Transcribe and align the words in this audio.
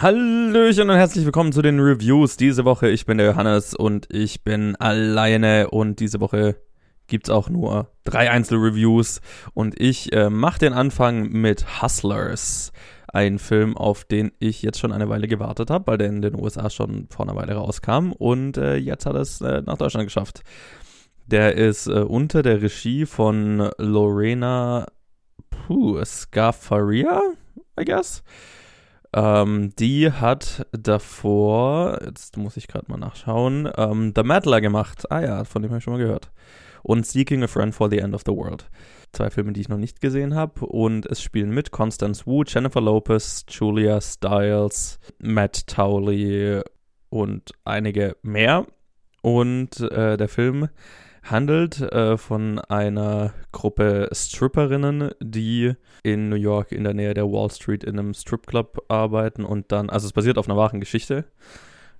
Hallöchen 0.00 0.90
und 0.90 0.96
herzlich 0.96 1.24
willkommen 1.24 1.52
zu 1.52 1.60
den 1.60 1.80
Reviews. 1.80 2.36
Diese 2.36 2.64
Woche, 2.64 2.88
ich 2.88 3.04
bin 3.04 3.18
der 3.18 3.26
Johannes 3.26 3.74
und 3.74 4.06
ich 4.14 4.44
bin 4.44 4.76
alleine 4.76 5.70
und 5.70 5.98
diese 5.98 6.20
Woche 6.20 6.54
gibt 7.08 7.26
es 7.26 7.34
auch 7.34 7.48
nur 7.48 7.90
drei 8.04 8.30
Einzelreviews 8.30 9.20
und 9.54 9.80
ich 9.80 10.12
äh, 10.12 10.30
mache 10.30 10.60
den 10.60 10.72
Anfang 10.72 11.30
mit 11.30 11.82
Hustlers. 11.82 12.70
Ein 13.08 13.40
Film, 13.40 13.76
auf 13.76 14.04
den 14.04 14.30
ich 14.38 14.62
jetzt 14.62 14.78
schon 14.78 14.92
eine 14.92 15.08
Weile 15.08 15.26
gewartet 15.26 15.68
habe, 15.68 15.88
weil 15.88 15.98
der 15.98 16.10
in 16.10 16.22
den 16.22 16.40
USA 16.40 16.70
schon 16.70 17.08
vor 17.10 17.26
einer 17.26 17.34
Weile 17.34 17.54
rauskam 17.54 18.12
und 18.12 18.56
äh, 18.56 18.76
jetzt 18.76 19.04
hat 19.04 19.16
es 19.16 19.40
äh, 19.40 19.62
nach 19.66 19.78
Deutschland 19.78 20.06
geschafft. 20.06 20.42
Der 21.26 21.56
ist 21.56 21.88
äh, 21.88 22.02
unter 22.02 22.42
der 22.42 22.62
Regie 22.62 23.04
von 23.04 23.68
Lorena 23.78 24.86
puh, 25.50 26.04
Scafaria, 26.04 27.20
I 27.80 27.84
guess. 27.84 28.22
Ähm, 29.14 29.72
die 29.78 30.12
hat 30.12 30.66
davor, 30.72 31.98
jetzt 32.04 32.36
muss 32.36 32.56
ich 32.56 32.68
gerade 32.68 32.90
mal 32.90 32.98
nachschauen, 32.98 33.68
ähm, 33.76 34.12
The 34.14 34.22
Maddler 34.22 34.60
gemacht. 34.60 35.10
Ah 35.10 35.20
ja, 35.20 35.44
von 35.44 35.62
dem 35.62 35.70
habe 35.70 35.78
ich 35.78 35.84
schon 35.84 35.94
mal 35.94 36.02
gehört. 36.02 36.30
Und 36.82 37.06
Seeking 37.06 37.42
a 37.42 37.46
Friend 37.46 37.74
for 37.74 37.90
the 37.90 37.98
End 37.98 38.14
of 38.14 38.22
the 38.26 38.32
World. 38.32 38.68
Zwei 39.12 39.30
Filme, 39.30 39.52
die 39.52 39.62
ich 39.62 39.68
noch 39.68 39.78
nicht 39.78 40.00
gesehen 40.00 40.34
habe. 40.34 40.66
Und 40.66 41.06
es 41.06 41.22
spielen 41.22 41.50
mit 41.50 41.70
Constance 41.70 42.26
Wu, 42.26 42.44
Jennifer 42.46 42.80
Lopez, 42.80 43.44
Julia 43.48 44.00
Stiles, 44.00 44.98
Matt 45.18 45.66
Townley 45.66 46.60
und 47.08 47.52
einige 47.64 48.16
mehr. 48.22 48.66
Und 49.22 49.80
äh, 49.80 50.16
der 50.16 50.28
Film 50.28 50.68
handelt 51.30 51.80
äh, 51.80 52.16
von 52.16 52.58
einer 52.58 53.32
Gruppe 53.52 54.08
Stripperinnen, 54.12 55.10
die 55.20 55.74
in 56.02 56.28
New 56.28 56.36
York 56.36 56.72
in 56.72 56.84
der 56.84 56.94
Nähe 56.94 57.14
der 57.14 57.30
Wall 57.30 57.50
Street 57.50 57.84
in 57.84 57.98
einem 57.98 58.14
Stripclub 58.14 58.84
arbeiten 58.88 59.44
und 59.44 59.72
dann, 59.72 59.90
also 59.90 60.06
es 60.06 60.12
basiert 60.12 60.38
auf 60.38 60.48
einer 60.48 60.56
wahren 60.56 60.80
Geschichte 60.80 61.24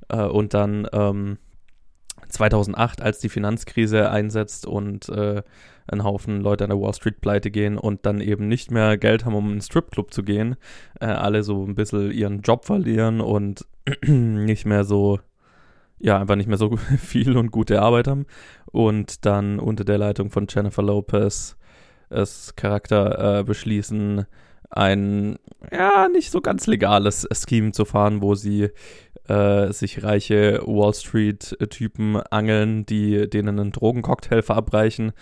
äh, 0.09 0.23
und 0.23 0.55
dann 0.55 0.87
ähm, 0.93 1.39
2008, 2.29 3.01
als 3.01 3.19
die 3.19 3.29
Finanzkrise 3.29 4.11
einsetzt 4.11 4.67
und 4.67 5.09
äh, 5.09 5.43
ein 5.87 6.05
Haufen 6.05 6.41
Leute 6.41 6.65
an 6.65 6.71
der 6.71 6.81
Wall 6.81 6.93
Street 6.95 7.21
pleite 7.21 7.51
gehen 7.51 7.79
und 7.79 8.05
dann 8.05 8.21
eben 8.21 8.49
nicht 8.49 8.71
mehr 8.71 8.99
Geld 8.99 9.25
haben, 9.25 9.35
um 9.35 9.47
in 9.47 9.53
einen 9.53 9.61
Stripclub 9.61 10.13
zu 10.13 10.23
gehen, 10.23 10.57
äh, 11.01 11.07
alle 11.07 11.43
so 11.43 11.65
ein 11.65 11.75
bisschen 11.75 12.11
ihren 12.11 12.43
Job 12.43 12.65
verlieren 12.65 13.21
und 13.21 13.67
nicht 14.07 14.67
mehr 14.67 14.85
so 14.85 15.21
ja, 15.99 16.19
einfach 16.19 16.37
nicht 16.37 16.49
mehr 16.49 16.59
so 16.59 16.77
viel 16.99 17.37
und 17.37 17.51
gute 17.51 17.83
Arbeit 17.83 18.09
haben. 18.09 18.27
Und 18.67 19.25
dann 19.25 19.59
unter 19.59 19.85
der 19.85 19.99
Leitung 19.99 20.31
von 20.31 20.47
Jennifer 20.49 20.83
Lopez 20.83 21.57
es 22.11 22.55
Charakter 22.57 23.41
äh, 23.41 23.45
beschließen, 23.45 24.27
ein 24.71 25.39
ja 25.73 26.09
nicht 26.09 26.31
so 26.31 26.41
ganz 26.41 26.67
legales 26.67 27.27
Scheme 27.33 27.73
zu 27.73 27.85
fahren, 27.85 28.21
wo 28.21 28.35
sie 28.35 28.71
äh, 29.29 29.73
sich 29.73 30.03
reiche 30.03 30.63
Wall 30.67 30.95
Street-Typen 30.95 32.17
angeln, 32.17 32.85
die 32.87 33.29
denen 33.29 33.59
einen 33.59 33.73
Drogencocktail 33.73 34.43
verabreichen, 34.43 35.13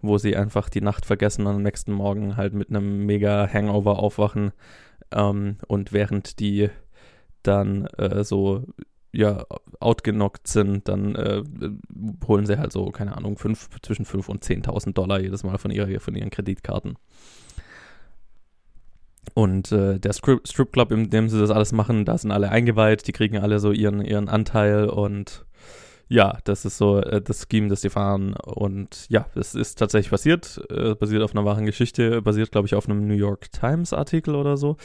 wo 0.00 0.18
sie 0.18 0.36
einfach 0.36 0.68
die 0.68 0.80
Nacht 0.80 1.06
vergessen 1.06 1.46
und 1.46 1.56
am 1.56 1.62
nächsten 1.62 1.92
Morgen 1.92 2.36
halt 2.36 2.54
mit 2.54 2.70
einem 2.70 3.06
mega 3.06 3.48
Hangover 3.52 3.98
aufwachen. 3.98 4.52
Ähm, 5.12 5.56
und 5.66 5.92
während 5.92 6.38
die 6.40 6.70
dann 7.42 7.86
äh, 7.98 8.24
so 8.24 8.64
ja, 9.12 9.44
outgenockt 9.78 10.48
sind, 10.48 10.88
dann 10.88 11.14
äh, 11.14 11.42
holen 12.26 12.46
sie 12.46 12.58
halt 12.58 12.72
so, 12.72 12.86
keine 12.86 13.16
Ahnung, 13.16 13.36
fünf, 13.36 13.68
zwischen 13.82 14.06
5.000 14.06 14.28
und 14.28 14.44
10.000 14.44 14.92
Dollar 14.94 15.20
jedes 15.20 15.44
Mal 15.44 15.58
von, 15.58 15.70
ihrer, 15.70 16.00
von 16.00 16.14
ihren 16.14 16.30
Kreditkarten. 16.30 16.96
Und 19.34 19.70
äh, 19.70 19.98
der 20.00 20.12
Strip, 20.12 20.46
Strip 20.48 20.72
Club, 20.72 20.92
in 20.92 21.10
dem 21.10 21.28
sie 21.28 21.38
das 21.38 21.50
alles 21.50 21.72
machen, 21.72 22.04
da 22.04 22.18
sind 22.18 22.32
alle 22.32 22.50
eingeweiht, 22.50 23.06
die 23.06 23.12
kriegen 23.12 23.38
alle 23.38 23.60
so 23.60 23.70
ihren, 23.70 24.02
ihren 24.02 24.28
Anteil 24.28 24.88
und 24.88 25.44
ja, 26.08 26.38
das 26.44 26.66
ist 26.66 26.76
so 26.76 26.98
äh, 26.98 27.22
das 27.22 27.46
Scheme, 27.50 27.68
das 27.68 27.80
sie 27.80 27.88
fahren. 27.88 28.34
Und 28.34 29.06
ja, 29.08 29.26
es 29.34 29.54
ist 29.54 29.78
tatsächlich 29.78 30.10
passiert, 30.10 30.60
äh, 30.70 30.94
basiert 30.94 31.22
auf 31.22 31.34
einer 31.34 31.46
wahren 31.46 31.64
Geschichte, 31.64 32.20
basiert, 32.20 32.52
glaube 32.52 32.66
ich, 32.66 32.74
auf 32.74 32.88
einem 32.88 33.06
New 33.06 33.14
York 33.14 33.50
Times 33.52 33.94
Artikel 33.94 34.34
oder 34.34 34.58
so. 34.58 34.76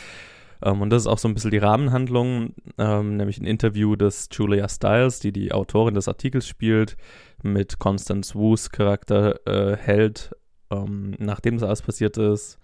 Ähm, 0.63 0.81
und 0.81 0.89
das 0.89 1.03
ist 1.03 1.07
auch 1.07 1.17
so 1.17 1.27
ein 1.27 1.33
bisschen 1.33 1.51
die 1.51 1.57
Rahmenhandlung, 1.57 2.53
ähm, 2.77 3.17
nämlich 3.17 3.39
ein 3.39 3.45
Interview 3.45 3.95
des 3.95 4.29
Julia 4.31 4.67
Stiles, 4.69 5.19
die 5.19 5.31
die 5.31 5.51
Autorin 5.51 5.95
des 5.95 6.07
Artikels 6.07 6.47
spielt, 6.47 6.97
mit 7.43 7.79
Constance 7.79 8.35
Wu's 8.35 8.71
Charakter 8.71 9.39
äh, 9.47 9.77
hält, 9.77 10.35
ähm, 10.71 11.15
nachdem 11.19 11.55
das 11.55 11.63
alles 11.63 11.81
passiert 11.81 12.17
ist. 12.17 12.59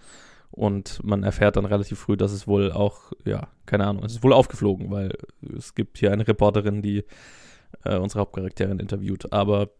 Und 0.51 1.03
man 1.03 1.23
erfährt 1.23 1.55
dann 1.55 1.65
relativ 1.65 1.99
früh, 1.99 2.15
dass 2.15 2.31
es 2.31 2.47
wohl 2.47 2.71
auch, 2.71 3.11
ja, 3.25 3.47
keine 3.65 3.87
Ahnung, 3.87 4.03
es 4.05 4.13
ist 4.13 4.23
wohl 4.23 4.33
aufgeflogen, 4.33 4.91
weil 4.91 5.11
es 5.57 5.73
gibt 5.73 5.97
hier 5.97 6.11
eine 6.11 6.27
Reporterin, 6.27 6.83
die 6.83 7.05
äh, 7.85 7.97
unsere 7.97 8.21
Hauptcharakterin 8.21 8.77
interviewt. 8.77 9.33
Aber 9.33 9.71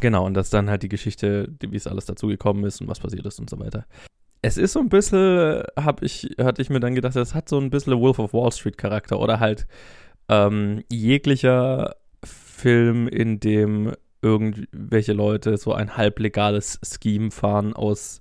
genau, 0.00 0.26
und 0.26 0.34
das 0.34 0.48
ist 0.48 0.54
dann 0.54 0.68
halt 0.68 0.82
die 0.82 0.90
Geschichte, 0.90 1.50
wie 1.60 1.76
es 1.76 1.86
alles 1.86 2.04
dazu 2.04 2.26
gekommen 2.26 2.64
ist 2.64 2.82
und 2.82 2.88
was 2.88 3.00
passiert 3.00 3.24
ist 3.24 3.40
und 3.40 3.48
so 3.48 3.58
weiter 3.58 3.86
es 4.42 4.56
ist 4.56 4.72
so 4.72 4.80
ein 4.80 4.88
bisschen, 4.88 5.62
hab 5.76 6.02
ich, 6.02 6.36
hatte 6.38 6.62
ich 6.62 6.70
mir 6.70 6.80
dann 6.80 6.94
gedacht, 6.94 7.16
es 7.16 7.34
hat 7.34 7.48
so 7.48 7.58
ein 7.58 7.70
bisschen 7.70 7.98
Wolf 8.00 8.18
of 8.18 8.32
Wall 8.32 8.52
Street 8.52 8.78
Charakter 8.78 9.20
oder 9.20 9.40
halt 9.40 9.66
ähm, 10.28 10.82
jeglicher 10.90 11.96
Film, 12.24 13.08
in 13.08 13.40
dem 13.40 13.92
irgendwelche 14.22 15.12
Leute 15.12 15.56
so 15.56 15.72
ein 15.72 15.96
halblegales 15.96 16.78
Scheme 16.82 17.30
fahren 17.30 17.74
aus, 17.74 18.20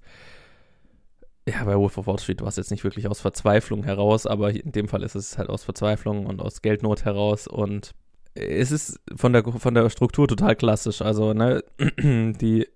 ja, 1.47 1.63
bei 1.63 1.75
Wolf 1.77 1.97
of 1.97 2.07
Wall 2.07 2.19
Street 2.19 2.41
war 2.41 2.49
es 2.49 2.57
jetzt 2.57 2.71
nicht 2.71 2.83
wirklich 2.83 3.07
aus 3.07 3.21
Verzweiflung 3.21 3.83
heraus, 3.83 4.25
aber 4.25 4.51
in 4.51 4.71
dem 4.71 4.87
Fall 4.87 5.03
ist 5.03 5.15
es 5.15 5.37
halt 5.37 5.49
aus 5.49 5.63
Verzweiflung 5.63 6.25
und 6.25 6.41
aus 6.41 6.61
Geldnot 6.61 7.05
heraus 7.05 7.47
und 7.47 7.93
es 8.35 8.71
ist 8.71 8.99
von 9.15 9.33
der, 9.33 9.43
von 9.43 9.73
der 9.73 9.89
Struktur 9.89 10.27
total 10.27 10.55
klassisch. 10.55 11.01
Also, 11.01 11.33
ne, 11.33 11.63
die 11.97 12.67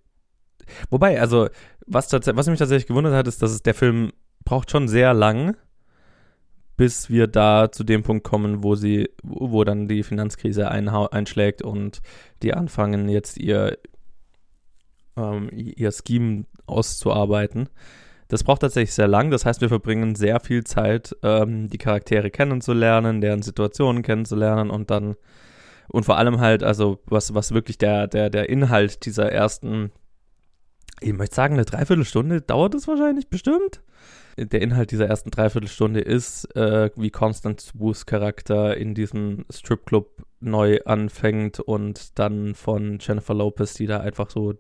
Wobei, 0.90 1.20
also, 1.20 1.50
was, 1.86 2.12
was 2.12 2.48
mich 2.48 2.60
tatsächlich 2.60 2.88
gewundert 2.88 3.14
hat, 3.14 3.28
ist, 3.28 3.42
dass 3.42 3.52
es 3.52 3.64
der 3.64 3.74
Film 3.74 4.12
braucht 4.46 4.72
schon 4.72 4.88
sehr 4.88 5.14
lang, 5.14 5.56
bis 6.76 7.10
wir 7.10 7.28
da 7.28 7.72
zu 7.72 7.84
dem 7.84 8.04
Punkt 8.04 8.24
kommen, 8.24 8.64
wo 8.64 8.76
sie, 8.76 9.10
wo 9.24 9.64
dann 9.64 9.88
die 9.88 10.04
Finanzkrise 10.04 10.70
einschlägt 10.70 11.62
und 11.62 12.02
die 12.42 12.54
anfangen 12.54 13.10
jetzt 13.10 13.38
ihr, 13.38 13.78
ähm, 15.16 15.50
ihr 15.52 15.92
Scheme 15.92 16.46
auszuarbeiten. 16.66 17.70
Das 18.28 18.44
braucht 18.44 18.62
tatsächlich 18.62 18.96
sehr 18.96 19.08
lang. 19.08 19.30
Das 19.30 19.46
heißt, 19.46 19.62
wir 19.62 19.70
verbringen 19.70 20.16
sehr 20.16 20.40
viel 20.40 20.64
Zeit, 20.64 21.16
ähm, 21.22 21.70
die 21.70 21.78
Charaktere 21.78 22.32
kennenzulernen, 22.32 23.22
deren 23.22 23.44
Situationen 23.44 24.02
kennenzulernen 24.02 24.72
und 24.72 24.90
dann 24.90 25.16
und 25.90 26.06
vor 26.06 26.18
allem 26.18 26.40
halt, 26.40 26.64
also 26.64 27.00
was, 27.06 27.34
was 27.34 27.54
wirklich 27.54 27.78
der, 27.78 28.08
der, 28.08 28.30
der 28.30 28.50
Inhalt 28.50 29.06
dieser 29.06 29.32
ersten 29.32 29.92
ich 31.04 31.14
möchte 31.14 31.36
sagen, 31.36 31.56
eine 31.56 31.66
Dreiviertelstunde 31.66 32.42
dauert 32.42 32.76
es 32.76 32.88
wahrscheinlich 32.88 33.30
bestimmt. 33.30 33.82
Der 34.38 34.62
Inhalt 34.62 34.92
dieser 34.92 35.08
ersten 35.08 35.30
Dreiviertelstunde 35.30 36.00
ist, 36.00 36.56
äh, 36.56 36.90
wie 36.96 37.12
Constance 37.12 37.72
Wu's 37.76 38.06
Charakter 38.06 38.76
in 38.76 38.96
diesem 38.96 39.46
Stripclub 39.52 40.26
neu 40.40 40.80
anfängt 40.86 41.60
und 41.60 42.18
dann 42.18 42.56
von 42.56 42.98
Jennifer 43.00 43.36
Lopez, 43.36 43.76
die 43.76 43.86
da 43.86 44.00
einfach 44.00 44.30
so 44.32 44.54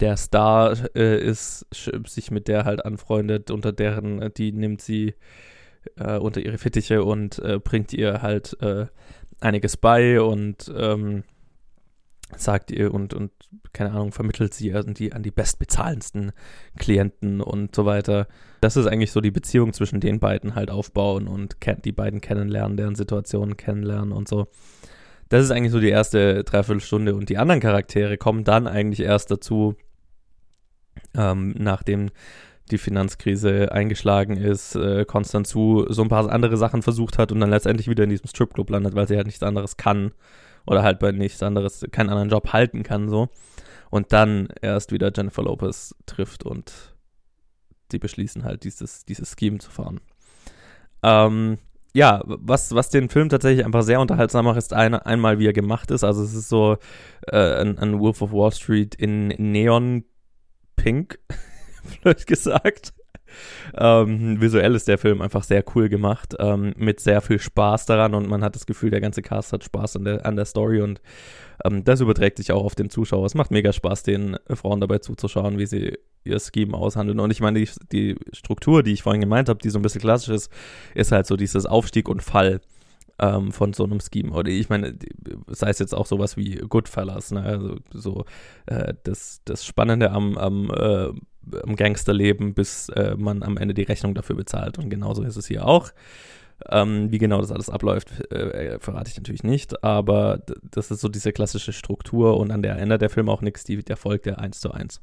der 0.00 0.16
Star 0.16 0.76
äh, 0.94 1.20
ist, 1.20 1.66
sich 2.06 2.30
mit 2.30 2.48
der 2.48 2.64
halt 2.64 2.84
anfreundet, 2.84 3.50
unter 3.50 3.72
deren, 3.72 4.32
die 4.34 4.52
nimmt 4.52 4.82
sie 4.82 5.14
äh, 5.96 6.16
unter 6.18 6.40
ihre 6.40 6.58
Fittiche 6.58 7.02
und 7.04 7.38
äh, 7.40 7.58
bringt 7.58 7.92
ihr 7.92 8.22
halt 8.22 8.56
äh, 8.60 8.86
einiges 9.40 9.76
bei 9.76 10.20
und 10.20 10.72
ähm, 10.76 11.24
sagt 12.34 12.70
ihr 12.70 12.92
und, 12.92 13.14
und 13.14 13.30
keine 13.72 13.92
Ahnung, 13.92 14.12
vermittelt 14.12 14.54
sie 14.54 14.74
an 14.74 14.94
die, 14.94 15.12
an 15.12 15.22
die 15.22 15.30
bestbezahlendsten 15.30 16.32
Klienten 16.78 17.40
und 17.40 17.74
so 17.74 17.84
weiter. 17.86 18.26
Das 18.60 18.76
ist 18.76 18.86
eigentlich 18.86 19.12
so 19.12 19.20
die 19.20 19.30
Beziehung 19.30 19.72
zwischen 19.72 20.00
den 20.00 20.18
beiden 20.18 20.54
halt 20.54 20.70
aufbauen 20.70 21.28
und 21.28 21.56
die 21.84 21.92
beiden 21.92 22.20
kennenlernen, 22.20 22.76
deren 22.76 22.94
Situationen 22.94 23.56
kennenlernen 23.56 24.12
und 24.12 24.28
so. 24.28 24.48
Das 25.28 25.44
ist 25.44 25.50
eigentlich 25.50 25.72
so 25.72 25.80
die 25.80 25.88
erste 25.88 26.44
Dreiviertelstunde 26.44 27.14
und 27.14 27.28
die 27.28 27.38
anderen 27.38 27.60
Charaktere 27.60 28.16
kommen 28.16 28.44
dann 28.44 28.66
eigentlich 28.66 29.00
erst 29.00 29.30
dazu, 29.30 29.74
ähm, 31.16 31.54
nachdem 31.58 32.10
die 32.70 32.78
Finanzkrise 32.78 33.70
eingeschlagen 33.72 34.36
ist, 34.36 34.74
äh, 34.74 35.04
Konstanzu 35.04 35.86
so 35.88 36.02
ein 36.02 36.08
paar 36.08 36.30
andere 36.30 36.56
Sachen 36.56 36.82
versucht 36.82 37.18
hat 37.18 37.30
und 37.30 37.40
dann 37.40 37.50
letztendlich 37.50 37.88
wieder 37.88 38.04
in 38.04 38.10
diesem 38.10 38.26
Stripclub 38.26 38.70
landet, 38.70 38.94
weil 38.94 39.06
sie 39.06 39.16
halt 39.16 39.26
nichts 39.26 39.42
anderes 39.42 39.76
kann 39.76 40.12
oder 40.66 40.82
halt 40.82 40.98
bei 40.98 41.12
nichts 41.12 41.42
anderes, 41.42 41.84
keinen 41.92 42.10
anderen 42.10 42.30
Job 42.30 42.52
halten 42.52 42.82
kann, 42.82 43.08
so. 43.08 43.28
Und 43.90 44.12
dann 44.12 44.48
erst 44.62 44.92
wieder 44.92 45.12
Jennifer 45.14 45.42
Lopez 45.42 45.94
trifft 46.06 46.44
und 46.44 46.72
sie 47.90 47.98
beschließen 47.98 48.44
halt 48.44 48.64
dieses, 48.64 49.04
dieses 49.04 49.34
Scheme 49.38 49.58
zu 49.58 49.70
fahren. 49.70 50.00
Ähm, 51.02 51.58
ja, 51.94 52.22
was, 52.26 52.74
was 52.74 52.90
den 52.90 53.08
Film 53.08 53.28
tatsächlich 53.28 53.64
einfach 53.64 53.82
sehr 53.82 54.00
unterhaltsam 54.00 54.44
macht, 54.44 54.58
ist 54.58 54.74
eine, 54.74 55.06
einmal, 55.06 55.38
wie 55.38 55.46
er 55.46 55.52
gemacht 55.52 55.90
ist. 55.90 56.04
Also 56.04 56.22
es 56.22 56.34
ist 56.34 56.48
so 56.48 56.76
äh, 57.28 57.60
ein, 57.60 57.78
ein 57.78 58.00
Wolf 58.00 58.20
of 58.20 58.32
Wall 58.32 58.52
Street 58.52 58.94
in 58.94 59.28
Neon 59.28 60.04
Pink, 60.76 61.18
blöd 62.02 62.26
gesagt. 62.26 62.92
Ähm, 63.76 64.40
visuell 64.40 64.74
ist 64.74 64.88
der 64.88 64.98
Film 64.98 65.22
einfach 65.22 65.42
sehr 65.42 65.64
cool 65.74 65.88
gemacht, 65.88 66.34
ähm, 66.38 66.74
mit 66.76 67.00
sehr 67.00 67.20
viel 67.20 67.38
Spaß 67.38 67.86
daran 67.86 68.14
und 68.14 68.28
man 68.28 68.42
hat 68.42 68.54
das 68.54 68.66
Gefühl, 68.66 68.90
der 68.90 69.00
ganze 69.00 69.22
Cast 69.22 69.52
hat 69.52 69.64
Spaß 69.64 69.96
an 69.96 70.04
der, 70.04 70.26
an 70.26 70.36
der 70.36 70.44
Story 70.44 70.80
und 70.80 71.00
ähm, 71.64 71.84
das 71.84 72.00
überträgt 72.00 72.38
sich 72.38 72.52
auch 72.52 72.64
auf 72.64 72.74
den 72.74 72.90
Zuschauer. 72.90 73.26
Es 73.26 73.34
macht 73.34 73.50
mega 73.50 73.72
Spaß, 73.72 74.02
den 74.02 74.36
Frauen 74.54 74.80
dabei 74.80 74.98
zuzuschauen, 74.98 75.58
wie 75.58 75.66
sie 75.66 75.98
ihr 76.24 76.38
Scheme 76.40 76.76
aushandeln. 76.76 77.20
Und 77.20 77.30
ich 77.30 77.40
meine, 77.40 77.60
die, 77.60 77.70
die 77.92 78.16
Struktur, 78.32 78.82
die 78.82 78.92
ich 78.92 79.02
vorhin 79.02 79.20
gemeint 79.20 79.48
habe, 79.48 79.60
die 79.60 79.70
so 79.70 79.78
ein 79.78 79.82
bisschen 79.82 80.00
klassisch 80.00 80.34
ist, 80.34 80.50
ist 80.94 81.12
halt 81.12 81.26
so 81.26 81.36
dieses 81.36 81.66
Aufstieg 81.66 82.08
und 82.08 82.22
Fall 82.22 82.60
ähm, 83.18 83.52
von 83.52 83.72
so 83.72 83.84
einem 83.84 84.00
Scheme. 84.00 84.32
Oder 84.32 84.50
ich 84.50 84.68
meine, 84.68 84.96
sei 85.48 85.70
es 85.70 85.78
jetzt 85.78 85.94
auch 85.94 86.06
sowas 86.06 86.36
wie 86.36 86.56
Goodfellas, 86.56 87.30
ne? 87.30 87.42
also 87.42 87.76
so 87.92 88.24
äh, 88.66 88.94
das, 89.04 89.40
das 89.44 89.64
Spannende 89.64 90.10
am, 90.10 90.36
am, 90.36 90.70
äh, 90.70 91.08
am 91.62 91.76
Gangsterleben, 91.76 92.54
bis 92.54 92.88
äh, 92.90 93.14
man 93.16 93.42
am 93.42 93.56
Ende 93.56 93.74
die 93.74 93.82
Rechnung 93.82 94.14
dafür 94.14 94.36
bezahlt. 94.36 94.78
Und 94.78 94.90
genauso 94.90 95.22
ist 95.22 95.36
es 95.36 95.46
hier 95.46 95.66
auch. 95.66 95.92
Ähm, 96.70 97.12
wie 97.12 97.18
genau 97.18 97.40
das 97.40 97.52
alles 97.52 97.68
abläuft, 97.68 98.32
äh, 98.32 98.78
verrate 98.80 99.10
ich 99.10 99.16
natürlich 99.16 99.42
nicht, 99.42 99.84
aber 99.84 100.40
das 100.62 100.90
ist 100.90 101.00
so 101.00 101.08
diese 101.08 101.30
klassische 101.32 101.74
Struktur 101.74 102.38
und 102.38 102.50
an 102.50 102.62
der 102.62 102.78
ändert 102.78 103.02
der 103.02 103.10
Film 103.10 103.28
auch 103.28 103.42
nichts, 103.42 103.64
der 103.64 103.96
folgt 103.98 104.24
der 104.24 104.38
eins 104.38 104.60
zu 104.60 104.70
eins. 104.70 105.02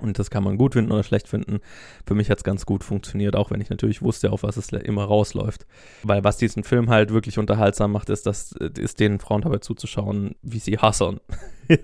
Und 0.00 0.18
das 0.18 0.30
kann 0.30 0.42
man 0.42 0.56
gut 0.56 0.74
finden 0.74 0.92
oder 0.92 1.02
schlecht 1.02 1.28
finden. 1.28 1.60
Für 2.06 2.14
mich 2.14 2.30
hat 2.30 2.38
es 2.38 2.44
ganz 2.44 2.66
gut 2.66 2.82
funktioniert, 2.82 3.36
auch 3.36 3.50
wenn 3.50 3.60
ich 3.60 3.70
natürlich 3.70 4.02
wusste, 4.02 4.32
auf 4.32 4.42
was 4.42 4.56
es 4.56 4.70
immer 4.70 5.04
rausläuft. 5.04 5.66
Weil 6.02 6.24
was 6.24 6.36
diesen 6.36 6.64
Film 6.64 6.90
halt 6.90 7.12
wirklich 7.12 7.38
unterhaltsam 7.38 7.92
macht, 7.92 8.10
ist, 8.10 8.26
dass, 8.26 8.52
ist 8.52 8.98
den 9.00 9.20
Frauen 9.20 9.42
dabei 9.42 9.58
zuzuschauen, 9.58 10.34
wie 10.42 10.58
sie 10.58 10.78
hassern. 10.78 11.20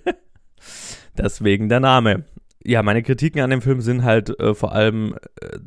Deswegen 1.16 1.68
der 1.68 1.80
Name. 1.80 2.24
Ja, 2.62 2.82
meine 2.82 3.02
Kritiken 3.02 3.40
an 3.40 3.50
dem 3.50 3.62
Film 3.62 3.80
sind 3.80 4.04
halt 4.04 4.38
äh, 4.38 4.54
vor 4.54 4.72
allem 4.72 5.14
äh, 5.40 5.58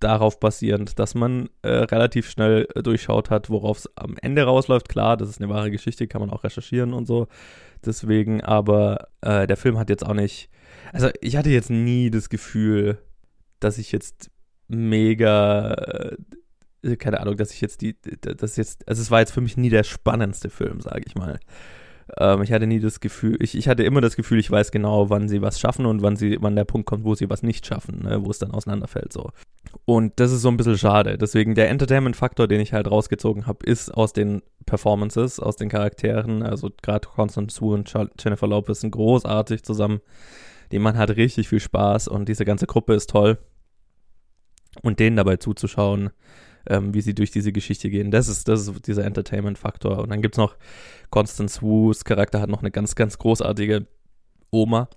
darauf 0.00 0.38
basierend, 0.38 0.98
dass 0.98 1.14
man 1.14 1.48
äh, 1.62 1.68
relativ 1.68 2.28
schnell 2.28 2.66
durchschaut 2.74 3.30
hat, 3.30 3.48
worauf 3.48 3.78
es 3.78 3.90
am 3.96 4.16
Ende 4.20 4.42
rausläuft. 4.42 4.88
Klar, 4.88 5.16
das 5.16 5.30
ist 5.30 5.40
eine 5.40 5.48
wahre 5.48 5.70
Geschichte, 5.70 6.06
kann 6.06 6.20
man 6.20 6.30
auch 6.30 6.44
recherchieren 6.44 6.92
und 6.92 7.06
so. 7.06 7.28
Deswegen, 7.84 8.42
aber 8.42 9.08
äh, 9.22 9.46
der 9.46 9.56
Film 9.56 9.78
hat 9.78 9.88
jetzt 9.88 10.04
auch 10.04 10.14
nicht 10.14 10.50
also 10.92 11.10
ich 11.20 11.36
hatte 11.36 11.50
jetzt 11.50 11.70
nie 11.70 12.10
das 12.10 12.28
Gefühl, 12.28 12.98
dass 13.60 13.78
ich 13.78 13.92
jetzt 13.92 14.30
mega, 14.68 15.74
äh, 16.82 16.96
keine 16.96 17.20
Ahnung, 17.20 17.36
dass 17.36 17.52
ich 17.52 17.60
jetzt 17.60 17.80
die, 17.80 17.96
das 18.20 18.56
jetzt, 18.56 18.86
also 18.88 19.02
es 19.02 19.10
war 19.10 19.20
jetzt 19.20 19.32
für 19.32 19.40
mich 19.40 19.56
nie 19.56 19.70
der 19.70 19.84
spannendste 19.84 20.50
Film, 20.50 20.80
sage 20.80 21.02
ich 21.06 21.14
mal. 21.14 21.38
Ähm, 22.18 22.42
ich 22.42 22.52
hatte 22.52 22.66
nie 22.66 22.80
das 22.80 23.00
Gefühl, 23.00 23.36
ich, 23.40 23.56
ich 23.56 23.68
hatte 23.68 23.82
immer 23.82 24.00
das 24.00 24.16
Gefühl, 24.16 24.38
ich 24.38 24.50
weiß 24.50 24.70
genau, 24.70 25.10
wann 25.10 25.28
sie 25.28 25.42
was 25.42 25.58
schaffen 25.58 25.86
und 25.86 26.02
wann 26.02 26.16
sie, 26.16 26.38
wann 26.40 26.56
der 26.56 26.64
Punkt 26.64 26.86
kommt, 26.86 27.04
wo 27.04 27.14
sie 27.14 27.28
was 27.28 27.42
nicht 27.42 27.66
schaffen, 27.66 28.04
ne, 28.04 28.24
wo 28.24 28.30
es 28.30 28.38
dann 28.38 28.52
auseinanderfällt 28.52 29.12
so. 29.12 29.30
Und 29.84 30.14
das 30.16 30.32
ist 30.32 30.42
so 30.42 30.48
ein 30.48 30.56
bisschen 30.56 30.78
schade. 30.78 31.18
Deswegen 31.18 31.54
der 31.54 31.68
Entertainment-Faktor, 31.70 32.48
den 32.48 32.60
ich 32.60 32.72
halt 32.72 32.90
rausgezogen 32.90 33.46
habe, 33.46 33.66
ist 33.66 33.90
aus 33.92 34.12
den 34.12 34.42
Performances, 34.64 35.40
aus 35.40 35.56
den 35.56 35.68
Charakteren. 35.68 36.42
Also 36.42 36.70
gerade 36.82 37.08
Constance 37.08 37.60
Wu 37.60 37.74
und 37.74 37.92
Jennifer 38.18 38.46
Lopez 38.46 38.80
sind 38.80 38.92
großartig 38.92 39.62
zusammen. 39.62 40.00
Die 40.72 40.78
Mann 40.78 40.96
hat 40.96 41.10
richtig 41.10 41.48
viel 41.48 41.60
Spaß 41.60 42.08
und 42.08 42.28
diese 42.28 42.44
ganze 42.44 42.66
Gruppe 42.66 42.94
ist 42.94 43.10
toll. 43.10 43.38
Und 44.82 44.98
denen 45.00 45.16
dabei 45.16 45.36
zuzuschauen, 45.36 46.10
ähm, 46.68 46.94
wie 46.94 47.00
sie 47.00 47.14
durch 47.14 47.30
diese 47.30 47.52
Geschichte 47.52 47.90
gehen, 47.90 48.10
das 48.10 48.28
ist, 48.28 48.48
das 48.48 48.66
ist 48.66 48.86
dieser 48.86 49.04
Entertainment-Faktor. 49.04 49.98
Und 49.98 50.10
dann 50.10 50.22
gibt 50.22 50.34
es 50.34 50.38
noch 50.38 50.56
Constance 51.10 51.62
Wu's 51.62 52.04
Charakter 52.04 52.40
hat 52.40 52.50
noch 52.50 52.60
eine 52.60 52.70
ganz, 52.70 52.94
ganz 52.94 53.18
großartige 53.18 53.86
Oma. 54.50 54.88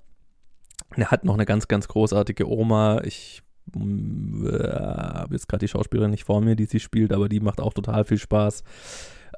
Er 0.96 1.12
hat 1.12 1.24
noch 1.24 1.36
eine 1.36 1.46
ganz, 1.46 1.68
ganz 1.68 1.88
großartige 1.88 2.50
Oma. 2.50 3.02
Ich 3.04 3.44
äh, 3.76 3.80
habe 3.80 5.36
jetzt 5.36 5.48
gerade 5.48 5.66
die 5.66 5.68
Schauspielerin 5.68 6.12
nicht 6.12 6.24
vor 6.24 6.42
mir, 6.42 6.56
die 6.56 6.66
sie 6.66 6.80
spielt, 6.80 7.14
aber 7.14 7.30
die 7.30 7.40
macht 7.40 7.62
auch 7.62 7.74
total 7.74 8.06
viel 8.06 8.18
Spaß. 8.18 8.64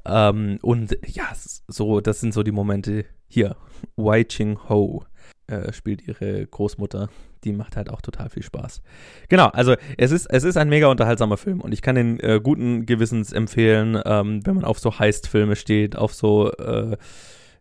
Ähm, 0.06 0.58
und 0.62 0.98
ja, 1.06 1.26
so, 1.68 2.02
das 2.02 2.20
sind 2.22 2.34
so 2.34 2.44
die 2.44 2.52
Momente 2.52 3.06
hier. 3.28 3.56
Wai 3.96 4.24
Ching 4.24 4.58
Ho 4.70 5.06
äh, 5.52 5.74
spielt 5.74 6.08
ihre 6.08 6.46
Großmutter. 6.48 7.10
Die 7.44 7.54
macht 7.54 7.76
halt 7.76 7.90
auch 7.90 8.02
total 8.02 8.30
viel 8.30 8.44
Spaß. 8.44 8.82
Genau, 9.30 9.48
also 9.48 9.76
es 9.98 10.12
ist, 10.12 10.28
es 10.28 10.44
ist 10.44 10.58
ein 10.58 10.70
mega 10.70 10.88
unterhaltsamer 10.88 11.38
Film 11.38 11.62
und 11.62 11.74
ich 11.74 11.82
kann 11.82 11.96
den 11.96 12.20
äh, 12.20 12.40
guten 12.42 12.86
Gewissens 12.86 13.34
empfehlen, 13.34 14.00
ähm, 14.06 14.46
wenn 14.46 14.56
man 14.56 14.66
auf 14.66 14.80
so 14.80 14.98
Heist-Filme 14.98 15.56
steht, 15.56 15.96
auf 15.96 16.14
so, 16.14 16.52
äh, 16.54 16.98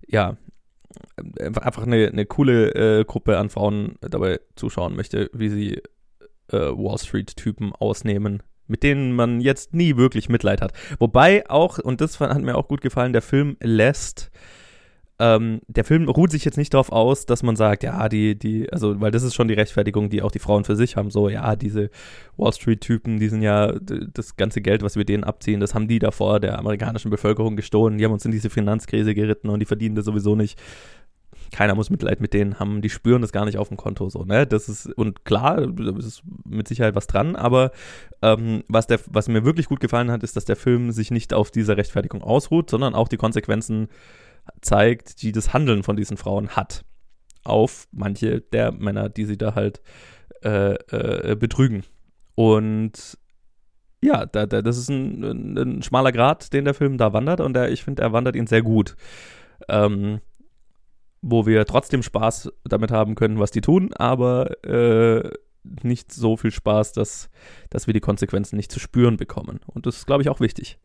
ja, 0.06 0.36
einfach 1.44 1.84
eine, 1.84 2.08
eine 2.08 2.26
coole 2.26 3.00
äh, 3.00 3.04
Gruppe 3.04 3.38
an 3.38 3.48
Frauen 3.48 3.96
dabei 4.00 4.40
zuschauen 4.56 4.96
möchte, 4.96 5.30
wie 5.32 5.48
sie 5.48 5.74
äh, 6.48 6.56
Wall 6.56 6.98
Street-Typen 6.98 7.72
ausnehmen 7.72 8.42
mit 8.70 8.84
denen 8.84 9.12
man 9.12 9.40
jetzt 9.40 9.74
nie 9.74 9.96
wirklich 9.96 10.28
Mitleid 10.28 10.60
hat. 10.60 10.72
Wobei 11.00 11.48
auch, 11.50 11.78
und 11.78 12.00
das 12.00 12.20
hat 12.20 12.40
mir 12.40 12.56
auch 12.56 12.68
gut 12.68 12.80
gefallen, 12.80 13.12
der 13.12 13.20
Film 13.20 13.56
lässt 13.60 14.30
ähm, 15.20 15.60
der 15.68 15.84
Film 15.84 16.08
ruht 16.08 16.30
sich 16.30 16.46
jetzt 16.46 16.56
nicht 16.56 16.72
darauf 16.72 16.90
aus, 16.90 17.26
dass 17.26 17.42
man 17.42 17.54
sagt, 17.54 17.82
ja, 17.82 18.08
die, 18.08 18.38
die, 18.38 18.72
also, 18.72 18.98
weil 19.02 19.10
das 19.10 19.22
ist 19.22 19.34
schon 19.34 19.48
die 19.48 19.54
Rechtfertigung, 19.54 20.08
die 20.08 20.22
auch 20.22 20.32
die 20.32 20.38
Frauen 20.38 20.64
für 20.64 20.76
sich 20.76 20.96
haben, 20.96 21.10
so, 21.10 21.28
ja, 21.28 21.56
diese 21.56 21.90
Wall 22.38 22.54
Street-Typen, 22.54 23.20
die 23.20 23.28
sind 23.28 23.42
ja, 23.42 23.70
das 23.70 24.36
ganze 24.36 24.62
Geld, 24.62 24.82
was 24.82 24.96
wir 24.96 25.04
denen 25.04 25.22
abziehen, 25.22 25.60
das 25.60 25.74
haben 25.74 25.88
die 25.88 25.98
davor 25.98 26.40
der 26.40 26.58
amerikanischen 26.58 27.10
Bevölkerung 27.10 27.54
gestohlen, 27.54 27.98
die 27.98 28.04
haben 28.06 28.14
uns 28.14 28.24
in 28.24 28.30
diese 28.32 28.48
Finanzkrise 28.48 29.14
geritten 29.14 29.50
und 29.50 29.60
die 29.60 29.66
verdienen 29.66 29.94
das 29.94 30.06
sowieso 30.06 30.36
nicht. 30.36 30.58
Keiner 31.52 31.74
muss 31.74 31.90
Mitleid 31.90 32.22
mit 32.22 32.32
denen 32.32 32.58
haben, 32.58 32.80
die 32.80 32.88
spüren 32.88 33.20
das 33.20 33.32
gar 33.32 33.44
nicht 33.44 33.58
auf 33.58 33.68
dem 33.68 33.76
Konto 33.76 34.08
so, 34.08 34.24
ne? 34.24 34.46
Das 34.46 34.70
ist, 34.70 34.86
und 34.86 35.26
klar, 35.26 35.66
da 35.66 35.96
ist 35.98 36.22
mit 36.48 36.66
Sicherheit 36.66 36.94
was 36.94 37.08
dran, 37.08 37.36
aber 37.36 37.72
ähm, 38.22 38.64
was, 38.68 38.86
der, 38.86 39.00
was 39.10 39.28
mir 39.28 39.44
wirklich 39.44 39.66
gut 39.66 39.80
gefallen 39.80 40.10
hat, 40.10 40.22
ist, 40.22 40.36
dass 40.36 40.46
der 40.46 40.56
Film 40.56 40.92
sich 40.92 41.10
nicht 41.10 41.34
auf 41.34 41.50
dieser 41.50 41.76
Rechtfertigung 41.76 42.22
ausruht, 42.22 42.70
sondern 42.70 42.94
auch 42.94 43.08
die 43.08 43.18
Konsequenzen 43.18 43.88
zeigt, 44.60 45.22
die 45.22 45.32
das 45.32 45.52
Handeln 45.52 45.82
von 45.82 45.96
diesen 45.96 46.16
Frauen 46.16 46.50
hat. 46.50 46.84
Auf 47.44 47.88
manche 47.90 48.40
der 48.40 48.72
Männer, 48.72 49.08
die 49.08 49.24
sie 49.24 49.38
da 49.38 49.54
halt 49.54 49.80
äh, 50.44 50.74
äh, 50.74 51.36
betrügen. 51.36 51.84
Und 52.34 53.18
ja, 54.02 54.26
da, 54.26 54.46
da, 54.46 54.62
das 54.62 54.78
ist 54.78 54.88
ein, 54.88 55.56
ein, 55.56 55.82
schmaler 55.82 56.12
Grad, 56.12 56.52
den 56.52 56.64
der 56.64 56.74
Film 56.74 56.96
da 56.96 57.12
wandert 57.12 57.40
und 57.40 57.54
der, 57.54 57.70
ich 57.70 57.84
finde, 57.84 58.02
er 58.02 58.12
wandert 58.12 58.36
ihn 58.36 58.46
sehr 58.46 58.62
gut. 58.62 58.96
Ähm, 59.68 60.20
wo 61.22 61.44
wir 61.44 61.66
trotzdem 61.66 62.02
Spaß 62.02 62.50
damit 62.64 62.90
haben 62.90 63.14
können, 63.14 63.38
was 63.38 63.50
die 63.50 63.60
tun, 63.60 63.92
aber 63.92 64.64
äh, 64.64 65.30
nicht 65.82 66.12
so 66.12 66.36
viel 66.36 66.50
Spaß, 66.50 66.92
dass, 66.92 67.28
dass 67.68 67.86
wir 67.86 67.94
die 67.94 68.00
Konsequenzen 68.00 68.56
nicht 68.56 68.72
zu 68.72 68.80
spüren 68.80 69.16
bekommen. 69.16 69.60
Und 69.66 69.86
das 69.86 69.98
ist, 69.98 70.06
glaube 70.06 70.22
ich, 70.22 70.30
auch 70.30 70.40
wichtig. 70.40 70.78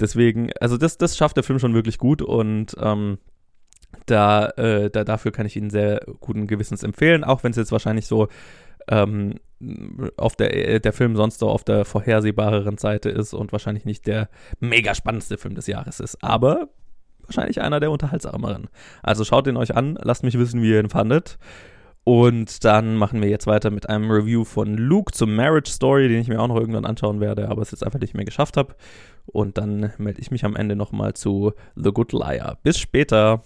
Deswegen, 0.00 0.50
also 0.60 0.76
das, 0.76 0.98
das 0.98 1.16
schafft 1.16 1.36
der 1.36 1.44
Film 1.44 1.58
schon 1.58 1.74
wirklich 1.74 1.98
gut 1.98 2.22
und 2.22 2.76
ähm, 2.80 3.18
da, 4.06 4.48
äh, 4.50 4.90
da, 4.90 5.04
dafür 5.04 5.32
kann 5.32 5.46
ich 5.46 5.56
ihn 5.56 5.70
sehr 5.70 6.00
guten 6.20 6.46
Gewissens 6.46 6.82
empfehlen, 6.82 7.24
auch 7.24 7.42
wenn 7.42 7.50
es 7.50 7.56
jetzt 7.56 7.72
wahrscheinlich 7.72 8.06
so 8.06 8.28
ähm, 8.88 9.34
auf 10.16 10.36
der, 10.36 10.54
äh, 10.54 10.80
der 10.80 10.92
Film 10.92 11.16
sonst 11.16 11.40
so 11.40 11.48
auf 11.48 11.64
der 11.64 11.84
vorhersehbareren 11.84 12.78
Seite 12.78 13.10
ist 13.10 13.34
und 13.34 13.52
wahrscheinlich 13.52 13.84
nicht 13.84 14.06
der 14.06 14.28
mega 14.60 14.94
spannendste 14.94 15.36
Film 15.36 15.54
des 15.54 15.66
Jahres 15.66 16.00
ist. 16.00 16.22
Aber 16.22 16.68
wahrscheinlich 17.22 17.60
einer 17.60 17.80
der 17.80 17.90
unterhaltsameren. 17.90 18.68
Also 19.02 19.24
schaut 19.24 19.46
ihn 19.46 19.56
euch 19.56 19.76
an, 19.76 19.98
lasst 20.02 20.22
mich 20.22 20.38
wissen, 20.38 20.62
wie 20.62 20.70
ihr 20.70 20.80
ihn 20.80 20.90
fandet. 20.90 21.38
Und 22.04 22.64
dann 22.64 22.96
machen 22.96 23.20
wir 23.20 23.28
jetzt 23.28 23.46
weiter 23.46 23.70
mit 23.70 23.88
einem 23.88 24.10
Review 24.10 24.44
von 24.44 24.78
Luke 24.78 25.12
zum 25.12 25.34
Marriage 25.36 25.70
Story, 25.70 26.08
den 26.08 26.20
ich 26.20 26.28
mir 26.28 26.40
auch 26.40 26.48
noch 26.48 26.56
irgendwann 26.56 26.86
anschauen 26.86 27.20
werde, 27.20 27.48
aber 27.50 27.60
es 27.60 27.70
jetzt 27.70 27.84
einfach 27.84 28.00
nicht 28.00 28.14
mehr 28.14 28.24
geschafft 28.24 28.56
habe. 28.56 28.74
Und 29.32 29.58
dann 29.58 29.92
melde 29.98 30.20
ich 30.20 30.30
mich 30.30 30.44
am 30.44 30.56
Ende 30.56 30.74
nochmal 30.74 31.14
zu 31.14 31.52
The 31.76 31.92
Good 31.92 32.12
Liar. 32.12 32.58
Bis 32.62 32.78
später. 32.78 33.42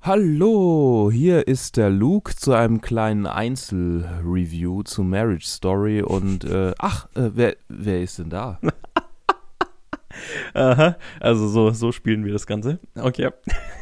Hallo, 0.00 1.10
hier 1.12 1.48
ist 1.48 1.76
der 1.76 1.90
Luke 1.90 2.36
zu 2.36 2.52
einem 2.52 2.80
kleinen 2.80 3.26
Einzelreview 3.26 4.84
zu 4.84 5.02
Marriage 5.02 5.46
Story 5.46 6.00
und 6.00 6.44
äh, 6.44 6.74
ach, 6.78 7.08
äh, 7.16 7.30
wer, 7.34 7.56
wer 7.68 8.00
ist 8.02 8.20
denn 8.20 8.30
da? 8.30 8.60
Aha, 10.54 10.96
also 11.18 11.48
so, 11.48 11.70
so 11.70 11.90
spielen 11.90 12.24
wir 12.24 12.32
das 12.32 12.46
Ganze. 12.46 12.78
Okay. 12.94 13.30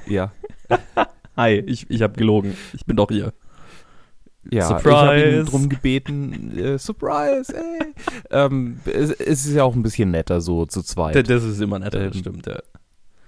Ja. 0.06 0.32
Hi, 1.36 1.56
ich, 1.66 1.90
ich 1.90 2.00
habe 2.00 2.14
gelogen. 2.14 2.56
Ich 2.72 2.86
bin 2.86 2.96
doch 2.96 3.10
hier. 3.10 3.34
Ja, 4.50 4.68
Surprise. 4.68 4.88
ich 4.88 4.96
habe 4.96 5.40
ihn 5.40 5.46
drum 5.46 5.68
gebeten. 5.68 6.58
Äh, 6.58 6.78
Surprise, 6.78 7.54
ey. 7.54 7.92
ähm, 8.30 8.80
es, 8.84 9.10
es, 9.10 9.46
ist 9.46 9.54
ja 9.54 9.64
auch 9.64 9.74
ein 9.74 9.82
bisschen 9.82 10.10
netter 10.10 10.40
so 10.40 10.66
zu 10.66 10.82
zweit. 10.82 11.28
Das 11.28 11.44
ist 11.44 11.60
immer 11.60 11.78
netter, 11.78 12.00
ähm, 12.00 12.10
das 12.10 12.18
stimmt, 12.18 12.46
ja 12.46 12.60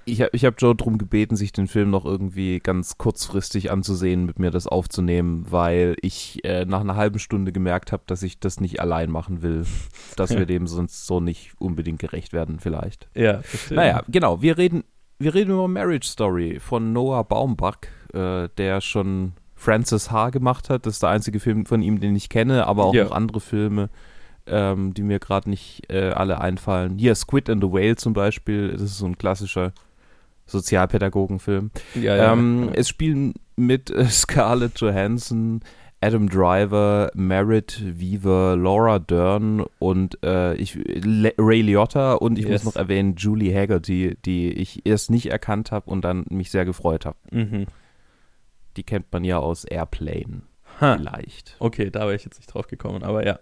ich, 0.06 0.20
ich 0.20 0.44
habe 0.44 0.56
Joe 0.56 0.74
darum 0.74 0.98
gebeten, 0.98 1.36
sich 1.36 1.52
den 1.52 1.66
Film 1.66 1.90
noch 1.90 2.04
irgendwie 2.04 2.60
ganz 2.60 2.96
kurzfristig 2.96 3.72
anzusehen, 3.72 4.24
mit 4.24 4.38
mir 4.38 4.52
das 4.52 4.68
aufzunehmen, 4.68 5.46
weil 5.50 5.96
ich 6.00 6.44
äh, 6.44 6.64
nach 6.64 6.80
einer 6.80 6.94
halben 6.94 7.18
Stunde 7.18 7.50
gemerkt 7.52 7.90
habe, 7.90 8.04
dass 8.06 8.22
ich 8.22 8.38
das 8.38 8.60
nicht 8.60 8.80
allein 8.80 9.10
machen 9.10 9.42
will, 9.42 9.66
dass 10.16 10.30
ja. 10.30 10.38
wir 10.38 10.46
dem 10.46 10.68
sonst 10.68 11.06
so 11.06 11.20
nicht 11.20 11.52
unbedingt 11.58 11.98
gerecht 11.98 12.32
werden 12.32 12.60
vielleicht. 12.60 13.08
Ja, 13.14 13.42
verstehe. 13.42 13.76
Naja, 13.76 14.02
genau, 14.08 14.40
wir 14.40 14.56
reden, 14.56 14.84
wir 15.18 15.34
reden 15.34 15.50
über 15.50 15.66
Marriage 15.66 16.08
Story 16.08 16.60
von 16.60 16.92
Noah 16.92 17.24
Baumbach, 17.24 17.78
äh, 18.14 18.48
der 18.56 18.80
schon 18.80 19.32
Francis 19.56 20.10
H. 20.12 20.30
gemacht 20.30 20.68
hat. 20.70 20.86
Das 20.86 20.94
ist 20.94 21.02
der 21.02 21.10
einzige 21.10 21.40
Film 21.40 21.66
von 21.66 21.82
ihm, 21.82 21.98
den 21.98 22.14
ich 22.14 22.28
kenne, 22.28 22.66
aber 22.66 22.84
auch 22.84 22.94
Ja. 22.94 23.04
noch 23.04 23.12
andere 23.12 23.40
Filme, 23.40 23.88
ähm, 24.46 24.94
die 24.94 25.02
mir 25.02 25.18
gerade 25.18 25.50
nicht 25.50 25.90
äh, 25.90 26.10
alle 26.10 26.40
einfallen. 26.40 26.98
Hier 26.98 27.14
Squid 27.14 27.50
and 27.50 27.62
the 27.64 27.70
Whale 27.70 27.96
zum 27.96 28.12
Beispiel, 28.12 28.72
das 28.72 28.82
ist 28.82 28.98
so 28.98 29.06
ein 29.06 29.18
klassischer 29.18 29.72
Sozialpädagogenfilm. 30.46 31.70
Ja, 31.94 32.32
ähm, 32.32 32.70
Es 32.74 32.88
spielen 32.88 33.34
mit 33.56 33.90
äh, 33.90 34.04
Scarlett 34.08 34.78
Johansson, 34.80 35.60
Adam 36.00 36.28
Driver, 36.28 37.10
Merritt 37.14 37.80
Weaver, 37.98 38.56
Laura 38.56 38.98
Dern 38.98 39.64
und 39.78 40.22
äh, 40.22 40.54
ich, 40.54 40.74
Le 40.74 41.32
Ray 41.38 41.62
Liotta 41.62 42.14
und 42.14 42.38
ich 42.38 42.44
Yes. 42.46 42.64
muss 42.64 42.74
noch 42.74 42.80
erwähnen 42.80 43.16
Julie 43.16 43.54
Haggerty, 43.54 44.16
die 44.24 44.50
ich 44.52 44.86
erst 44.86 45.10
nicht 45.10 45.26
erkannt 45.30 45.72
habe 45.72 45.90
und 45.90 46.02
dann 46.04 46.24
mich 46.28 46.50
sehr 46.50 46.64
gefreut 46.64 47.06
habe. 47.06 47.16
Mhm. 47.32 47.66
Die 48.76 48.84
kennt 48.84 49.12
man 49.12 49.24
ja 49.24 49.38
aus 49.38 49.64
Airplane 49.64 50.42
Ha. 50.80 50.96
vielleicht. 50.98 51.56
Okay, 51.58 51.90
da 51.90 52.00
wäre 52.00 52.14
ich 52.16 52.24
jetzt 52.24 52.38
nicht 52.38 52.52
drauf 52.52 52.66
gekommen, 52.66 53.02
aber 53.02 53.24
ja. 53.26 53.38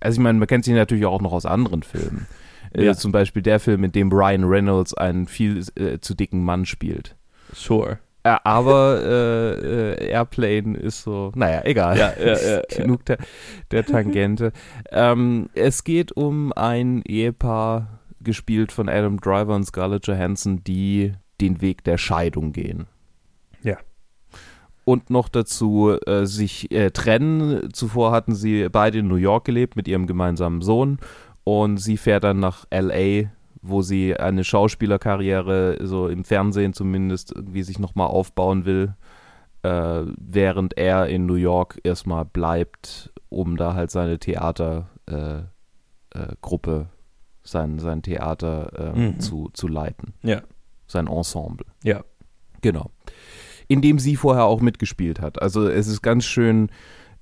Also 0.00 0.16
ich 0.18 0.22
meine, 0.22 0.38
man 0.38 0.48
kennt 0.48 0.64
sie 0.64 0.72
natürlich 0.72 1.04
auch 1.06 1.20
noch 1.20 1.32
aus 1.32 1.46
anderen 1.46 1.82
Filmen. 1.82 2.26
Äh, 2.72 2.84
Ja. 2.84 2.94
zum 2.94 3.10
Beispiel 3.10 3.42
der 3.42 3.58
Film, 3.58 3.82
in 3.82 3.90
dem 3.90 4.12
Ryan 4.12 4.44
Reynolds 4.44 4.94
einen 4.94 5.26
viel 5.26 5.64
äh, 5.74 5.98
zu 5.98 6.14
dicken 6.14 6.44
Mann 6.44 6.66
spielt. 6.66 7.16
Sure. 7.52 7.98
Äh, 8.22 8.36
aber 8.44 9.00
äh, 9.02 9.94
äh, 10.04 10.10
Airplane 10.10 10.78
ist 10.78 11.02
so, 11.02 11.32
naja, 11.34 11.62
egal. 11.64 11.98
Ja, 11.98 12.12
ja. 12.16 12.62
Genug 12.68 13.04
der, 13.06 13.18
der 13.72 13.84
Tangente. 13.84 14.52
ähm, 14.92 15.48
es 15.54 15.82
geht 15.82 16.12
um 16.12 16.52
ein 16.52 17.02
Ehepaar, 17.02 17.98
gespielt 18.20 18.70
von 18.70 18.88
Adam 18.88 19.18
Driver 19.18 19.56
und 19.56 19.64
Scarlett 19.64 20.06
Johansson, 20.06 20.62
die 20.62 21.12
den 21.40 21.60
Weg 21.62 21.82
der 21.82 21.98
Scheidung 21.98 22.52
gehen. 22.52 22.86
Und 24.90 25.10
noch 25.10 25.28
dazu 25.28 25.96
äh, 26.06 26.26
sich 26.26 26.70
äh, 26.72 26.90
trennen. 26.90 27.72
Zuvor 27.72 28.10
hatten 28.12 28.34
sie 28.34 28.68
beide 28.70 28.98
in 28.98 29.08
New 29.08 29.14
York 29.16 29.44
gelebt 29.44 29.76
mit 29.76 29.86
ihrem 29.88 30.06
gemeinsamen 30.06 30.62
Sohn. 30.62 30.98
Und 31.44 31.76
sie 31.78 31.96
fährt 31.96 32.24
dann 32.24 32.40
nach 32.40 32.64
L.A., 32.70 33.28
wo 33.62 33.82
sie 33.82 34.16
eine 34.16 34.42
Schauspielerkarriere, 34.42 35.78
so 35.86 36.08
im 36.08 36.24
Fernsehen 36.24 36.72
zumindest, 36.72 37.32
irgendwie 37.34 37.62
sich 37.62 37.78
nochmal 37.78 38.08
aufbauen 38.08 38.64
will. 38.64 38.94
Äh, 39.62 40.04
während 40.16 40.78
er 40.78 41.06
in 41.08 41.26
New 41.26 41.34
York 41.34 41.78
erstmal 41.84 42.24
bleibt, 42.24 43.12
um 43.28 43.56
da 43.58 43.74
halt 43.74 43.90
seine 43.90 44.18
Theatergruppe, 44.18 45.50
äh, 46.14 46.80
äh, 46.80 46.84
sein, 47.42 47.78
sein 47.78 48.02
Theater 48.02 48.92
äh, 48.94 48.98
Mhm. 48.98 49.20
zu, 49.20 49.50
zu 49.52 49.68
leiten. 49.68 50.14
Ja. 50.22 50.40
Sein 50.86 51.06
Ensemble. 51.06 51.66
Ja. 51.84 52.02
Genau. 52.62 52.90
In 53.70 53.82
dem 53.82 54.00
sie 54.00 54.16
vorher 54.16 54.46
auch 54.46 54.60
mitgespielt 54.60 55.20
hat. 55.20 55.40
Also 55.40 55.68
es 55.68 55.86
ist 55.86 56.02
ganz 56.02 56.24
schön 56.24 56.70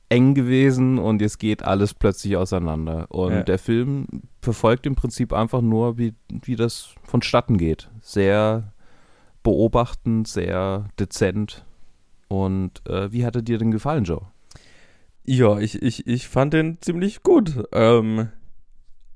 eng 0.08 0.32
gewesen 0.34 0.98
und 0.98 1.20
es 1.20 1.36
geht 1.36 1.62
alles 1.62 1.92
plötzlich 1.92 2.38
auseinander. 2.38 3.04
Und 3.10 3.32
Ja. 3.32 3.42
der 3.42 3.58
Film 3.58 4.06
verfolgt 4.40 4.86
im 4.86 4.94
Prinzip 4.94 5.34
einfach 5.34 5.60
nur, 5.60 5.98
wie, 5.98 6.14
wie 6.30 6.56
das 6.56 6.94
vonstatten 7.02 7.58
geht. 7.58 7.90
Sehr 8.00 8.72
beobachtend, 9.42 10.26
sehr 10.26 10.88
dezent. 10.98 11.66
Und 12.28 12.80
äh, 12.88 13.12
wie 13.12 13.26
hat 13.26 13.36
er 13.36 13.42
dir 13.42 13.58
denn 13.58 13.70
gefallen, 13.70 14.04
Joe? 14.04 14.22
Ja, 15.24 15.58
ich, 15.58 15.82
ich, 15.82 16.06
ich 16.06 16.28
fand 16.28 16.54
den 16.54 16.78
ziemlich 16.80 17.22
gut. 17.22 17.62
Ähm, 17.72 18.28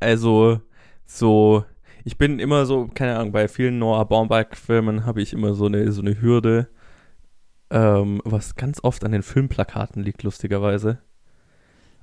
also, 0.01 0.61
so, 1.07 1.65
ich 2.05 2.19
bin 2.19 2.39
immer 2.39 2.67
so, 2.67 2.89
keine 2.93 3.17
Ahnung, 3.17 3.33
bei 3.33 3.49
vielen 3.49 3.79
Noah 3.79 4.05
Baumbach-Filmen 4.05 5.07
habe 5.07 5.23
ich 5.23 5.33
immer 5.33 5.55
so 5.55 5.65
eine, 5.65 5.91
so 5.93 6.03
eine 6.03 6.21
Hürde, 6.21 6.69
ähm, 7.73 8.21
was 8.25 8.55
ganz 8.55 8.81
oft 8.85 9.05
an 9.05 9.13
den 9.13 9.23
Filmplakaten 9.23 10.03
liegt, 10.03 10.23
lustigerweise. 10.23 10.99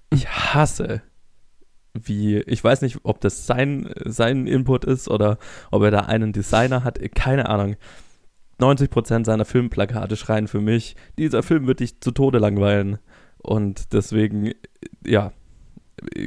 Ich 0.09 0.27
hasse, 0.27 1.03
wie, 1.93 2.37
ich 2.37 2.63
weiß 2.63 2.81
nicht, 2.81 2.99
ob 3.03 3.21
das 3.21 3.45
sein, 3.45 3.93
sein 4.03 4.47
Input 4.47 4.83
ist 4.83 5.07
oder 5.07 5.37
ob 5.69 5.83
er 5.83 5.91
da 5.91 5.99
einen 6.01 6.33
Designer 6.33 6.83
hat, 6.83 6.99
keine 7.13 7.47
Ahnung. 7.47 7.75
90% 8.59 9.25
seiner 9.25 9.45
Filmplakate 9.45 10.17
schreien 10.17 10.47
für 10.47 10.59
mich, 10.59 10.95
dieser 11.17 11.43
Film 11.43 11.67
wird 11.67 11.79
dich 11.79 12.01
zu 12.01 12.11
Tode 12.11 12.39
langweilen. 12.39 12.97
Und 13.37 13.93
deswegen, 13.93 14.51
ja, 15.05 15.31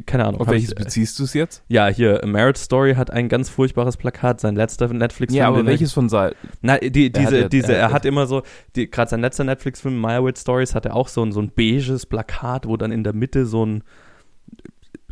keine 0.06 0.26
Ahnung. 0.26 0.40
Auf 0.40 0.48
welches 0.48 0.70
ich, 0.70 0.74
beziehst 0.76 1.18
du 1.18 1.24
es 1.24 1.34
jetzt? 1.34 1.62
ja, 1.68 1.88
hier, 1.88 2.22
A 2.22 2.26
Marriage 2.26 2.58
Story 2.60 2.94
hat 2.94 3.10
ein 3.10 3.28
ganz 3.28 3.48
furchtbares 3.48 3.96
Plakat, 3.96 4.40
sein 4.40 4.54
letzter 4.56 4.88
Netflix-Film. 4.88 5.38
Ja, 5.38 5.48
aber 5.48 5.58
er- 5.58 5.66
welches 5.66 5.92
von 5.92 6.08
sei 6.08 6.32
na, 6.60 6.78
die, 6.78 7.10
diese, 7.12 7.26
hat 7.26 7.32
ja- 7.32 7.48
diese, 7.48 7.72
er 7.72 7.78
er 7.78 7.84
hat- 7.86 7.92
hat 7.94 8.04
immer 8.04 8.26
so, 8.26 8.42
gerade 8.74 9.08
sein 9.10 9.20
letzter 9.20 9.44
Netflix-Film, 9.44 10.00
Meyerowitz 10.00 10.40
Stories, 10.42 10.74
hat 10.74 10.86
er 10.86 10.94
auch 10.96 11.08
so 11.08 11.22
ein, 11.24 11.32
so 11.32 11.40
ein 11.40 11.50
beiges 11.54 12.06
Plakat, 12.06 12.66
wo 12.66 12.76
dann 12.76 12.92
in 12.92 13.04
der 13.04 13.12
Mitte 13.14 13.46
so 13.46 13.64
ein, 13.64 13.82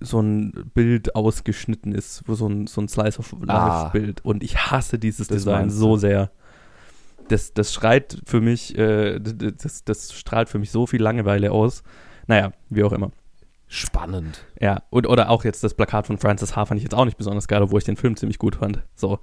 so 0.00 0.20
ein 0.20 0.70
Bild 0.74 1.14
ausgeschnitten 1.14 1.92
ist, 1.92 2.22
wo 2.26 2.34
so 2.34 2.48
ein, 2.48 2.66
so 2.66 2.80
ein 2.80 2.88
Slice 2.88 3.18
of 3.18 3.34
Ah. 3.46 3.82
Life-Bild. 3.82 4.24
Und 4.24 4.42
ich 4.42 4.56
hasse 4.56 4.98
dieses 4.98 5.28
Design 5.28 5.68
so 5.70 5.96
sehr. 5.96 6.30
Das, 7.28 7.52
das 7.54 7.72
schreit 7.72 8.18
für 8.24 8.40
mich, 8.40 8.76
äh, 8.76 9.20
das, 9.20 9.84
das 9.84 10.12
strahlt 10.12 10.48
für 10.48 10.58
mich 10.58 10.70
so 10.70 10.86
viel 10.86 11.00
Langeweile 11.02 11.52
aus. 11.52 11.82
Naja, 12.26 12.52
wie 12.70 12.82
auch 12.82 12.92
immer. 12.92 13.10
Spannend. 13.70 14.44
Ja, 14.60 14.82
und, 14.90 15.06
oder 15.06 15.30
auch 15.30 15.44
jetzt 15.44 15.62
das 15.64 15.74
Plakat 15.74 16.06
von 16.06 16.18
Francis 16.18 16.56
H. 16.56 16.66
fand 16.66 16.78
ich 16.78 16.82
jetzt 16.84 16.94
auch 16.94 17.04
nicht 17.04 17.16
besonders 17.16 17.48
geil, 17.48 17.62
obwohl 17.62 17.78
ich 17.78 17.84
den 17.84 17.96
Film 17.96 18.16
ziemlich 18.16 18.38
gut 18.38 18.56
fand. 18.56 18.82
So. 18.96 19.20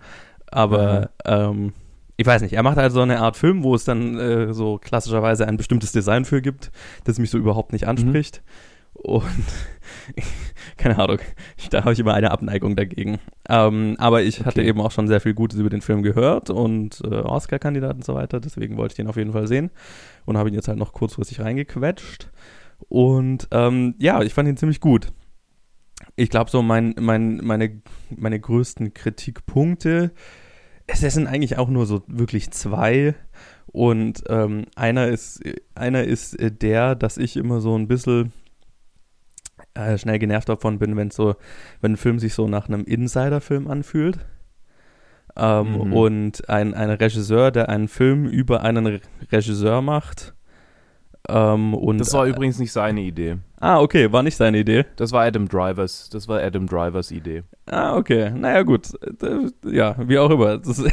Aber, 0.50 1.10
ähm, 1.25 1.74
ich 2.16 2.25
weiß 2.25 2.42
nicht, 2.42 2.54
er 2.54 2.63
macht 2.63 2.77
halt 2.77 2.92
so 2.94 3.01
eine 3.01 3.20
Art 3.20 3.38
Film, 3.38 3.63
wo 3.63 3.75
es 3.75 3.84
dann 3.84 4.18
äh, 4.18 4.54
so 4.54 4.80
klassischerweise 4.80 5.48
ein 5.48 5.58
bestimmtes 5.58 5.92
Design 5.92 6.25
für 6.25 6.42
gibt, 6.42 6.72
das 7.04 7.20
mich 7.20 7.30
so 7.30 7.38
überhaupt 7.38 7.74
nicht 7.74 7.88
anspricht. 7.88 8.42
Und 8.94 9.24
keine 10.77 10.98
Ahnung, 10.98 11.20
da 11.70 11.82
habe 11.82 11.94
ich 11.94 12.00
immer 12.00 12.13
eine 12.13 12.32
Abneigung 12.32 12.75
dagegen. 12.75 13.20
Ähm, 13.50 13.96
aber 14.00 14.24
ich 14.24 14.39
hatte 14.46 14.62
Okay. 14.62 14.70
eben 14.70 14.82
auch 14.82 14.92
schon 14.92 15.08
sehr 15.08 15.22
viel 15.22 15.34
Gutes 15.34 15.60
über 15.60 15.70
den 15.70 15.82
Film 15.82 16.01
gehört 16.01 16.50
und 16.50 17.01
äh, 17.04 17.16
Oscar-Kandidat 17.16 17.96
und 17.98 18.06
so 18.06 18.16
weiter, 18.16 18.39
deswegen 18.39 18.77
wollte 18.77 18.94
ich 18.94 18.98
den 18.98 19.08
auf 19.08 19.18
jeden 19.18 19.34
Fall 19.34 19.48
sehen 19.48 19.70
und 20.25 20.38
habe 20.38 20.50
ihn 20.50 20.56
jetzt 20.56 20.68
halt 20.68 20.80
noch 20.80 20.94
kurzfristig 20.94 21.42
reingequetscht. 21.42 22.30
Und 22.89 23.48
ähm, 23.51 23.96
ja, 23.98 24.22
ich 24.22 24.34
fand 24.34 24.48
ihn 24.48 24.57
ziemlich 24.57 24.79
gut. 24.79 25.12
Ich 26.15 26.29
glaube, 26.29 26.50
so 26.50 26.62
mein, 26.62 26.96
mein, 27.00 27.38
meine, 27.38 27.81
meine 28.15 28.39
größten 28.39 28.93
Kritikpunkte, 28.93 30.12
es 30.88 31.01
sind 31.01 31.27
eigentlich 31.27 31.57
auch 31.57 31.69
nur 31.69 31.86
so 31.86 32.03
wirklich 32.07 32.51
zwei. 32.51 33.15
Und 33.67 34.24
ähm, 34.29 34.65
einer 34.75 35.07
ist, 35.07 35.41
einer 35.75 36.03
ist 36.03 36.39
äh, 36.39 36.51
der, 36.51 36.96
dass 36.96 37.17
ich 37.17 37.36
immer 37.36 37.60
so 37.60 37.77
ein 37.77 37.88
bisschen 37.88 38.31
äh, 39.74 39.98
schnell 39.98 40.19
genervt 40.19 40.50
davon 40.50 40.79
bin, 40.79 40.96
wenn 40.96 41.12
so, 41.12 41.36
wenn 41.81 41.93
ein 41.93 41.98
Film 41.98 42.19
sich 42.19 42.34
so 42.34 42.48
nach 42.48 42.67
einem 42.67 42.84
Insider-Film 42.86 43.67
anfühlt. 43.67 44.19
Ähm, 45.36 45.88
Mhm. 45.88 45.93
Und 45.93 46.50
ein, 46.50 46.74
ein 46.74 46.89
Regisseur, 46.89 47.51
der 47.51 47.69
einen 47.69 47.88
Film 47.88 48.25
über 48.25 48.62
einen 48.63 48.88
Re 48.88 49.01
Regisseur 49.31 49.81
macht. 49.81 50.34
Ähm, 51.29 51.74
und, 51.74 51.98
Das 51.98 52.13
war 52.13 52.25
übrigens 52.25 52.60
nicht 52.60 52.72
seine 52.72 53.01
Idee. 53.01 53.38
Ah, 53.60 53.79
okay, 53.79 54.12
war 54.12 54.24
nicht 54.24 54.38
seine 54.38 54.60
Idee. 54.60 54.86
Das 54.96 55.12
war 55.12 55.24
Adam 55.24 55.48
Drivers. 55.48 56.10
Das 56.10 56.27
war 56.27 56.41
Adam 56.41 56.67
Drivers 56.67 57.12
Idee. 57.12 57.43
Ah, 57.65 57.96
okay. 57.98 58.31
Naja, 58.31 58.63
gut. 58.63 58.89
Äh, 59.22 59.50
Ja, 59.69 59.96
wie 60.07 60.19
auch 60.19 60.29
immer. 60.29 60.57
Das 60.57 60.84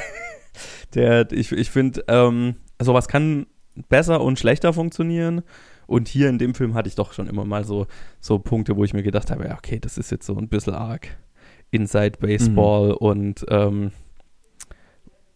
der, 0.95 1.31
ich 1.31 1.53
ich 1.53 1.71
finde, 1.71 2.05
ähm, 2.09 2.57
sowas 2.81 3.07
kann 3.09 3.47
besser 3.89 4.21
und 4.21 4.39
schlechter 4.39 4.73
funktionieren. 4.73 5.43
Und 5.87 6.09
hier 6.09 6.29
in 6.31 6.39
dem 6.39 6.55
Film 6.55 6.75
hatte 6.75 6.89
ich 6.89 6.95
doch 6.95 7.13
schon 7.13 7.27
immer 7.29 7.45
mal 7.45 7.65
so, 7.65 7.87
so 8.21 8.39
Punkte, 8.39 8.77
wo 8.77 8.85
ich 8.85 8.95
mir 8.95 9.03
gedacht 9.03 9.31
habe, 9.31 9.45
ja, 9.45 9.55
okay, 9.55 9.79
das 9.79 9.99
ist 9.99 10.11
jetzt 10.11 10.27
so 10.27 10.37
ein 10.37 10.49
bisschen 10.49 10.75
arg. 10.75 11.09
Inside 11.71 12.19
Baseball 12.21 12.93
und, 12.93 13.45
ähm, 13.51 13.91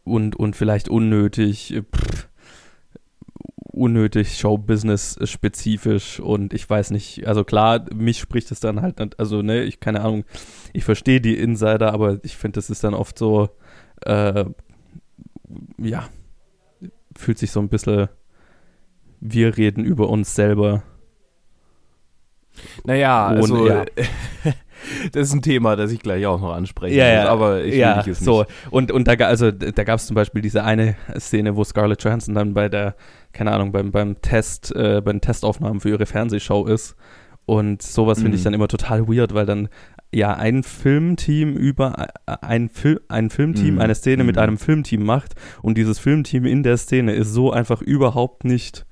und, 0.04 0.36
und 0.36 0.56
vielleicht 0.56 0.88
unnötig, 0.88 1.74
äh, 1.74 1.82
pff, 1.82 2.28
unnötig 3.78 4.38
Showbusiness-spezifisch 4.38 6.20
und 6.20 6.52
ich 6.52 6.68
weiß 6.68 6.90
nicht, 6.90 7.26
also 7.26 7.44
klar, 7.44 7.84
mich 7.94 8.18
spricht 8.18 8.50
es 8.50 8.60
dann 8.60 8.82
halt, 8.82 9.18
also 9.18 9.42
ne, 9.42 9.62
ich 9.62 9.80
keine 9.80 10.00
Ahnung, 10.00 10.24
ich 10.72 10.84
verstehe 10.84 11.20
die 11.20 11.36
Insider, 11.36 11.92
aber 11.92 12.18
ich 12.22 12.36
finde, 12.36 12.56
das 12.56 12.70
ist 12.70 12.84
dann 12.84 12.94
oft 12.94 13.18
so, 13.18 13.50
äh, 14.04 14.44
ja, 15.78 16.08
fühlt 17.16 17.38
sich 17.38 17.50
so 17.50 17.60
ein 17.60 17.68
bisschen, 17.68 18.08
wir 19.20 19.56
reden 19.56 19.84
über 19.84 20.08
uns 20.08 20.34
selber. 20.34 20.82
Naja, 22.84 23.26
also 23.26 23.68
ja. 23.68 23.84
das 25.12 25.28
ist 25.28 25.34
ein 25.34 25.42
Thema, 25.42 25.76
das 25.76 25.92
ich 25.92 26.00
gleich 26.00 26.26
auch 26.26 26.40
noch 26.40 26.52
ansprechen 26.52 26.96
Ja, 26.96 27.04
muss, 27.04 27.12
ja, 27.24 27.28
aber 27.28 27.64
ich 27.64 27.72
will 27.72 27.78
ja, 27.80 27.96
dich 27.98 28.06
jetzt 28.06 28.24
so. 28.24 28.40
nicht. 28.40 28.50
Und, 28.70 28.92
und 28.92 29.08
da, 29.08 29.12
also, 29.26 29.50
da 29.50 29.84
gab 29.84 29.98
es 29.98 30.06
zum 30.06 30.14
Beispiel 30.14 30.42
diese 30.42 30.64
eine 30.64 30.96
Szene, 31.18 31.56
wo 31.56 31.64
Scarlett 31.64 32.02
Johansson 32.04 32.34
dann 32.34 32.54
bei 32.54 32.68
der, 32.68 32.94
keine 33.32 33.52
Ahnung, 33.52 33.72
beim, 33.72 33.90
beim 33.90 34.20
Test, 34.22 34.74
äh, 34.74 35.00
bei 35.04 35.12
den 35.12 35.20
Testaufnahmen 35.20 35.80
für 35.80 35.90
ihre 35.90 36.06
Fernsehshow 36.06 36.66
ist. 36.66 36.94
Und 37.46 37.80
sowas 37.82 38.20
finde 38.20 38.36
ich 38.36 38.42
Mhm. 38.42 38.44
dann 38.44 38.54
immer 38.54 38.68
total 38.68 39.08
weird, 39.08 39.32
weil 39.32 39.46
dann 39.46 39.68
ja 40.12 40.34
ein 40.34 40.62
Filmteam 40.62 41.54
über 41.56 42.08
äh, 42.26 42.36
ein, 42.42 42.68
Fil 42.68 43.00
ein 43.08 43.30
Filmteam 43.30 43.74
Mhm. 43.74 43.80
eine 43.80 43.94
Szene 43.94 44.24
mit 44.24 44.36
Mhm. 44.36 44.42
einem 44.42 44.58
Filmteam 44.58 45.02
macht 45.04 45.34
und 45.62 45.76
dieses 45.78 45.98
Filmteam 45.98 46.44
in 46.46 46.62
der 46.62 46.76
Szene 46.76 47.12
ist 47.12 47.32
so 47.32 47.50
einfach 47.52 47.80
überhaupt 47.82 48.44
nicht 48.44 48.84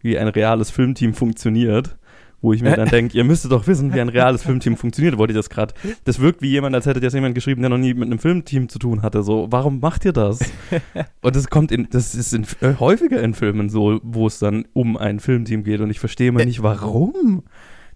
wie 0.00 0.16
ein 0.18 0.28
reales 0.28 0.70
Filmteam 0.70 1.12
funktioniert. 1.14 1.96
Wo 2.40 2.52
ich 2.52 2.62
mir 2.62 2.76
dann 2.76 2.88
denke, 2.88 3.16
ihr 3.16 3.24
müsstet 3.24 3.52
doch 3.52 3.66
wissen, 3.66 3.92
wie 3.92 4.00
ein 4.00 4.08
reales 4.08 4.42
Filmteam 4.42 4.76
funktioniert, 4.76 5.18
wollte 5.18 5.32
ich 5.32 5.38
das 5.38 5.50
gerade. 5.50 5.74
Das 6.04 6.20
wirkt 6.20 6.42
wie 6.42 6.48
jemand, 6.48 6.74
als 6.74 6.86
hätte 6.86 7.00
das 7.00 7.12
jemand 7.12 7.34
geschrieben, 7.34 7.62
der 7.62 7.70
noch 7.70 7.78
nie 7.78 7.94
mit 7.94 8.04
einem 8.04 8.18
Filmteam 8.18 8.68
zu 8.68 8.78
tun 8.78 9.02
hatte. 9.02 9.22
So, 9.22 9.48
warum 9.50 9.80
macht 9.80 10.04
ihr 10.04 10.12
das? 10.12 10.40
und 11.20 11.36
das 11.36 11.48
kommt 11.48 11.72
in, 11.72 11.88
das 11.90 12.14
ist 12.14 12.32
in, 12.32 12.44
äh, 12.60 12.74
häufiger 12.78 13.20
in 13.20 13.34
Filmen 13.34 13.68
so, 13.68 14.00
wo 14.02 14.26
es 14.26 14.38
dann 14.38 14.66
um 14.72 14.96
ein 14.96 15.20
Filmteam 15.20 15.64
geht 15.64 15.80
und 15.80 15.90
ich 15.90 16.00
verstehe 16.00 16.32
mal 16.32 16.44
nicht, 16.44 16.62
warum. 16.62 17.42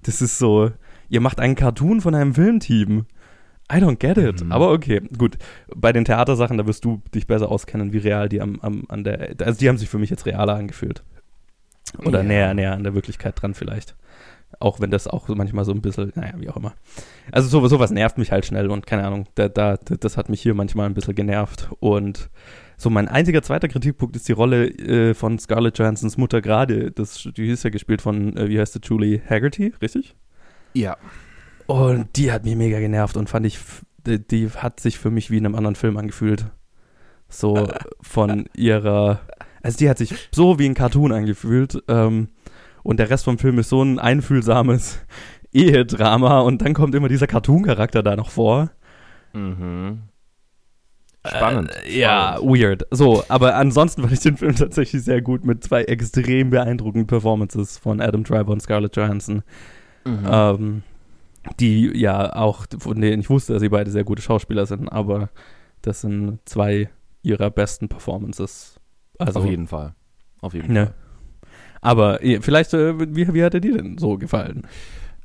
Das 0.03 0.21
ist 0.21 0.39
so, 0.39 0.71
ihr 1.09 1.21
macht 1.21 1.39
einen 1.39 1.55
Cartoon 1.55 2.01
von 2.01 2.15
einem 2.15 2.35
Filmteam. 2.35 3.07
I 3.73 3.77
don't 3.77 3.97
get 3.97 4.19
it. 4.19 4.45
Mhm. 4.45 4.53
Aber 4.53 4.73
okay, 4.73 5.01
gut. 5.17 5.39
Bei 5.75 5.93
den 5.93 6.05
Theatersachen, 6.05 6.59
da 6.59 6.67
wirst 6.67 6.85
du 6.85 7.01
dich 7.15 7.27
besser 7.27 7.51
auskennen, 7.51 7.93
wie 7.93 7.99
real 7.99 8.29
die 8.29 8.41
am, 8.41 8.61
am 8.61 8.85
an 8.89 9.05
der, 9.05 9.35
also 9.45 9.59
die 9.59 9.69
haben 9.69 9.79
sich 9.79 9.89
für 9.89 9.99
mich 9.99 10.11
jetzt 10.11 10.27
realer 10.27 10.55
angefühlt. 10.55 11.03
Oder 11.99 12.19
ja. 12.19 12.25
näher, 12.25 12.55
näher 12.55 12.73
an 12.73 12.85
der 12.85 12.95
Wirklichkeit 12.95 13.41
dran 13.41 13.55
vielleicht. 13.55 13.97
Auch 14.61 14.81
wenn 14.81 14.91
das 14.91 15.09
auch 15.09 15.29
manchmal 15.29 15.65
so 15.65 15.73
ein 15.73 15.81
bisschen, 15.81 16.13
naja, 16.15 16.35
wie 16.37 16.51
auch 16.51 16.57
immer. 16.57 16.75
Also 17.31 17.49
so, 17.49 17.67
sowas 17.69 17.91
nervt 17.91 18.19
mich 18.19 18.33
halt 18.33 18.45
schnell 18.45 18.71
und 18.71 18.87
keine 18.87 19.07
Ahnung, 19.07 19.27
da, 19.35 19.49
da, 19.49 19.77
das 19.77 20.17
hat 20.17 20.29
mich 20.29 20.43
hier 20.43 20.55
manchmal 20.55 20.87
ein 20.87 20.95
bisschen 20.95 21.15
genervt. 21.15 21.71
Und 21.81 22.31
so 22.77 22.91
mein 22.91 23.09
einziger 23.09 23.43
zweiter 23.43 23.69
Kritikpunkt 23.69 24.17
ist 24.17 24.29
die 24.29 24.33
Rolle 24.33 24.67
äh, 24.67 25.15
von 25.15 25.39
Scarlett 25.39 25.79
Johansons 25.79 26.17
Mutter 26.17 26.43
gerade. 26.43 26.91
Das, 26.91 27.29
die 27.37 27.49
ist 27.49 27.65
ja 27.65 27.71
gespielt 27.71 28.03
von, 28.03 28.37
äh, 28.37 28.49
wie 28.49 28.59
heißt 28.61 28.75
sie, 28.75 28.81
Julie 28.83 29.23
Haggerty, 29.29 29.73
richtig? 29.81 30.15
Ja. 30.75 30.97
Und 31.67 32.17
die 32.17 32.33
hat 32.33 32.45
mich 32.45 32.57
mega 32.57 32.79
genervt 32.81 33.17
und 33.17 33.29
fand 33.29 33.47
ich, 33.47 33.59
die, 34.07 34.19
die 34.19 34.51
hat 34.51 34.81
sich 34.81 34.99
für 34.99 35.11
mich 35.11 35.31
wie 35.31 35.39
in 35.39 35.47
einem 35.47 35.55
anderen 35.55 35.77
Film 35.77 35.97
angefühlt. 35.97 36.47
So 37.29 37.69
von 38.03 38.47
ihrer, 38.55 39.21
also 39.63 39.79
die 39.79 39.89
hat 39.89 39.99
sich 39.99 40.15
so 40.35 40.59
wie 40.59 40.67
ein 40.67 40.75
Cartoon 40.75 41.13
angefühlt. 41.13 41.83
Ähm, 41.89 42.29
und 42.83 42.99
der 42.99 43.11
Rest 43.11 43.25
vom 43.25 43.39
Film 43.39 43.59
ist 43.59 43.69
so 43.69 43.83
ein 43.83 43.99
einfühlsames 43.99 45.01
Ehedrama 45.53 46.41
und 46.41 46.63
dann 46.63 46.75
kommt 46.75 46.95
immer 46.95 47.09
dieser 47.09 47.27
Cartoon-Charakter 47.27 48.03
da 48.03 48.17
noch 48.17 48.31
vor. 48.31 48.71
Mhm. 49.33 50.03
Spannend. 51.25 51.71
Äh, 51.87 52.01
ja, 52.01 52.39
weird. 52.43 52.85
So, 52.91 53.23
aber 53.29 53.55
ansonsten 53.55 54.03
fand 54.03 54.13
ich 54.13 54.21
den 54.21 54.37
Film 54.37 54.57
tatsächlich 54.57 55.05
sehr 55.05 55.23
gut 55.23 55.45
mit 55.45 55.63
zwei 55.63 55.85
extrem 55.85 56.51
beeindruckenden 56.51 57.07
Performances 57.07 57.79
von 57.79 58.01
Adam 58.01 58.25
Driver 58.25 58.51
und 58.51 58.61
Scarlett 58.61 58.97
Johansson. 58.97 59.43
Mhm. 60.05 60.27
Ähm, 60.29 60.83
die 61.61 61.97
ja 61.97 62.35
auch, 62.35 62.67
von 62.79 63.01
denen 63.01 63.21
ich 63.21 63.31
wusste, 63.31 63.53
dass 63.53 63.63
sie 63.63 63.69
beide 63.69 63.91
sehr 63.91 64.05
gute 64.05 64.23
Schauspieler 64.23 64.67
sind, 64.67 64.89
aber 64.89 65.31
das 65.83 66.01
sind 66.01 66.39
zwei 66.45 66.89
ihrer 67.23 67.51
besten 67.51 67.89
Performances. 67.89 68.81
Also, 69.19 69.41
Auf 69.41 69.47
jeden 69.47 69.67
Fall. 69.67 69.95
Auf 70.41 70.55
jeden 70.55 70.73
ne. 70.73 70.87
Fall. 70.87 70.95
Aber 71.81 72.21
vielleicht, 72.41 72.75
äh, 72.75 73.15
wie, 73.15 73.33
wie 73.35 73.43
hat 73.43 73.55
er 73.55 73.61
dir 73.61 73.77
denn 73.77 73.99
so 73.99 74.17
gefallen? 74.17 74.67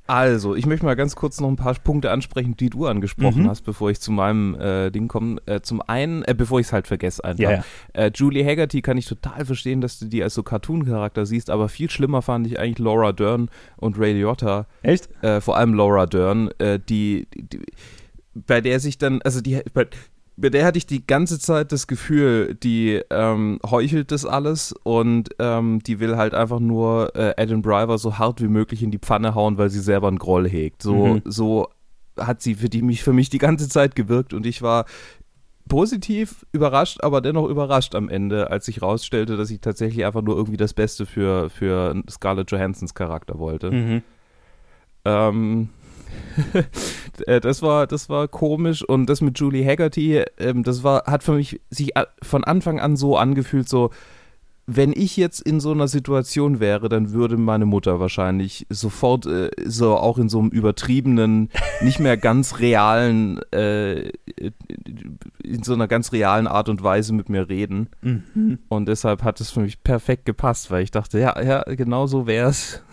Also, 0.08 0.56
ich 0.56 0.66
möchte 0.66 0.86
mal 0.86 0.96
ganz 0.96 1.18
kurz 1.18 1.42
noch 1.42 1.50
ein 1.50 1.58
paar 1.58 1.74
Punkte 1.76 2.12
ansprechen, 2.12 2.56
die 2.56 2.70
du 2.70 2.86
angesprochen 2.86 3.44
mhm. 3.44 3.50
hast, 3.50 3.64
bevor 3.64 3.92
ich 3.92 4.00
zu 4.00 4.14
meinem 4.14 4.56
äh, 4.56 4.90
Ding 4.90 5.10
komme. 5.10 5.42
Äh, 5.46 5.60
zum 5.62 5.82
einen, 5.82 6.24
äh, 6.24 6.34
bevor 6.34 6.62
ich 6.62 6.68
es 6.68 6.74
halt 6.74 6.88
vergesse 6.88 7.24
einfach. 7.26 7.44
Ja, 7.44 7.52
ja. 7.52 7.64
Äh, 7.94 8.12
Julie 8.16 8.46
Haggerty 8.46 8.82
kann 8.82 8.98
ich 8.98 9.06
total 9.06 9.46
verstehen, 9.46 9.82
dass 9.82 10.00
du 10.00 10.06
die 10.06 10.24
als 10.24 10.34
so 10.34 10.44
Cartoon-Charakter 10.44 11.26
siehst, 11.26 11.50
aber 11.50 11.68
viel 11.68 11.90
schlimmer 11.90 12.22
fand 12.22 12.48
ich 12.48 12.58
eigentlich 12.58 12.80
Laura 12.80 13.12
Dern 13.12 13.50
und 13.76 14.00
Ray 14.00 14.14
Liotta. 14.14 14.68
Echt? 14.82 15.10
Äh, 15.22 15.42
vor 15.42 15.58
allem 15.58 15.74
Laura 15.74 16.06
Dern, 16.06 16.52
äh, 16.58 16.80
die, 16.80 17.28
die, 17.36 17.60
bei 18.34 18.62
der 18.62 18.80
sich 18.80 18.98
dann, 18.98 19.22
also 19.24 19.42
die, 19.42 19.62
bei, 19.74 19.88
bei 20.38 20.50
der 20.50 20.66
hatte 20.66 20.78
ich 20.78 20.86
die 20.86 21.06
ganze 21.06 21.40
Zeit 21.40 21.72
das 21.72 21.88
Gefühl, 21.88 22.56
die 22.56 23.02
ähm, 23.10 23.60
heuchelt 23.68 24.12
das 24.12 24.24
alles 24.24 24.74
und 24.84 25.30
ähm, 25.40 25.82
die 25.86 26.00
will 26.00 26.16
halt 26.16 26.36
einfach 26.36 26.60
nur 26.60 27.16
äh, 27.16 27.34
Adam 27.38 27.64
Driver 27.64 27.98
so 27.98 28.20
hart 28.20 28.40
wie 28.42 28.48
möglich 28.48 28.84
in 28.84 28.92
die 28.92 29.00
Pfanne 29.00 29.34
hauen, 29.34 29.58
weil 29.58 29.72
sie 29.72 29.80
selber 29.80 30.08
einen 30.08 30.20
Groll 30.20 30.48
hegt. 30.48 30.84
So, 30.84 31.08
mhm. 31.08 31.22
so 31.26 31.70
hat 32.20 32.44
sie 32.44 32.54
für, 32.54 32.70
die, 32.70 32.84
mich, 32.84 33.04
für 33.04 33.14
mich 33.14 33.30
die 33.30 33.40
ganze 33.40 33.68
Zeit 33.68 33.96
gewirkt 33.96 34.34
und 34.34 34.46
ich 34.46 34.62
war 34.62 34.86
positiv 35.68 36.46
überrascht, 36.52 37.00
aber 37.02 37.22
dennoch 37.22 37.50
überrascht 37.50 37.96
am 37.96 38.08
Ende, 38.08 38.52
als 38.52 38.66
sich 38.66 38.82
rausstellte, 38.82 39.38
dass 39.38 39.50
ich 39.50 39.60
tatsächlich 39.60 40.06
einfach 40.06 40.22
nur 40.22 40.36
irgendwie 40.38 40.58
das 40.58 40.74
Beste 40.74 41.08
für, 41.08 41.50
für 41.50 41.96
Scarlett 42.10 42.52
Johansons 42.52 42.94
Charakter 42.94 43.40
wollte. 43.40 43.72
Mhm. 43.72 44.04
Ähm, 45.04 45.70
Äh, 45.70 45.77
das 47.42 47.62
war, 47.62 47.88
das 47.88 48.10
war 48.10 48.28
komisch 48.28 48.84
und 48.84 49.08
das 49.08 49.22
mit 49.22 49.40
Julie 49.40 49.66
Haggerty, 49.66 50.24
ähm, 50.38 50.64
das 50.64 50.84
war, 50.84 51.04
hat 51.06 51.24
für 51.24 51.34
mich 51.34 51.62
sich 51.70 51.92
von 52.22 52.44
Anfang 52.44 52.80
an 52.80 52.96
so 52.96 53.18
angefühlt, 53.18 53.68
so, 53.68 53.92
wenn 54.70 54.92
ich 54.92 55.16
jetzt 55.16 55.40
in 55.40 55.62
so 55.62 55.72
einer 55.72 55.88
Situation 55.88 56.60
wäre, 56.60 56.90
dann 56.90 57.14
würde 57.14 57.38
meine 57.38 57.66
Mutter 57.66 58.02
wahrscheinlich 58.02 58.68
sofort 58.70 59.26
äh, 59.26 59.50
so 59.64 59.96
auch 59.96 60.18
in 60.18 60.28
so 60.28 60.40
einem 60.40 60.50
übertriebenen, 60.50 61.50
nicht 61.82 62.00
mehr 62.00 62.18
ganz 62.18 62.60
realen, 62.60 63.40
äh, 63.54 64.12
in 65.42 65.64
so 65.64 65.74
einer 65.74 65.88
ganz 65.88 66.12
realen 66.12 66.48
Art 66.48 66.68
und 66.68 66.84
Weise 66.84 67.14
mit 67.14 67.30
mir 67.30 67.48
reden. 67.48 67.88
Mhm. 68.02 68.60
Und 68.68 68.90
deshalb 68.90 69.24
hat 69.24 69.40
es 69.40 69.52
für 69.52 69.62
mich 69.62 69.84
perfekt 69.84 70.26
gepasst, 70.26 70.70
weil 70.70 70.84
ich 70.84 70.92
dachte, 70.92 71.18
ja, 71.18 71.42
ja, 71.42 71.64
genau 71.64 72.06
so 72.06 72.28
wäre 72.28 72.50
es. 72.50 72.84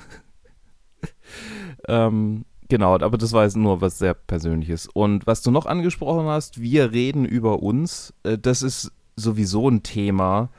ähm, 1.89 2.45
Genau, 2.69 2.95
aber 2.95 3.19
das 3.19 3.33
war 3.33 3.45
jetzt 3.45 3.57
nur 3.57 3.81
was 3.81 3.99
sehr 3.99 4.15
Persönliches. 4.15 4.89
Und 4.93 5.27
was 5.27 5.43
du 5.43 5.51
noch 5.51 5.67
angesprochen 5.67 6.27
hast, 6.27 6.61
wir 6.61 6.93
reden 6.93 7.25
über 7.25 7.63
uns, 7.63 8.15
äh, 8.23 8.39
das 8.39 8.63
ist 8.63 8.93
sowieso 9.17 9.69
ein 9.69 9.83
Thema, 9.83 10.51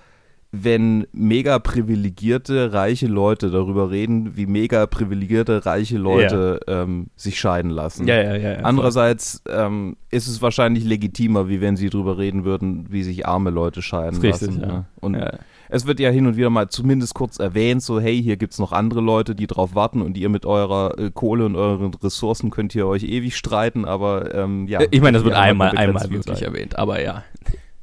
wenn 0.52 1.06
mega 1.12 1.60
privilegierte, 1.60 2.72
reiche 2.72 3.08
Leute 3.08 3.50
darüber 3.50 3.92
reden, 3.92 4.38
wie 4.38 4.46
mega 4.46 4.86
privilegierte, 4.86 5.66
reiche 5.66 5.98
Leute 5.98 6.62
ja. 6.68 6.84
ähm, 6.84 7.08
sich 7.18 7.40
scheiden 7.40 7.72
lassen. 7.72 8.08
Ja, 8.08 8.22
ja, 8.22 8.36
ja, 8.36 8.60
Andererseits 8.60 9.42
ähm, 9.50 9.98
ist 10.12 10.28
es 10.28 10.42
wahrscheinlich 10.42 10.86
legitimer, 10.86 11.50
wie 11.50 11.60
wenn 11.60 11.76
sie 11.76 11.90
darüber 11.90 12.18
reden 12.18 12.46
würden, 12.46 12.86
wie 12.90 13.04
sich 13.04 13.26
arme 13.28 13.50
Leute 13.50 13.82
scheiden 13.82 14.22
Richtig, 14.22 14.48
lassen. 14.48 14.62
Ne? 14.62 14.86
Und 15.02 15.16
ja 15.16 15.32
es 15.76 15.86
wird 15.86 16.00
ja 16.00 16.10
hin 16.10 16.26
und 16.26 16.38
wieder 16.38 16.50
mal 16.50 16.70
zumindest 16.70 17.14
kurz 17.14 17.38
erwähnt, 17.38 17.84
so 17.84 18.00
hey, 18.00 18.22
hier 18.22 18.38
gibt 18.38 18.54
es 18.54 18.60
noch 18.60 18.72
andere 18.72 19.02
Leute, 19.02 19.36
die 19.36 19.46
drauf 19.46 19.76
warten 19.76 20.02
und 20.02 20.18
ihr 20.18 20.30
mit 20.30 20.46
eurer 20.46 20.98
äh, 20.98 21.12
Kohle 21.14 21.46
und 21.46 21.56
euren 21.56 21.94
Ressourcen 21.94 22.50
könnt 22.50 22.74
ihr 22.76 22.88
euch 22.88 23.04
ewig 23.04 23.36
streiten, 23.36 23.84
aber 23.86 24.34
ähm, 24.34 24.68
ja. 24.68 24.80
Ich 24.90 25.02
meine, 25.02 25.18
das 25.18 25.26
wird 25.26 25.36
einmal, 25.36 25.78
einmal 25.78 26.10
wirklich 26.10 26.42
erwähnt, 26.42 26.78
aber 26.78 27.02
ja. 27.02 27.24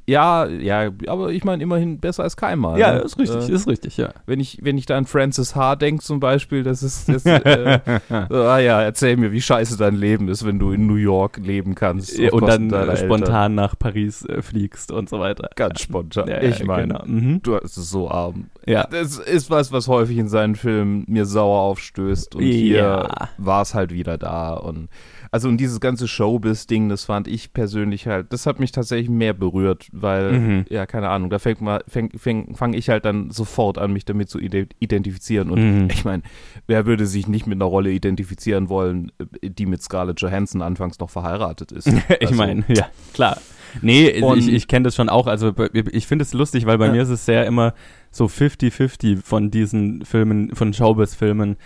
Ja, 0.05 0.47
ja, 0.47 0.91
aber 1.07 1.31
ich 1.31 1.45
meine 1.45 1.63
immerhin 1.63 1.99
besser 1.99 2.23
als 2.23 2.35
keinmal. 2.35 2.77
Ja, 2.77 2.93
ne? 2.93 2.99
ist 2.99 3.17
richtig, 3.17 3.49
äh, 3.49 3.51
ist 3.53 3.67
richtig, 3.67 3.95
ja. 3.97 4.09
Wenn 4.25 4.41
ich, 4.41 4.59
wenn 4.61 4.77
ich 4.77 4.85
da 4.85 4.97
an 4.97 5.05
Francis 5.05 5.55
H. 5.55 5.77
denke 5.77 6.03
zum 6.03 6.19
Beispiel, 6.19 6.63
das 6.63 6.83
ist, 6.83 7.07
das, 7.07 7.25
äh, 7.25 7.79
ah 8.09 8.59
ja, 8.59 8.81
erzähl 8.81 9.15
mir, 9.15 9.31
wie 9.31 9.41
scheiße 9.41 9.77
dein 9.77 9.95
Leben 9.95 10.27
ist, 10.27 10.45
wenn 10.45 10.59
du 10.59 10.71
in 10.71 10.87
New 10.87 10.95
York 10.95 11.37
leben 11.37 11.73
kannst. 11.73 12.19
und 12.19 12.47
dann 12.47 12.69
spontan 12.97 13.55
nach 13.55 13.79
Paris 13.79 14.25
äh, 14.25 14.41
fliegst 14.41 14.91
und 14.91 15.07
so 15.07 15.19
weiter. 15.19 15.49
Ganz 15.55 15.81
spontan. 15.81 16.27
Ja, 16.27 16.41
ich 16.41 16.63
meine, 16.65 16.93
genau. 16.93 17.05
mhm. 17.05 17.41
du 17.41 17.57
bist 17.59 17.75
so 17.75 18.11
arm. 18.11 18.47
Ja. 18.65 18.87
Das 18.87 19.17
ist 19.17 19.49
was, 19.49 19.71
was 19.71 19.87
häufig 19.87 20.17
in 20.17 20.27
seinen 20.27 20.55
Filmen 20.55 21.05
mir 21.07 21.25
sauer 21.25 21.61
aufstößt 21.61 22.35
und 22.35 22.43
hier 22.43 23.07
war 23.37 23.61
es 23.61 23.73
halt 23.73 23.93
wieder 23.93 24.17
da 24.17 24.53
und 24.53 24.89
also 25.33 25.49
und 25.49 25.57
dieses 25.57 25.79
ganze 25.79 26.07
Showbiz-Ding, 26.07 26.89
das 26.89 27.05
fand 27.05 27.27
ich 27.27 27.53
persönlich 27.53 28.05
halt, 28.05 28.31
das 28.31 28.45
hat 28.45 28.59
mich 28.59 28.71
tatsächlich 28.71 29.09
mehr 29.09 29.33
berührt, 29.33 29.87
weil, 29.91 30.31
mhm. 30.31 30.65
ja, 30.69 30.85
keine 30.85 31.09
Ahnung, 31.09 31.31
da 31.31 31.39
fängt 31.39 31.59
mal, 31.59 31.83
fäng, 31.87 32.11
fäng, 32.15 32.53
fange 32.53 32.77
ich 32.77 32.89
halt 32.89 33.03
dann 33.03 33.31
sofort 33.31 33.79
an, 33.79 33.91
mich 33.93 34.05
damit 34.05 34.29
zu 34.29 34.37
identifizieren. 34.37 35.49
Und 35.49 35.59
mhm. 35.59 35.87
ich 35.89 36.05
meine, 36.05 36.21
wer 36.67 36.85
würde 36.85 37.07
sich 37.07 37.27
nicht 37.27 37.47
mit 37.47 37.57
einer 37.57 37.65
Rolle 37.65 37.89
identifizieren 37.89 38.69
wollen, 38.69 39.11
die 39.41 39.65
mit 39.65 39.81
Scarlett 39.81 40.21
Johansson 40.21 40.61
anfangs 40.61 40.99
noch 40.99 41.09
verheiratet 41.09 41.71
ist? 41.71 41.87
ich 42.19 42.27
also, 42.27 42.35
meine, 42.35 42.63
ja, 42.67 42.85
klar. 43.15 43.39
Nee, 43.81 44.21
und 44.21 44.37
ich, 44.37 44.49
ich 44.49 44.67
kenne 44.67 44.83
das 44.83 44.93
schon 44.93 45.09
auch. 45.09 45.25
Also 45.25 45.51
ich 45.73 46.05
finde 46.05 46.21
es 46.21 46.33
lustig, 46.33 46.67
weil 46.67 46.77
bei 46.77 46.85
ja. 46.85 46.91
mir 46.91 47.01
ist 47.01 47.09
es 47.09 47.25
sehr 47.25 47.47
immer 47.47 47.73
so 48.11 48.25
50-50 48.25 49.23
von 49.23 49.49
diesen 49.49 50.05
Filmen, 50.05 50.55
von 50.55 50.73
Showbiz-Filmen 50.73 51.57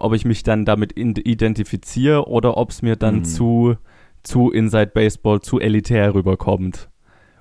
ob 0.00 0.14
ich 0.14 0.24
mich 0.24 0.42
dann 0.42 0.64
damit 0.64 0.96
identifiziere 0.96 2.26
oder 2.26 2.56
ob 2.56 2.70
es 2.70 2.82
mir 2.82 2.96
dann 2.96 3.16
mhm. 3.16 3.24
zu, 3.24 3.76
zu 4.22 4.50
Inside 4.50 4.92
Baseball, 4.94 5.40
zu 5.40 5.60
elitär 5.60 6.14
rüberkommt. 6.14 6.88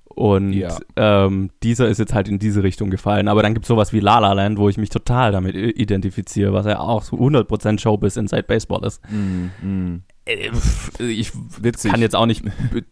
Und 0.06 0.52
ja. 0.52 0.78
ähm, 0.98 1.50
dieser 1.64 1.88
ist 1.88 1.98
jetzt 1.98 2.14
halt 2.14 2.28
in 2.28 2.40
diese 2.40 2.62
Richtung 2.62 2.90
gefallen. 2.90 3.30
Aber 3.30 3.42
dann 3.42 3.54
gibt 3.54 3.64
es 3.64 3.70
sowas 3.70 3.94
wie 3.94 4.02
La 4.02 4.20
La 4.20 4.34
Land, 4.34 4.58
wo 4.58 4.68
ich 4.68 4.78
mich 4.78 4.90
total 4.90 5.32
damit 5.32 5.56
identifiziere, 5.56 6.52
was 6.52 6.66
ja 6.66 6.80
auch 6.80 7.04
so 7.04 7.16
100% 7.16 7.80
Showbiz 7.80 8.18
Inside 8.18 8.44
Baseball 8.44 8.84
ist. 8.84 9.02
Mm, 9.10 9.66
mm. 9.66 10.04
Ich 11.00 11.32
Witzig. 11.62 11.92
kann 11.92 12.02
jetzt 12.02 12.16
auch 12.16 12.26
nicht 12.26 12.44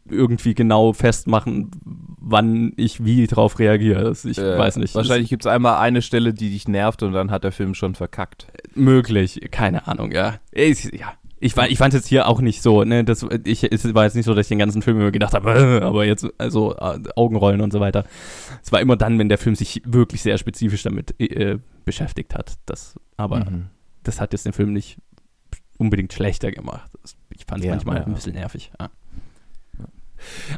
irgendwie 0.09 0.53
genau 0.55 0.93
festmachen, 0.93 1.71
wann 2.19 2.73
ich 2.77 3.03
wie 3.05 3.27
drauf 3.27 3.59
reagiere. 3.59 4.11
Ich 4.23 4.37
äh, 4.37 4.57
weiß 4.57 4.77
nicht. 4.77 4.95
Wahrscheinlich 4.95 5.29
gibt 5.29 5.43
es 5.43 5.47
einmal 5.47 5.77
eine 5.77 6.01
Stelle, 6.01 6.33
die 6.33 6.49
dich 6.49 6.67
nervt 6.67 7.03
und 7.03 7.13
dann 7.13 7.31
hat 7.31 7.43
der 7.43 7.51
Film 7.51 7.73
schon 7.73 7.95
verkackt. 7.95 8.47
Möglich, 8.75 9.39
keine 9.51 9.87
Ahnung, 9.87 10.11
ja. 10.11 10.35
Ich, 10.51 10.85
ja, 10.85 11.13
ich, 11.39 11.55
ich 11.55 11.77
fand 11.77 11.93
es 11.93 11.99
jetzt 12.01 12.07
hier 12.07 12.27
auch 12.27 12.41
nicht 12.41 12.61
so, 12.61 12.83
ne, 12.83 13.03
das, 13.03 13.25
ich, 13.43 13.63
es 13.71 13.93
war 13.93 14.05
jetzt 14.05 14.15
nicht 14.15 14.25
so, 14.25 14.33
dass 14.33 14.45
ich 14.47 14.49
den 14.49 14.59
ganzen 14.59 14.81
Film 14.81 14.99
immer 14.99 15.11
gedacht 15.11 15.33
habe, 15.33 15.79
äh, 15.81 15.83
aber 15.83 16.05
jetzt, 16.05 16.27
also 16.37 16.75
äh, 16.75 16.99
Augenrollen 17.15 17.61
und 17.61 17.71
so 17.71 17.79
weiter. 17.79 18.05
Es 18.63 18.71
war 18.71 18.81
immer 18.81 18.95
dann, 18.97 19.19
wenn 19.19 19.29
der 19.29 19.37
Film 19.37 19.55
sich 19.55 19.81
wirklich 19.85 20.21
sehr 20.21 20.37
spezifisch 20.37 20.83
damit 20.83 21.13
äh, 21.19 21.59
beschäftigt 21.85 22.33
hat. 22.35 22.53
Das, 22.65 22.95
aber 23.17 23.45
Mhm. 23.45 23.67
das 24.03 24.19
hat 24.19 24.33
jetzt 24.33 24.45
den 24.45 24.53
Film 24.53 24.73
nicht 24.73 24.97
unbedingt 25.77 26.11
schlechter 26.11 26.51
gemacht. 26.51 26.89
Das, 27.03 27.15
ich 27.37 27.45
fand 27.45 27.61
es 27.61 27.65
Ja, 27.65 27.71
manchmal 27.71 27.97
ja. 27.97 28.05
ein 28.05 28.13
bisschen 28.13 28.33
nervig. 28.33 28.71
Ja. 28.79 28.89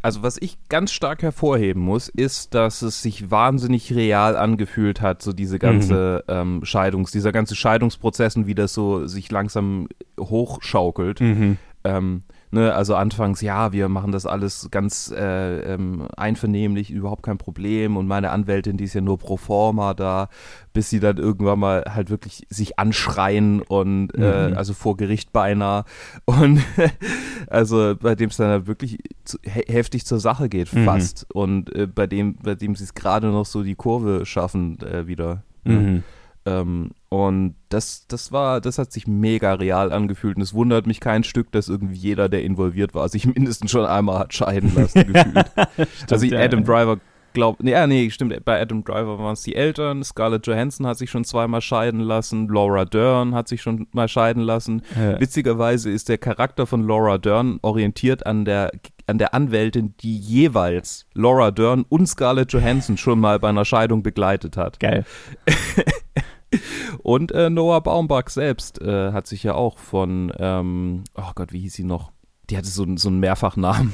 Also 0.02 0.24
was 0.24 0.38
ich 0.40 0.58
ganz 0.70 0.92
stark 0.92 1.22
hervorheben 1.22 1.82
muss, 1.82 2.08
ist, 2.08 2.54
dass 2.54 2.82
es 2.82 3.02
sich 3.02 3.30
wahnsinnig 3.30 3.94
real 3.94 4.38
angefühlt 4.38 5.02
hat, 5.02 5.22
so 5.22 5.34
diese 5.34 5.60
ganze 5.60 6.24
ähm, 6.30 6.62
Scheidungs, 6.64 7.12
dieser 7.12 7.34
ganze 7.34 7.56
Scheidungsprozess 7.56 8.38
und 8.38 8.48
wie 8.48 8.56
das 8.56 8.74
so 8.74 9.06
sich 9.06 9.30
langsam 9.30 9.90
hochschaukelt. 10.18 11.20
Mhm. 11.20 11.58
Ähm, 11.84 12.24
ne, 12.52 12.74
also 12.74 12.96
anfangs, 12.96 13.42
ja, 13.42 13.72
wir 13.72 13.90
machen 13.90 14.12
das 14.12 14.26
alles 14.26 14.70
ganz 14.72 15.12
äh, 15.16 15.74
ähm, 15.74 16.08
einvernehmlich, 16.18 16.92
überhaupt 16.92 17.24
kein 17.24 17.38
Problem. 17.38 17.98
Und 17.98 18.08
meine 18.08 18.32
Anwältin, 18.32 18.78
die 18.78 18.84
ist 18.86 18.94
ja 18.94 19.02
nur 19.02 19.18
pro 19.18 19.38
forma 19.38 19.94
da, 19.94 20.30
bis 20.74 20.90
sie 20.90 21.00
dann 21.00 21.18
irgendwann 21.18 21.60
mal 21.60 21.84
halt 21.94 22.10
wirklich 22.10 22.46
sich 22.50 22.80
anschreien 22.80 23.62
und 23.62 24.12
äh, 24.16 24.50
Mhm. 24.50 24.58
also 24.58 24.74
vor 24.74 24.98
Gericht 24.98 25.32
beinahe. 25.34 25.84
Und 26.26 26.62
also 27.48 27.96
bei 28.00 28.16
dem 28.16 28.30
es 28.30 28.38
dann 28.38 28.50
halt 28.50 28.68
wirklich 28.68 29.00
zu, 29.24 29.38
he 29.44 29.64
heftig 29.68 30.06
zur 30.06 30.20
Sache 30.20 30.50
geht, 30.50 30.72
Mhm. 30.74 30.86
fast. 30.86 31.26
Und 31.34 31.74
äh, 31.76 31.88
bei 31.88 32.08
dem, 32.08 32.36
bei 32.36 32.56
dem 32.56 32.76
sie 32.76 32.84
es 32.84 32.94
gerade 32.94 33.28
noch 33.28 33.46
so 33.46 33.64
die 33.64 33.76
Kurve 33.76 34.26
schaffen 34.26 34.80
äh, 34.82 35.08
wieder. 35.08 35.44
ne? 35.64 35.74
Mhm. 35.74 36.04
Ähm, 36.46 36.92
und 37.10 37.56
das, 37.70 38.06
das 38.08 38.32
war, 38.32 38.62
das 38.62 38.78
hat 38.78 38.92
sich 38.92 39.08
mega 39.08 39.54
real 39.54 39.92
angefühlt 39.92 40.38
und 40.38 40.44
es 40.44 40.54
wundert 40.54 40.88
mich 40.88 41.00
kein 41.00 41.24
Stück, 41.24 41.52
dass 41.52 41.70
irgendwie 41.70 41.96
jeder, 41.96 42.30
der 42.30 42.44
involviert 42.44 42.94
war, 42.94 43.10
sich 43.10 43.26
mindestens 43.34 43.72
schon 43.72 43.86
einmal 43.86 44.20
hat 44.20 44.34
scheiden 44.34 44.74
lassen 44.76 45.06
gefühlt. 45.14 45.46
also 46.10 46.26
ja, 46.26 46.40
Adam 46.40 46.62
ja. 46.62 46.66
Driver 46.66 47.00
glaubt, 47.34 47.64
nee, 47.64 47.72
ja, 47.72 47.86
nee, 47.88 48.10
stimmt, 48.10 48.44
bei 48.46 48.60
Adam 48.62 48.84
Driver 48.84 49.20
waren 49.20 49.34
es 49.34 49.44
die 49.44 49.56
Eltern, 49.56 50.04
Scarlett 50.04 50.48
Johansson 50.48 50.88
hat 50.88 50.98
sich 50.98 51.10
schon 51.10 51.26
zweimal 51.26 51.62
scheiden 51.62 52.00
lassen, 52.00 52.48
Laura 52.48 52.86
Dern 52.86 53.36
hat 53.36 53.48
sich 53.48 53.62
schon 53.62 53.88
mal 53.92 54.08
scheiden 54.08 54.42
lassen. 54.42 54.82
Ja. 54.96 55.20
Witzigerweise 55.20 55.92
ist 55.92 56.10
der 56.10 56.18
Charakter 56.18 56.66
von 56.66 56.88
Laura 56.88 57.18
Dern 57.18 57.60
orientiert 57.62 58.26
an 58.26 58.46
der 58.46 58.72
an 59.08 59.18
der 59.18 59.34
Anwältin, 59.34 59.96
die 60.02 60.18
jeweils 60.18 61.08
Laura 61.16 61.50
Dern 61.50 61.84
und 61.90 62.06
Scarlett 62.06 62.54
Johansson 62.54 62.96
schon 62.96 63.20
mal 63.20 63.40
bei 63.40 63.50
einer 63.50 63.66
Scheidung 63.66 64.04
begleitet 64.04 64.56
hat. 64.56 64.80
Geil. 64.80 65.04
Und 67.04 67.32
äh, 67.32 67.50
Noah 67.50 67.82
Baumbach 67.82 68.30
selbst 68.30 68.82
äh, 68.82 69.12
hat 69.12 69.28
sich 69.28 69.44
ja 69.44 69.54
auch 69.56 69.78
von, 69.78 70.32
ähm, 70.38 71.04
oh 71.16 71.32
Gott, 71.36 71.52
wie 71.54 71.60
hieß 71.62 71.74
sie 71.74 71.84
noch? 71.84 72.12
Die 72.50 72.58
hatte 72.58 72.68
so, 72.68 72.86
so 72.96 73.10
einen 73.10 73.20
Mehrfachnamen. 73.20 73.94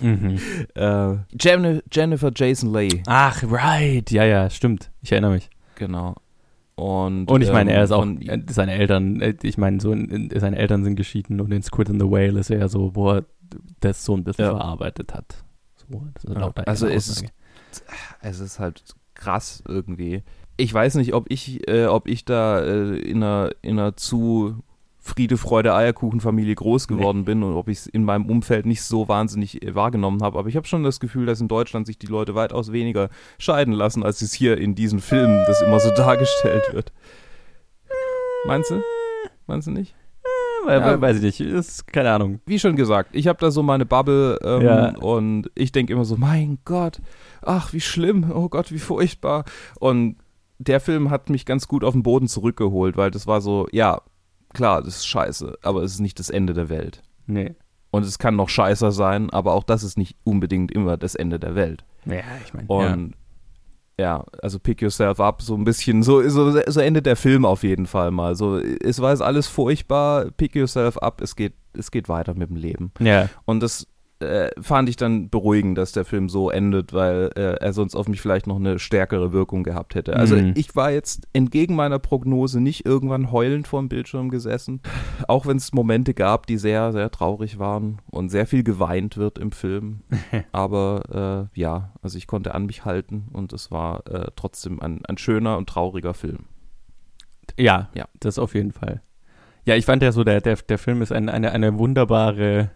Mhm. 0.00 0.38
äh, 0.74 1.16
Jen 1.40 1.82
Jennifer 1.92 2.30
Jason 2.34 2.72
Leigh, 2.72 3.02
Ach, 3.06 3.42
right. 3.50 4.08
Ja, 4.12 4.24
ja, 4.24 4.48
stimmt. 4.50 4.92
Ich 5.02 5.10
erinnere 5.10 5.32
mich. 5.32 5.50
genau. 5.74 6.14
Und, 6.76 7.30
Und 7.30 7.40
ich 7.40 7.50
meine, 7.50 7.70
ähm, 7.70 7.76
er 7.78 7.84
ist 7.84 7.90
auch, 7.90 8.00
von- 8.02 8.20
äh, 8.20 8.42
seine 8.50 8.72
Eltern, 8.74 9.20
äh, 9.22 9.34
ich 9.42 9.56
meine, 9.58 9.80
so 9.80 9.92
in, 9.92 10.10
in, 10.30 10.38
seine 10.40 10.58
Eltern 10.58 10.84
sind 10.84 10.94
geschieden 10.96 11.40
und 11.40 11.50
in 11.52 11.62
Squid 11.62 11.88
and 11.90 12.00
the 12.00 12.08
Whale 12.08 12.38
ist 12.38 12.50
er 12.50 12.58
ja 12.58 12.68
so, 12.68 12.94
wo 12.94 13.12
er 13.12 13.24
das 13.80 14.04
so 14.04 14.14
ein 14.14 14.22
bisschen 14.24 14.44
Ja. 14.44 14.50
verarbeitet 14.52 15.14
hat. 15.14 15.42
So, 15.76 16.02
Ja. 16.32 16.38
laut 16.40 16.68
Also 16.68 16.86
es 16.86 17.08
ist- 17.08 17.24
es 18.20 18.40
ist 18.40 18.58
halt 18.58 18.84
krass 19.14 19.62
irgendwie. 19.66 20.22
Ich 20.56 20.72
weiß 20.72 20.94
nicht, 20.96 21.12
ob 21.14 21.26
ich, 21.30 21.68
äh, 21.68 21.86
ob 21.86 22.08
ich 22.08 22.24
da 22.24 22.60
äh, 22.60 22.96
in, 22.98 23.22
einer, 23.22 23.50
in 23.62 23.78
einer 23.78 23.96
zu 23.96 24.56
Friede, 24.98 25.36
Freude, 25.36 25.74
Eierkuchen-Familie 25.74 26.54
groß 26.54 26.88
geworden 26.88 27.24
bin 27.24 27.42
und 27.42 27.54
ob 27.54 27.68
ich 27.68 27.78
es 27.78 27.86
in 27.86 28.04
meinem 28.04 28.26
Umfeld 28.26 28.66
nicht 28.66 28.82
so 28.82 29.06
wahnsinnig 29.06 29.62
äh, 29.62 29.74
wahrgenommen 29.74 30.22
habe. 30.22 30.38
Aber 30.38 30.48
ich 30.48 30.56
habe 30.56 30.66
schon 30.66 30.82
das 30.82 30.98
Gefühl, 30.98 31.26
dass 31.26 31.40
in 31.40 31.48
Deutschland 31.48 31.86
sich 31.86 31.98
die 31.98 32.06
Leute 32.06 32.34
weitaus 32.34 32.72
weniger 32.72 33.10
scheiden 33.38 33.72
lassen, 33.74 34.02
als 34.02 34.22
es 34.22 34.32
hier 34.32 34.58
in 34.58 34.74
diesen 34.74 34.98
Filmen 35.00 35.44
das 35.46 35.62
immer 35.62 35.78
so 35.78 35.90
dargestellt 35.96 36.64
wird. 36.72 36.92
Meinst 38.46 38.70
du? 38.70 38.82
Meinst 39.46 39.66
du 39.68 39.72
nicht? 39.72 39.94
Weil, 40.64 40.80
Ja. 40.80 41.00
weiß 41.00 41.18
ich 41.18 41.22
nicht, 41.22 41.40
ist 41.40 41.92
keine 41.92 42.10
Ahnung. 42.10 42.40
Wie 42.46 42.58
schon 42.58 42.74
gesagt, 42.74 43.10
ich 43.12 43.28
habe 43.28 43.38
da 43.38 43.50
so 43.52 43.62
meine 43.62 43.86
Bubble 43.86 44.38
ähm, 44.42 44.62
Ja. 44.62 44.96
und 44.98 45.50
ich 45.54 45.70
denke 45.70 45.92
immer 45.92 46.04
so, 46.04 46.16
mein 46.16 46.58
Gott, 46.64 47.00
ach, 47.42 47.72
wie 47.72 47.80
schlimm, 47.80 48.32
oh 48.34 48.48
Gott, 48.48 48.72
wie 48.72 48.78
furchtbar. 48.80 49.44
Und 49.78 50.16
der 50.58 50.80
Film 50.80 51.10
hat 51.10 51.30
mich 51.30 51.46
ganz 51.46 51.68
gut 51.68 51.84
auf 51.84 51.92
den 51.92 52.02
Boden 52.02 52.28
zurückgeholt, 52.28 52.96
weil 52.96 53.10
das 53.10 53.26
war 53.26 53.40
so, 53.40 53.66
ja, 53.72 54.00
klar, 54.54 54.82
das 54.82 54.96
ist 54.96 55.06
scheiße, 55.06 55.58
aber 55.62 55.82
es 55.82 55.94
ist 55.94 56.00
nicht 56.00 56.18
das 56.18 56.30
Ende 56.30 56.54
der 56.54 56.68
Welt. 56.68 57.02
Nee. 57.26 57.54
Und 57.90 58.04
es 58.04 58.18
kann 58.18 58.36
noch 58.36 58.48
scheißer 58.48 58.92
sein, 58.92 59.30
aber 59.30 59.54
auch 59.54 59.64
das 59.64 59.82
ist 59.82 59.96
nicht 59.96 60.16
unbedingt 60.24 60.72
immer 60.72 60.96
das 60.96 61.14
Ende 61.14 61.38
der 61.38 61.54
Welt. 61.54 61.84
Ja, 62.04 62.22
ich 62.44 62.52
meine, 62.52 62.66
ja. 62.68 62.92
Und 62.92 63.14
ja. 63.98 64.24
also 64.42 64.58
pick 64.58 64.82
yourself 64.82 65.20
up, 65.20 65.42
so 65.42 65.54
ein 65.54 65.64
bisschen, 65.64 66.02
so, 66.02 66.26
so, 66.28 66.60
so 66.66 66.80
endet 66.80 67.06
der 67.06 67.16
Film 67.16 67.44
auf 67.44 67.62
jeden 67.62 67.86
Fall 67.86 68.10
mal. 68.10 68.34
So, 68.34 68.58
es 68.58 69.00
war 69.00 69.10
jetzt 69.10 69.22
alles 69.22 69.46
furchtbar, 69.46 70.30
pick 70.32 70.54
yourself 70.54 70.98
up, 70.98 71.20
es 71.20 71.36
geht, 71.36 71.54
es 71.72 71.90
geht 71.90 72.08
weiter 72.08 72.34
mit 72.34 72.50
dem 72.50 72.56
Leben. 72.56 72.92
ja. 73.00 73.28
Und 73.44 73.60
das 73.62 73.86
äh, 74.20 74.48
fand 74.60 74.88
ich 74.88 74.96
dann 74.96 75.28
beruhigend, 75.28 75.76
dass 75.76 75.92
der 75.92 76.04
Film 76.06 76.28
so 76.28 76.48
endet, 76.50 76.92
weil 76.94 77.30
äh, 77.36 77.56
er 77.60 77.72
sonst 77.74 77.94
auf 77.94 78.08
mich 78.08 78.20
vielleicht 78.20 78.46
noch 78.46 78.56
eine 78.56 78.78
stärkere 78.78 79.32
Wirkung 79.32 79.62
gehabt 79.62 79.94
hätte. 79.94 80.16
Also 80.16 80.36
Mhm. 80.36 80.52
ich 80.56 80.74
war 80.74 80.90
jetzt 80.90 81.28
entgegen 81.34 81.74
meiner 81.76 81.98
Prognose 81.98 82.60
nicht 82.60 82.86
irgendwann 82.86 83.30
heulend 83.30 83.68
vor 83.68 83.80
dem 83.80 83.88
Bildschirm 83.90 84.30
gesessen, 84.30 84.80
auch 85.28 85.44
wenn 85.46 85.58
es 85.58 85.72
Momente 85.74 86.14
gab, 86.14 86.46
die 86.46 86.56
sehr, 86.56 86.92
sehr 86.92 87.10
traurig 87.10 87.58
waren 87.58 87.98
und 88.10 88.30
sehr 88.30 88.46
viel 88.46 88.62
geweint 88.62 89.16
wird 89.18 89.38
im 89.38 89.52
Film. 89.52 90.00
Aber 90.52 91.48
äh, 91.54 91.58
ja, 91.60 91.92
also 92.00 92.16
ich 92.16 92.26
konnte 92.26 92.54
an 92.54 92.66
mich 92.66 92.84
halten 92.86 93.28
und 93.32 93.52
es 93.52 93.70
war 93.70 94.06
äh, 94.06 94.30
trotzdem 94.34 94.80
ein, 94.80 95.04
ein 95.06 95.18
schöner 95.18 95.58
und 95.58 95.68
trauriger 95.68 96.14
Film. 96.14 96.44
Ja, 97.58 97.88
Ja. 97.94 98.06
das 98.20 98.38
auf 98.38 98.54
jeden 98.54 98.72
Fall. 98.72 99.02
Ja, 99.64 99.74
ich 99.74 99.84
fand 99.84 100.02
ja 100.02 100.12
so, 100.12 100.24
der, 100.24 100.40
der, 100.40 100.56
der 100.56 100.78
Film 100.78 101.02
ist 101.02 101.12
ein, 101.12 101.28
eine, 101.28 101.52
eine 101.52 101.76
wunderbare, 101.78 102.70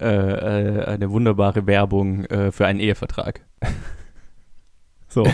äh, 0.00 0.80
äh, 0.80 0.84
eine 0.84 1.10
wunderbare 1.10 1.66
Werbung 1.66 2.24
äh, 2.26 2.52
für 2.52 2.66
einen 2.66 2.80
Ehevertrag. 2.80 3.44
so. 5.08 5.26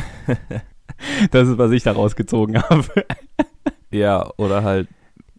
das 1.30 1.48
ist, 1.48 1.58
was 1.58 1.70
ich 1.72 1.82
da 1.82 1.92
rausgezogen 1.92 2.62
habe. 2.62 2.86
Ja, 3.90 4.28
oder 4.36 4.62
halt, 4.64 4.88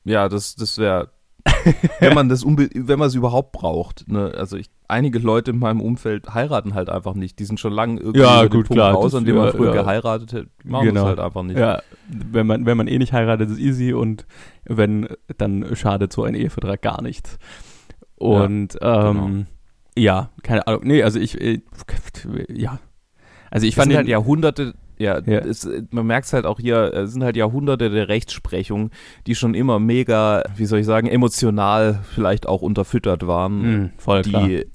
ja, 0.04 0.30
das, 0.30 0.56
das 0.56 0.78
wäre, 0.78 1.10
wenn 2.00 2.14
man 2.14 2.30
das 2.30 2.46
wenn 2.46 3.00
man 3.00 3.08
es 3.08 3.16
überhaupt 3.16 3.52
braucht. 3.52 4.08
Ne? 4.08 4.34
Also 4.36 4.58
ich, 4.58 4.70
einige 4.88 5.20
Leute 5.20 5.52
in 5.52 5.60
meinem 5.60 5.82
Umfeld 5.82 6.34
heiraten 6.34 6.74
halt 6.74 6.90
einfach 6.90 7.14
nicht. 7.16 7.40
Die 7.40 7.46
sind 7.46 7.60
schon 7.60 7.74
lange 7.74 8.00
irgendwie 8.00 8.20
Ja, 8.20 8.42
über 8.44 8.50
gut, 8.58 8.68
Punkt 8.68 8.74
klar, 8.74 8.94
raus, 8.94 9.14
an 9.16 9.26
dem 9.26 9.36
man 9.36 9.52
früher 9.52 9.74
ja. 9.74 9.82
geheiratet 9.82 10.34
hat. 10.34 10.46
Die 10.64 10.70
machen 10.70 10.88
Genau. 10.88 11.02
das 11.02 11.10
halt 11.10 11.20
einfach 11.20 11.44
nicht. 11.44 11.58
Ja, 11.58 11.82
wenn 12.08 12.48
man, 12.48 12.66
wenn 12.66 12.78
man 12.78 12.88
eh 12.88 12.98
nicht 12.98 13.14
heiratet, 13.14 13.50
ist 13.50 13.60
easy 13.60 13.94
und 13.94 14.26
wenn, 14.66 15.08
dann 15.38 15.76
schadet 15.76 16.14
so 16.14 16.24
ein 16.24 16.36
Ehevertrag 16.36 16.82
gar 16.82 17.02
nichts. 17.02 17.38
Und 18.18 18.78
ähm, 18.82 19.46
ja, 19.98 20.30
keine 20.44 20.68
Ahnung. 20.68 20.82
Nee, 20.84 21.04
also 21.04 21.20
ich, 21.20 21.40
äh, 21.40 21.62
ja. 22.50 22.80
Also 23.52 23.66
ich 23.66 23.72
Ich 23.72 23.76
fand 23.76 23.94
halt 23.96 24.08
Jahrhunderte, 24.08 24.74
ja, 24.98 25.20
Ja. 25.26 25.40
Es, 25.40 25.68
man 25.92 26.06
merkt 26.08 26.28
es 26.28 26.34
halt 26.34 26.46
auch 26.46 26.60
hier, 26.60 26.94
es 26.94 27.12
sind 27.14 27.24
halt 27.24 27.36
Jahrhunderte 27.38 27.90
der 27.90 28.08
Rechtsprechung, 28.08 28.92
die 29.28 29.36
schon 29.36 29.54
immer 29.54 29.80
mega, 29.80 30.44
wie 30.56 30.66
soll 30.66 30.80
ich 30.80 30.86
sagen, 30.86 31.08
emotional 31.08 32.00
vielleicht 32.04 32.48
auch 32.48 32.62
unterfüttert 32.62 33.28
waren. 33.28 33.82
Mh, 33.84 33.90
voll 33.98 34.22
klar. 34.24 34.48
die, 34.48 34.66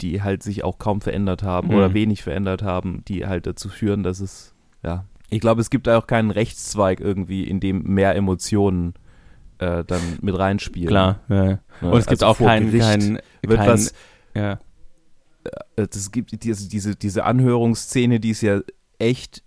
die 0.00 0.22
halt 0.22 0.42
sich 0.42 0.64
auch 0.64 0.78
kaum 0.78 1.00
verändert 1.00 1.42
haben 1.42 1.68
Mhm. 1.68 1.74
oder 1.74 1.94
wenig 1.94 2.22
verändert 2.22 2.62
haben, 2.62 3.02
die 3.08 3.26
halt 3.26 3.46
dazu 3.46 3.68
führen, 3.68 4.02
dass 4.02 4.20
es, 4.20 4.54
ja. 4.82 5.04
Ich 5.30 5.40
glaube, 5.40 5.60
es 5.62 5.70
gibt 5.70 5.86
da 5.86 5.96
auch 5.96 6.06
keinen 6.06 6.30
Rechtszweig 6.30 7.00
irgendwie, 7.00 7.44
in 7.44 7.60
dem 7.60 7.82
mehr 7.84 8.14
Emotionen 8.16 8.92
äh, 9.62 9.84
dann 9.84 10.00
mit 10.20 10.38
reinspielen. 10.38 10.88
Klar, 10.88 11.20
ja. 11.28 11.44
Ne? 11.44 11.60
Und 11.80 11.98
es 11.98 12.06
gibt 12.06 12.22
Also 12.22 12.26
auch 12.26 12.36
vor 12.36 12.46
kein, 12.48 12.72
wird 12.72 12.82
kein 12.82 13.66
was, 13.66 13.92
ja. 14.34 14.58
äh, 15.76 15.86
das 15.88 16.10
gibt 16.10 16.42
diese, 16.44 16.68
diese, 16.68 16.96
diese 16.96 17.24
Anhörungsszene, 17.24 18.20
die 18.20 18.30
ist 18.30 18.42
ja 18.42 18.60
echt 18.98 19.42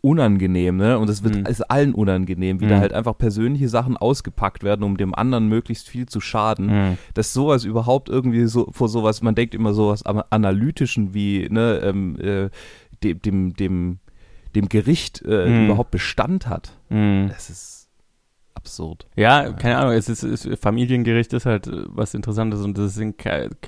unangenehm, 0.00 0.76
ne? 0.76 0.98
Und 0.98 1.08
es 1.08 1.22
wird 1.24 1.34
Mhm. 1.36 1.46
ist 1.46 1.62
allen 1.70 1.94
unangenehm, 1.94 2.60
wie 2.60 2.66
da 2.66 2.76
Mhm. 2.76 2.80
halt 2.80 2.92
einfach 2.92 3.16
persönliche 3.16 3.70
Sachen 3.70 3.96
ausgepackt 3.96 4.62
werden, 4.62 4.82
um 4.82 4.98
dem 4.98 5.14
anderen 5.14 5.48
möglichst 5.48 5.88
viel 5.88 6.06
zu 6.06 6.20
schaden. 6.20 6.66
Mhm. 6.66 6.98
dass 7.14 7.32
sowas 7.32 7.64
überhaupt 7.64 8.10
irgendwie 8.10 8.44
so 8.44 8.68
vor 8.70 8.88
sowas, 8.90 9.22
man 9.22 9.34
denkt 9.34 9.54
immer 9.54 9.72
sowas 9.72 10.04
am 10.04 10.22
Analytischen 10.28 11.14
wie 11.14 11.48
ne, 11.50 11.80
ähm, 11.82 12.20
äh, 12.20 12.50
dem, 13.02 13.20
dem, 13.22 13.54
dem, 13.54 13.98
dem 14.54 14.68
Gericht 14.68 15.22
äh, 15.26 15.48
Mhm. 15.48 15.64
überhaupt 15.66 15.90
Bestand 15.90 16.48
hat. 16.48 16.76
Mhm. 16.90 17.28
Das 17.30 17.48
ist 17.48 17.83
absurd. 18.64 19.06
Ja, 19.16 19.52
keine 19.52 19.76
Ahnung, 19.78 19.92
es 19.92 20.08
ist, 20.08 20.22
es, 20.22 20.48
Familiengericht 20.60 21.32
ist 21.34 21.46
halt 21.46 21.66
äh, 21.66 21.84
was 21.88 22.14
Interessantes 22.14 22.62
und 22.62 22.76
das 22.78 22.94
sind, 22.94 23.16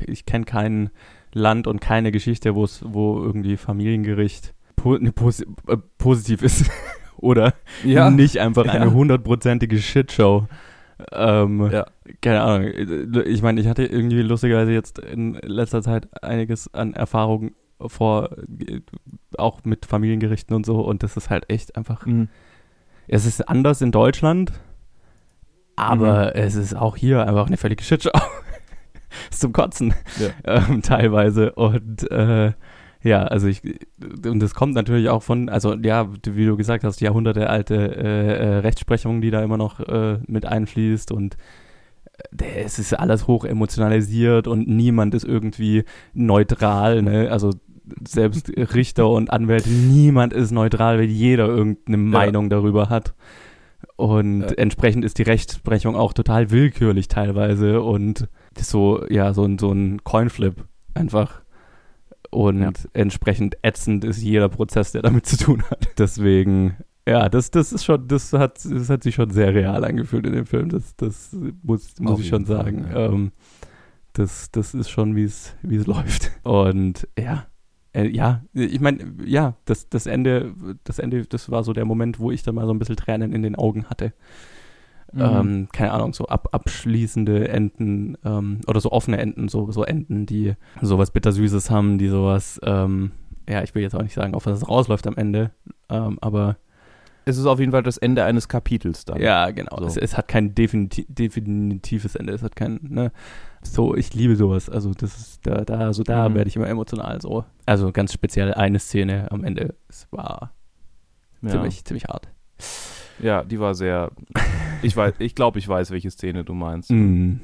ich 0.07 0.25
kenne 0.27 0.45
kein 0.47 0.91
Land 1.33 1.67
und 1.67 1.81
keine 1.81 2.13
Geschichte, 2.13 2.55
wo 2.55 2.65
es, 2.65 2.83
wo 2.85 3.23
irgendwie 3.23 3.57
Familiengericht 3.59 4.55
po, 4.75 4.97
ne, 4.97 5.13
posi 5.13 5.45
äh, 5.69 5.77
positiv 5.99 6.43
ist 6.43 6.71
oder 7.19 7.53
nicht 7.85 8.39
einfach 8.41 8.65
Ja. 8.65 8.73
eine 8.73 8.93
hundertprozentige 8.93 9.79
Shitshow. 9.79 10.47
Ähm, 11.13 11.71
Ja. 11.71 11.87
Keine 12.23 12.41
Ahnung. 12.43 12.69
Ich 13.27 13.43
meine, 13.43 13.61
ich 13.61 13.67
hatte 13.67 13.85
irgendwie 13.85 14.23
lustigerweise 14.23 14.73
jetzt 14.73 14.99
in 14.99 15.35
letzter 15.43 15.83
Zeit 15.83 16.09
einiges 16.23 16.73
an 16.73 16.95
Erfahrung 16.95 17.53
vor, 17.79 18.31
auch 19.37 19.63
mit 19.65 19.85
Familiengerichten 19.85 20.57
und 20.57 20.65
so. 20.65 20.81
Und 20.81 21.03
das 21.03 21.17
ist 21.19 21.29
halt 21.29 21.51
echt 21.51 21.77
einfach. 21.77 22.07
Mhm. 22.07 22.29
Es 23.09 23.27
ist 23.27 23.47
anders 23.49 23.83
in 23.83 23.93
Deutschland, 23.93 24.53
aber 25.77 26.35
es 26.35 26.55
ist 26.55 26.75
auch 26.75 26.97
hier 26.97 27.27
einfach 27.27 27.47
eine 27.47 27.57
völlige 27.57 27.85
Shitshow. 27.85 28.11
ist 29.31 29.41
zum 29.41 29.53
Kotzen. 29.53 29.95
Ja. 30.19 30.31
Ähm, 30.71 30.83
teilweise. 30.83 31.53
Und 31.53 32.11
äh, 32.11 32.53
ja, 33.03 33.25
also 33.25 33.47
ich, 33.47 33.63
und 34.25 34.41
das 34.41 34.55
kommt 34.55 34.75
natürlich 34.75 35.09
auch 35.09 35.23
von, 35.23 35.49
also 35.49 35.75
ja, 35.75 36.09
wie 36.25 36.47
du 36.47 36.57
gesagt 36.57 36.83
hast, 36.83 37.01
Jahrhunderte 37.01 37.49
alte 37.49 37.75
äh, 37.75 38.37
äh, 38.37 38.57
Rechtsprechung, 38.59 39.21
die 39.21 39.31
da 39.31 39.43
immer 39.43 39.57
noch 39.57 39.81
äh, 39.81 40.19
mit 40.27 40.47
einfließt 40.47 41.13
und 41.13 41.37
äh, 42.39 42.63
es 42.65 42.79
ist 42.79 42.95
alles 42.95 43.27
hoch 43.27 43.45
emotionalisiert 43.45 44.49
und 44.49 44.67
niemand 44.67 45.15
ist 45.15 45.25
irgendwie 45.25 45.85
neutral, 46.15 47.03
ne? 47.03 47.31
Also 47.31 47.51
selbst 48.07 48.51
Richter 48.57 49.09
und 49.09 49.33
Anwälte, 49.33 49.71
niemand 49.71 50.33
ist 50.33 50.51
neutral, 50.51 50.99
weil 50.99 51.05
jeder 51.05 51.47
irgendeine 51.47 51.99
Meinung 51.99 52.51
darüber 52.51 52.89
hat. 52.89 53.15
Und 53.97 54.43
Ja. 54.43 54.49
entsprechend 54.57 55.05
ist 55.05 55.19
die 55.19 55.23
Rechtsprechung 55.23 55.97
auch 55.97 56.13
total 56.13 56.51
willkürlich 56.51 57.09
teilweise 57.09 57.81
und 57.83 58.29
so, 58.59 59.05
ja, 59.09 59.33
so 59.33 59.45
ein, 59.45 59.59
so 59.59 59.73
ein 59.73 60.05
Coinflip 60.05 60.65
einfach. 60.95 61.43
Und 62.31 62.61
Ja. 62.61 62.73
entsprechend 62.93 63.57
ätzend 63.63 64.05
ist 64.05 64.21
jeder 64.23 64.49
Prozess, 64.51 64.93
der 64.93 65.03
damit 65.03 65.25
zu 65.27 65.39
tun 65.39 65.63
hat. 65.71 65.89
Deswegen, 65.99 66.77
ja, 67.09 67.29
das, 67.31 67.51
das 67.51 67.73
ist 67.73 67.85
schon, 67.85 68.07
das 68.09 68.33
hat, 68.35 68.59
das 68.65 68.91
hat 68.91 69.03
sich 69.03 69.15
schon 69.15 69.31
sehr 69.31 69.55
real 69.55 69.83
angefühlt 69.85 70.27
in 70.27 70.33
dem 70.35 70.45
Film. 70.47 70.69
Das, 70.69 70.95
das 70.97 71.35
muss, 71.63 71.99
muss 71.99 72.13
Auf 72.13 72.21
ich 72.21 72.29
schon 72.29 72.45
Fall, 72.47 72.57
sagen. 72.65 72.87
ja. 72.91 73.07
Ähm, 73.07 73.33
das, 74.13 74.51
das 74.51 74.75
ist 74.75 74.91
schon, 74.91 75.15
wie 75.17 75.25
es 75.25 75.55
läuft. 75.87 76.33
Und 76.43 77.07
ja, 77.19 77.47
äh, 77.97 78.09
ja, 78.09 78.43
ich 78.53 78.81
meine, 78.81 79.15
ja, 79.25 79.55
das, 79.65 79.89
das 79.89 80.07
Ende, 80.07 80.55
das 80.85 80.99
Ende, 80.99 81.25
das 81.25 81.51
war 81.51 81.65
so 81.65 81.73
der 81.73 81.87
Moment, 81.87 82.21
wo 82.21 82.31
ich 82.31 82.43
dann 82.43 82.55
mal 82.55 82.67
so 82.67 82.75
ein 82.75 82.79
bisschen 82.79 82.97
Tränen 82.97 83.33
in 83.33 83.43
den 83.43 83.57
Augen 83.57 83.87
hatte. 83.87 84.13
Mhm. 85.13 85.21
Ähm, 85.23 85.69
keine 85.73 85.93
Ahnung, 85.93 86.13
so 86.13 86.27
ab, 86.27 86.49
abschließende 86.53 87.49
Enden 87.49 88.19
ähm, 88.25 88.61
oder 88.67 88.81
so 88.81 88.93
offene 88.93 89.19
Enden, 89.19 89.49
so, 89.49 89.71
so 89.71 89.83
Enden, 89.83 90.27
die 90.27 90.55
sowas 90.83 91.11
Bittersüßes 91.11 91.71
haben, 91.71 91.97
die 91.97 92.09
sowas, 92.09 92.61
ähm, 92.65 93.13
ja, 93.49 93.63
ich 93.63 93.75
will 93.75 93.83
jetzt 93.83 93.95
auch 93.95 94.03
nicht 94.03 94.15
sagen, 94.15 94.35
auf 94.35 94.45
was 94.45 94.59
es 94.59 94.69
rausläuft 94.69 95.07
am 95.07 95.17
Ende, 95.17 95.53
ähm, 95.89 96.19
aber 96.21 96.57
Es 97.29 97.37
ist 97.39 97.47
auf 97.47 97.59
jeden 97.59 97.73
Fall 97.73 97.83
das 97.83 97.99
Ende 97.99 98.23
eines 98.25 98.49
Kapitels 98.49 99.05
dann. 99.05 99.21
ja, 99.21 99.51
genau. 99.51 99.77
So. 99.81 99.87
Es, 99.87 99.97
es 99.97 100.17
hat 100.17 100.29
kein 100.29 100.55
definiti 100.55 101.05
definitives 101.09 102.15
Ende, 102.15 102.33
es 102.33 102.43
hat 102.43 102.55
kein, 102.55 102.79
ne, 102.83 103.11
so, 103.63 103.97
ich 103.97 104.15
liebe 104.15 104.37
sowas, 104.37 104.71
also 104.71 104.93
das 104.93 105.17
ist, 105.19 105.45
da, 105.47 105.65
da, 105.65 105.79
also 105.81 106.05
da 106.05 106.29
Mhm. 106.29 106.35
werde 106.37 106.49
ich 106.49 106.55
immer 106.55 106.69
emotional 106.69 107.21
so. 107.21 107.45
Also 107.67 107.91
ganz 107.91 108.13
speziell 108.13 108.55
eine 108.55 108.79
Szene 108.79 109.27
am 109.33 109.43
Ende, 109.43 109.75
es 109.89 110.07
war 110.13 110.53
ja. 111.43 111.51
ziemlich, 111.51 111.85
ziemlich 111.85 112.05
hart. 112.05 112.29
Ja, 113.19 113.43
die 113.43 113.59
war 113.59 113.75
sehr. 113.75 114.13
Ich 114.83 114.97
weiß, 114.97 115.15
ich 115.19 115.35
glaube, 115.35 115.59
ich 115.59 115.67
weiß, 115.69 115.91
welche 115.91 116.11
Szene 116.13 116.45
du 116.45 116.55
meinst. 116.55 116.91
Mhm. 116.93 117.41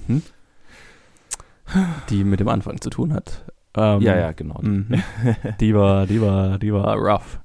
Die 2.11 2.23
mit 2.25 2.39
dem 2.41 2.49
Anfang 2.49 2.81
zu 2.81 2.91
tun 2.91 3.13
hat. 3.13 3.45
Ähm, 3.75 4.01
Ja, 4.03 4.17
ja, 4.17 4.33
genau. 4.33 4.61
Mhm. 4.63 5.03
Die 5.61 5.75
war, 5.75 6.07
die 6.07 6.21
war, 6.21 6.59
die 6.59 6.73
war 6.73 6.95
rough, 6.97 7.41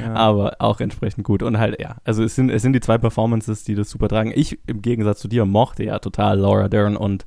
Ja. 0.00 0.14
aber 0.14 0.56
auch 0.58 0.80
entsprechend 0.80 1.24
gut. 1.24 1.42
Und 1.42 1.58
halt, 1.58 1.80
ja, 1.80 1.96
also 2.04 2.22
es 2.24 2.34
sind, 2.34 2.50
es 2.50 2.62
sind 2.62 2.72
die 2.72 2.80
zwei 2.80 2.98
Performances, 2.98 3.64
die 3.64 3.74
das 3.74 3.90
super 3.90 4.08
tragen. 4.08 4.32
Ich, 4.34 4.58
im 4.66 4.82
Gegensatz 4.82 5.20
zu 5.20 5.28
dir, 5.28 5.44
mochte 5.44 5.84
ja 5.84 5.98
total 5.98 6.38
Laura 6.38 6.68
Dern 6.68 6.96
und 6.96 7.26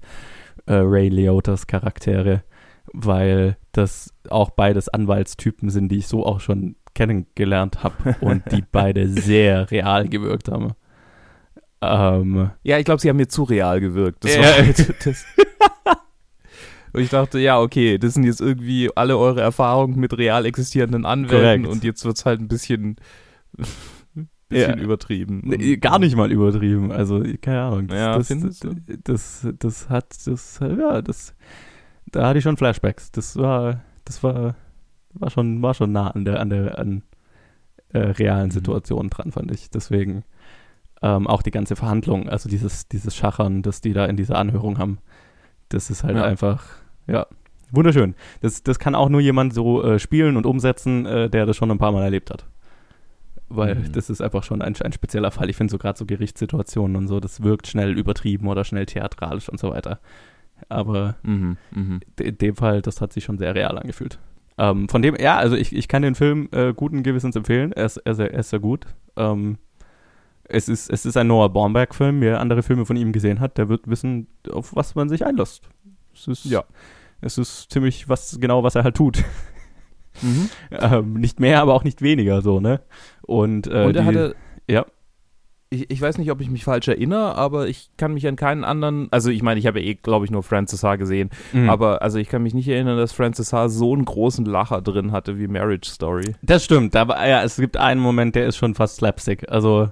äh, 0.65 0.73
Ray 0.73 1.09
Liotas 1.09 1.67
Charaktere, 1.67 2.43
weil 2.93 3.57
das 3.71 4.13
auch 4.29 4.49
beides 4.51 4.89
Anwaltstypen 4.89 5.69
sind, 5.69 5.89
die 5.89 5.97
ich 5.97 6.07
so 6.07 6.25
auch 6.25 6.39
schon 6.39 6.75
kennengelernt 6.95 7.83
habe 7.83 8.15
und 8.21 8.51
die 8.51 8.63
beide 8.71 9.07
sehr 9.07 9.69
real 9.71 10.07
gewirkt 10.09 10.49
haben. 10.49 10.71
Ähm, 11.81 12.49
Ja, 12.63 12.77
ich 12.77 12.85
glaube, 12.85 12.99
sie 12.99 13.09
haben 13.09 13.17
mir 13.17 13.29
zu 13.29 13.43
real 13.43 13.79
gewirkt. 13.79 14.25
Das 14.25 14.35
Ja. 14.35 14.41
war 14.41 14.53
halt 14.57 15.05
das. 15.05 15.25
Und 16.93 17.01
ich 17.01 17.09
dachte, 17.09 17.39
ja, 17.39 17.59
okay, 17.59 17.97
das 17.97 18.13
sind 18.15 18.23
jetzt 18.23 18.41
irgendwie 18.41 18.89
alle 18.95 19.17
eure 19.17 19.41
Erfahrungen 19.41 19.99
mit 19.99 20.17
real 20.17 20.45
existierenden 20.45 21.05
Anwälten 21.05 21.63
Korrekt. 21.63 21.67
und 21.67 21.83
jetzt 21.83 22.03
wird 22.05 22.17
es 22.17 22.25
halt 22.25 22.39
ein 22.41 22.47
bisschen, 22.47 22.95
bisschen 24.49 24.77
Ja. 24.79 24.83
übertrieben. 24.83 25.41
Nee, 25.43 25.77
gar 25.77 25.99
nicht 25.99 26.15
mal 26.15 26.31
übertrieben. 26.31 26.91
Also, 26.91 27.23
keine 27.41 27.61
Ahnung. 27.61 27.87
Das, 27.87 27.97
Ja, 27.99 28.17
das, 28.17 28.27
findest 28.27 28.63
das, 28.63 28.71
du? 28.71 28.97
das, 29.03 29.47
das 29.59 29.89
hat, 29.89 30.27
das, 30.27 30.59
ja, 30.61 31.01
das, 31.01 31.35
da 32.11 32.27
hatte 32.27 32.39
ich 32.39 32.43
schon 32.43 32.57
Flashbacks. 32.57 33.11
Das 33.11 33.35
war, 33.37 33.81
das 34.05 34.23
war, 34.23 34.55
war 35.13 35.29
schon, 35.29 35.61
war 35.61 35.73
schon 35.73 35.91
nah 35.91 36.07
an 36.09 36.25
der, 36.25 36.39
an 36.39 36.49
der, 36.49 36.79
an 36.79 37.03
äh, 37.93 37.99
realen 37.99 38.47
Mhm. 38.47 38.51
Situationen 38.51 39.09
dran, 39.09 39.31
fand 39.31 39.51
ich. 39.51 39.69
Deswegen 39.69 40.23
ähm, 41.01 41.27
auch 41.27 41.41
die 41.43 41.51
ganze 41.51 41.75
Verhandlung, 41.75 42.27
also 42.29 42.49
dieses, 42.49 42.87
dieses 42.87 43.15
Schachern, 43.15 43.61
das 43.61 43.81
die 43.81 43.93
da 43.93 44.05
in 44.05 44.17
dieser 44.17 44.37
Anhörung 44.37 44.77
haben, 44.79 44.97
das 45.69 45.89
ist 45.91 46.03
halt 46.03 46.17
Ja. 46.17 46.23
einfach, 46.23 46.63
ja, 47.11 47.27
wunderschön. 47.71 48.15
Das, 48.41 48.63
das 48.63 48.79
kann 48.79 48.95
auch 48.95 49.09
nur 49.09 49.21
jemand 49.21 49.53
so 49.53 49.83
äh, 49.83 49.99
spielen 49.99 50.37
und 50.37 50.45
umsetzen, 50.45 51.05
äh, 51.05 51.29
der 51.29 51.45
das 51.45 51.55
schon 51.57 51.71
ein 51.71 51.77
paar 51.77 51.91
Mal 51.91 52.03
erlebt 52.03 52.29
hat. 52.31 52.45
Weil 53.51 53.75
Mhm. 53.75 53.91
das 53.93 54.09
ist 54.09 54.21
einfach 54.21 54.43
schon 54.43 54.61
ein, 54.61 54.75
ein 54.79 54.93
spezieller 54.93 55.31
Fall. 55.31 55.49
Ich 55.49 55.55
finde 55.57 55.71
so 55.71 55.77
gerade 55.79 55.97
so 55.97 56.05
Gerichtssituationen 56.05 56.95
und 56.95 57.07
so, 57.07 57.19
das 57.19 57.41
wirkt 57.41 57.67
schnell 57.67 57.97
übertrieben 57.97 58.47
oder 58.47 58.63
schnell 58.63 58.85
theatralisch 58.85 59.49
und 59.49 59.59
so 59.59 59.71
weiter. 59.71 59.99
Aber 60.67 61.15
Mhm, 61.23 61.57
mhm. 61.71 61.99
in 62.19 62.37
dem 62.37 62.55
Fall, 62.55 62.81
das 62.81 63.01
hat 63.01 63.13
sich 63.13 63.23
schon 63.23 63.37
sehr 63.37 63.55
real 63.55 63.77
angefühlt. 63.77 64.19
Ähm, 64.57 64.89
von 64.89 65.01
dem, 65.01 65.15
ja, 65.15 65.37
also 65.37 65.55
ich, 65.55 65.73
ich 65.73 65.87
kann 65.87 66.01
den 66.01 66.15
Film 66.15 66.49
äh, 66.51 66.73
guten 66.73 67.01
Gewissens 67.01 67.35
empfehlen. 67.35 67.71
Er 67.71 67.85
ist, 67.85 67.97
er 67.97 68.11
ist, 68.11 68.17
sehr- 68.17 68.33
er 68.33 68.39
ist 68.41 68.49
sehr 68.49 68.59
gut. 68.59 68.85
Ähm, 69.15 69.57
es, 70.43 70.67
ist, 70.67 70.89
es 70.91 71.05
ist 71.05 71.15
ein 71.17 71.27
Noah 71.27 71.49
Baumbach-Film. 71.51 72.21
Wer 72.21 72.41
andere 72.41 72.61
Filme 72.61 72.85
von 72.85 72.97
ihm 72.97 73.13
gesehen 73.13 73.39
hat, 73.39 73.57
der 73.57 73.69
wird 73.69 73.87
wissen, 73.89 74.27
auf 74.51 74.75
was 74.75 74.95
man 74.95 75.07
sich 75.09 75.25
einlässt. 75.25 75.69
Es 76.13 76.27
ist, 76.27 76.45
Ja. 76.45 76.65
Es 77.21 77.37
ist 77.37 77.71
ziemlich 77.71 78.07
was, 78.09 78.37
genau, 78.39 78.63
was 78.63 78.75
er 78.75 78.83
halt 78.83 78.95
tut. 78.95 79.23
Mhm. 80.21 80.49
ähm, 80.71 81.13
nicht 81.13 81.39
mehr, 81.39 81.61
aber 81.61 81.73
auch 81.73 81.85
nicht 81.85 82.01
weniger 82.01 82.41
so, 82.41 82.59
ne? 82.59 82.81
Und, 83.21 83.67
äh, 83.67 83.85
Und 83.85 83.95
er 83.95 84.01
die, 84.01 84.07
hatte, 84.07 84.35
ja. 84.67 84.85
ich, 85.69 85.89
ich 85.89 86.01
weiß 86.01 86.17
nicht, 86.17 86.29
ob 86.31 86.41
ich 86.41 86.49
mich 86.49 86.65
falsch 86.65 86.89
erinnere, 86.89 87.35
aber 87.35 87.67
ich 87.69 87.91
kann 87.95 88.13
mich 88.15 88.27
an 88.27 88.35
keinen 88.35 88.65
anderen, 88.65 89.07
also 89.11 89.29
ich 89.29 89.43
meine, 89.43 89.61
ich 89.61 89.67
habe 89.67 89.79
ja 89.79 89.85
eh, 89.85 89.93
glaube 89.95 90.25
ich, 90.25 90.31
nur 90.31 90.43
Francis 90.43 90.83
Ha 90.83 90.97
gesehen, 90.97 91.29
Mhm. 91.53 91.69
aber 91.69 92.01
also 92.01 92.17
ich 92.17 92.27
kann 92.27 92.43
mich 92.43 92.53
nicht 92.53 92.67
erinnern, 92.67 92.97
dass 92.97 93.13
Francis 93.13 93.53
Ha 93.53 93.69
so 93.69 93.93
einen 93.93 94.03
großen 94.03 94.45
Lacher 94.45 94.81
drin 94.81 95.13
hatte 95.13 95.39
wie 95.39 95.47
Marriage 95.47 95.89
Story. 95.89 96.35
Das 96.41 96.65
stimmt, 96.65 96.95
war, 96.95 97.25
ja, 97.25 97.41
es 97.43 97.55
gibt 97.55 97.77
einen 97.77 98.01
Moment, 98.01 98.35
der 98.35 98.45
ist 98.47 98.57
schon 98.57 98.75
fast 98.75 98.97
Slapstick. 98.97 99.49
Also, 99.49 99.89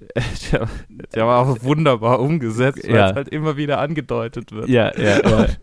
Der, 0.52 0.68
der 1.12 1.26
war 1.26 1.40
auch 1.40 1.62
wunderbar 1.64 2.20
umgesetzt, 2.20 2.86
weil 2.86 2.94
Ja. 2.94 3.10
es 3.10 3.16
halt 3.16 3.28
immer 3.30 3.56
wieder 3.56 3.80
angedeutet 3.80 4.52
wird. 4.52 4.68
ja, 4.68 4.96
ja, 4.96 5.28
ja. 5.28 5.46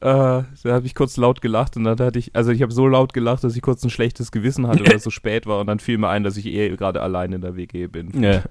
Äh, 0.00 0.02
da 0.02 0.46
habe 0.66 0.86
ich 0.86 0.94
kurz 0.94 1.16
laut 1.16 1.40
gelacht 1.40 1.76
und 1.76 1.84
dann 1.84 1.98
hatte 1.98 2.18
ich, 2.18 2.34
also 2.34 2.50
ich 2.50 2.62
habe 2.62 2.72
so 2.72 2.86
laut 2.86 3.12
gelacht, 3.12 3.44
dass 3.44 3.56
ich 3.56 3.62
kurz 3.62 3.82
ein 3.84 3.90
schlechtes 3.90 4.32
Gewissen 4.32 4.66
hatte, 4.66 4.86
weil 4.86 4.96
es 4.96 5.04
so 5.04 5.10
spät 5.10 5.46
war 5.46 5.60
und 5.60 5.66
dann 5.66 5.78
fiel 5.78 5.98
mir 5.98 6.08
ein, 6.08 6.24
dass 6.24 6.36
ich 6.36 6.46
eh 6.46 6.76
gerade 6.76 7.02
allein 7.02 7.32
in 7.32 7.40
der 7.40 7.56
WG 7.56 7.86
bin. 7.86 8.22
ja. 8.22 8.42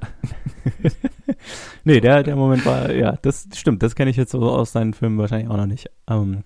nee, 1.84 2.00
der, 2.00 2.24
der 2.24 2.36
Moment 2.36 2.66
war, 2.66 2.92
ja, 2.92 3.18
das 3.22 3.48
stimmt, 3.54 3.84
das 3.84 3.96
kenne 3.96 4.12
ich 4.12 4.18
jetzt 4.18 4.32
so 4.32 4.42
aus 4.42 4.72
seinen 4.72 4.94
Filmen 4.94 5.18
wahrscheinlich 5.18 5.50
auch 5.50 5.58
noch 5.58 5.66
nicht. 5.66 5.90
Ähm, 6.10 6.44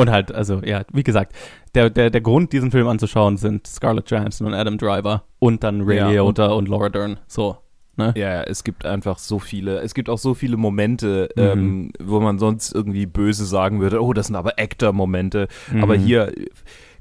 und 0.00 0.10
halt, 0.10 0.32
also, 0.32 0.62
ja, 0.64 0.82
wie 0.92 1.02
gesagt, 1.02 1.34
der, 1.74 1.90
der, 1.90 2.08
der 2.08 2.20
Grund, 2.22 2.54
diesen 2.54 2.70
Film 2.70 2.88
anzuschauen, 2.88 3.36
sind 3.36 3.66
Scarlett 3.66 4.10
Johansson 4.10 4.46
und 4.46 4.54
Adam 4.54 4.78
Driver 4.78 5.24
und 5.38 5.62
dann 5.62 5.82
Ray 5.82 5.98
Ja, 5.98 6.08
Liotta 6.08 6.46
und, 6.46 6.68
Laura 6.68 6.88
Dern. 6.88 7.20
So. 7.26 7.58
Ne? 8.00 8.14
Ja, 8.16 8.42
es 8.42 8.64
gibt 8.64 8.84
einfach 8.86 9.18
so 9.18 9.38
viele, 9.38 9.80
es 9.80 9.94
gibt 9.94 10.08
auch 10.08 10.18
so 10.18 10.34
viele 10.34 10.56
Momente, 10.56 11.28
Mhm. 11.36 11.42
ähm, 11.42 11.90
wo 12.02 12.18
man 12.20 12.38
sonst 12.38 12.74
irgendwie 12.74 13.06
böse 13.06 13.44
sagen 13.44 13.80
würde, 13.80 14.02
oh, 14.02 14.12
das 14.12 14.26
sind 14.28 14.36
aber 14.36 14.54
Actor-Momente, 14.58 15.48
aber 15.80 15.96
Mhm. 15.98 16.00
hier 16.02 16.28
äh, 16.36 16.46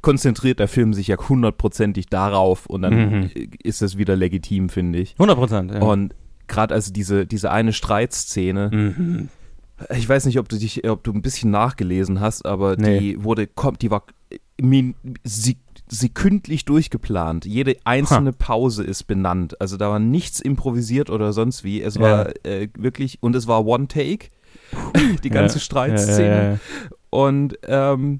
konzentriert 0.01 0.59
der 0.59 0.67
Film 0.67 0.93
sich 0.93 1.07
ja 1.07 1.17
hundertprozentig 1.17 2.07
darauf 2.07 2.65
und 2.67 2.81
dann 2.83 2.93
Mhm. 3.23 3.29
ist 3.63 3.81
es 3.81 3.97
wieder 3.97 4.15
legitim, 4.15 4.69
finde 4.69 4.99
ich. 4.99 5.15
100 5.17 5.37
Prozent, 5.37 5.71
ja. 5.73 5.81
Und 5.81 6.15
gerade 6.47 6.73
also 6.73 6.91
diese, 6.91 7.25
diese 7.25 7.51
eine 7.51 7.73
Streitszene, 7.73 8.69
mhm. 8.73 9.29
ich 9.95 10.07
weiß 10.09 10.25
nicht, 10.25 10.39
ob 10.39 10.49
du 10.49 10.57
dich, 10.57 10.87
ob 10.89 11.03
du 11.03 11.11
ein 11.13 11.21
bisschen 11.21 11.51
nachgelesen 11.51 12.19
hast, 12.19 12.45
aber 12.45 12.75
Nee. 12.77 12.99
die 12.99 13.23
wurde, 13.23 13.47
kommt, 13.47 13.81
die 13.81 13.91
war 13.91 14.03
min, 14.61 14.95
sekündlich 15.91 16.65
durchgeplant. 16.65 17.45
Jede 17.45 17.75
einzelne 17.83 18.31
Pause 18.33 18.83
ist 18.83 19.05
benannt. 19.07 19.59
Also 19.59 19.75
da 19.77 19.89
war 19.89 19.99
nichts 19.99 20.39
improvisiert 20.39 21.09
oder 21.09 21.33
sonst 21.33 21.63
wie. 21.63 21.81
Es 21.81 21.95
Ja. 21.95 22.01
war 22.01 22.45
äh, 22.45 22.69
wirklich, 22.77 23.17
und 23.21 23.35
es 23.35 23.47
war 23.47 23.65
One 23.65 23.87
Take, 23.87 24.27
die 25.23 25.29
ganze 25.29 25.55
Ja, 25.57 25.61
Streitszene. 25.61 26.27
Ja, 26.27 26.43
ja, 26.43 26.51
ja. 26.53 26.59
Und 27.09 27.57
ähm, 27.67 28.19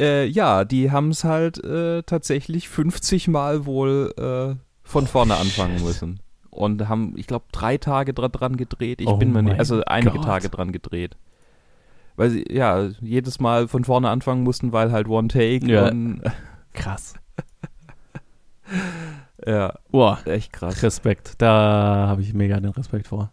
äh, 0.00 0.26
ja, 0.26 0.64
die 0.64 0.90
haben 0.90 1.10
es 1.10 1.22
halt 1.24 1.62
äh, 1.64 2.02
tatsächlich 2.02 2.68
50 2.68 3.28
Mal 3.28 3.64
wohl 3.64 4.12
äh, 4.18 4.56
von 4.82 5.06
vorne 5.06 5.36
anfangen 5.36 5.82
müssen. 5.84 6.18
und 6.50 6.88
haben, 6.88 7.14
ich 7.16 7.26
glaube, 7.28 7.44
drei 7.52 7.78
Tage 7.78 8.12
dra 8.12 8.28
dran 8.28 8.56
gedreht. 8.56 9.00
Ich 9.00 9.06
Oh 9.06 9.16
bin 9.16 9.32
mir 9.32 9.42
nicht, 9.42 9.58
also 9.58 9.82
einige 9.84 10.16
Gott. 10.16 10.24
Tage 10.24 10.48
dran 10.48 10.72
gedreht. 10.72 11.16
Weil 12.16 12.30
sie, 12.30 12.44
ja, 12.50 12.88
jedes 13.00 13.40
Mal 13.40 13.66
von 13.68 13.84
vorne 13.84 14.08
anfangen 14.08 14.42
mussten, 14.44 14.72
weil 14.72 14.90
halt 14.92 15.08
One 15.08 15.28
Take 15.28 15.66
Ja. 15.66 15.88
und 15.88 16.20
Krass. 16.74 17.14
ja, 19.46 19.74
Boah, 19.90 20.18
echt 20.26 20.52
krass. 20.52 20.82
Respekt. 20.82 21.34
Da 21.38 22.06
habe 22.08 22.20
ich 22.20 22.34
mega 22.34 22.60
den 22.60 22.70
Respekt 22.72 23.08
vor. 23.08 23.32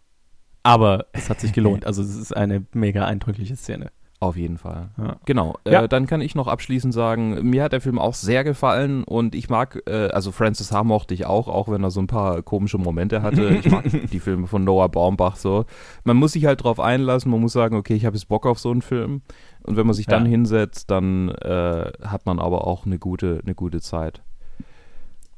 Aber 0.62 1.06
es 1.12 1.28
hat 1.28 1.40
sich 1.40 1.52
gelohnt. 1.52 1.84
Also 1.86 2.02
es 2.02 2.16
ist 2.16 2.34
eine 2.34 2.64
mega 2.72 3.04
eindrückliche 3.04 3.56
Szene. 3.56 3.90
Auf 4.22 4.36
jeden 4.36 4.56
Fall. 4.56 4.90
Ja. 4.98 5.16
Genau. 5.24 5.56
Ja. 5.66 5.82
Äh, 5.82 5.88
dann 5.88 6.06
kann 6.06 6.20
ich 6.20 6.36
noch 6.36 6.46
abschließend 6.46 6.94
sagen, 6.94 7.50
mir 7.50 7.64
hat 7.64 7.72
der 7.72 7.80
Film 7.80 7.98
auch 7.98 8.14
sehr 8.14 8.44
gefallen 8.44 9.02
und 9.02 9.34
ich 9.34 9.50
mag, 9.50 9.82
äh, 9.86 10.10
also 10.10 10.30
Francis 10.30 10.70
H. 10.70 10.84
mochte 10.84 11.12
ich 11.12 11.26
auch, 11.26 11.48
auch 11.48 11.68
wenn 11.68 11.82
er 11.82 11.90
so 11.90 12.00
ein 12.00 12.06
paar 12.06 12.40
komische 12.42 12.78
Momente 12.78 13.22
hatte. 13.22 13.48
Ich 13.48 13.68
mag 13.68 13.82
die 14.12 14.20
Filme 14.20 14.46
von 14.46 14.62
Noah 14.62 14.88
Baumbach 14.88 15.34
so. 15.34 15.64
Man 16.04 16.18
muss 16.18 16.34
sich 16.34 16.46
halt 16.46 16.62
drauf 16.62 16.78
einlassen, 16.78 17.32
man 17.32 17.40
muss 17.40 17.52
sagen, 17.52 17.74
okay, 17.74 17.94
ich 17.94 18.06
habe 18.06 18.14
jetzt 18.14 18.28
Bock 18.28 18.46
auf 18.46 18.60
so 18.60 18.70
einen 18.70 18.82
Film. 18.82 19.22
Und 19.64 19.76
wenn 19.76 19.86
man 19.86 19.94
sich 19.94 20.06
dann 20.06 20.24
Ja. 20.24 20.30
hinsetzt, 20.30 20.90
dann 20.90 21.28
äh, 21.28 21.92
hat 22.02 22.26
man 22.26 22.38
aber 22.38 22.66
auch 22.66 22.86
eine 22.86 22.98
gute, 22.98 23.40
eine 23.44 23.54
gute 23.54 23.80
Zeit. 23.80 24.22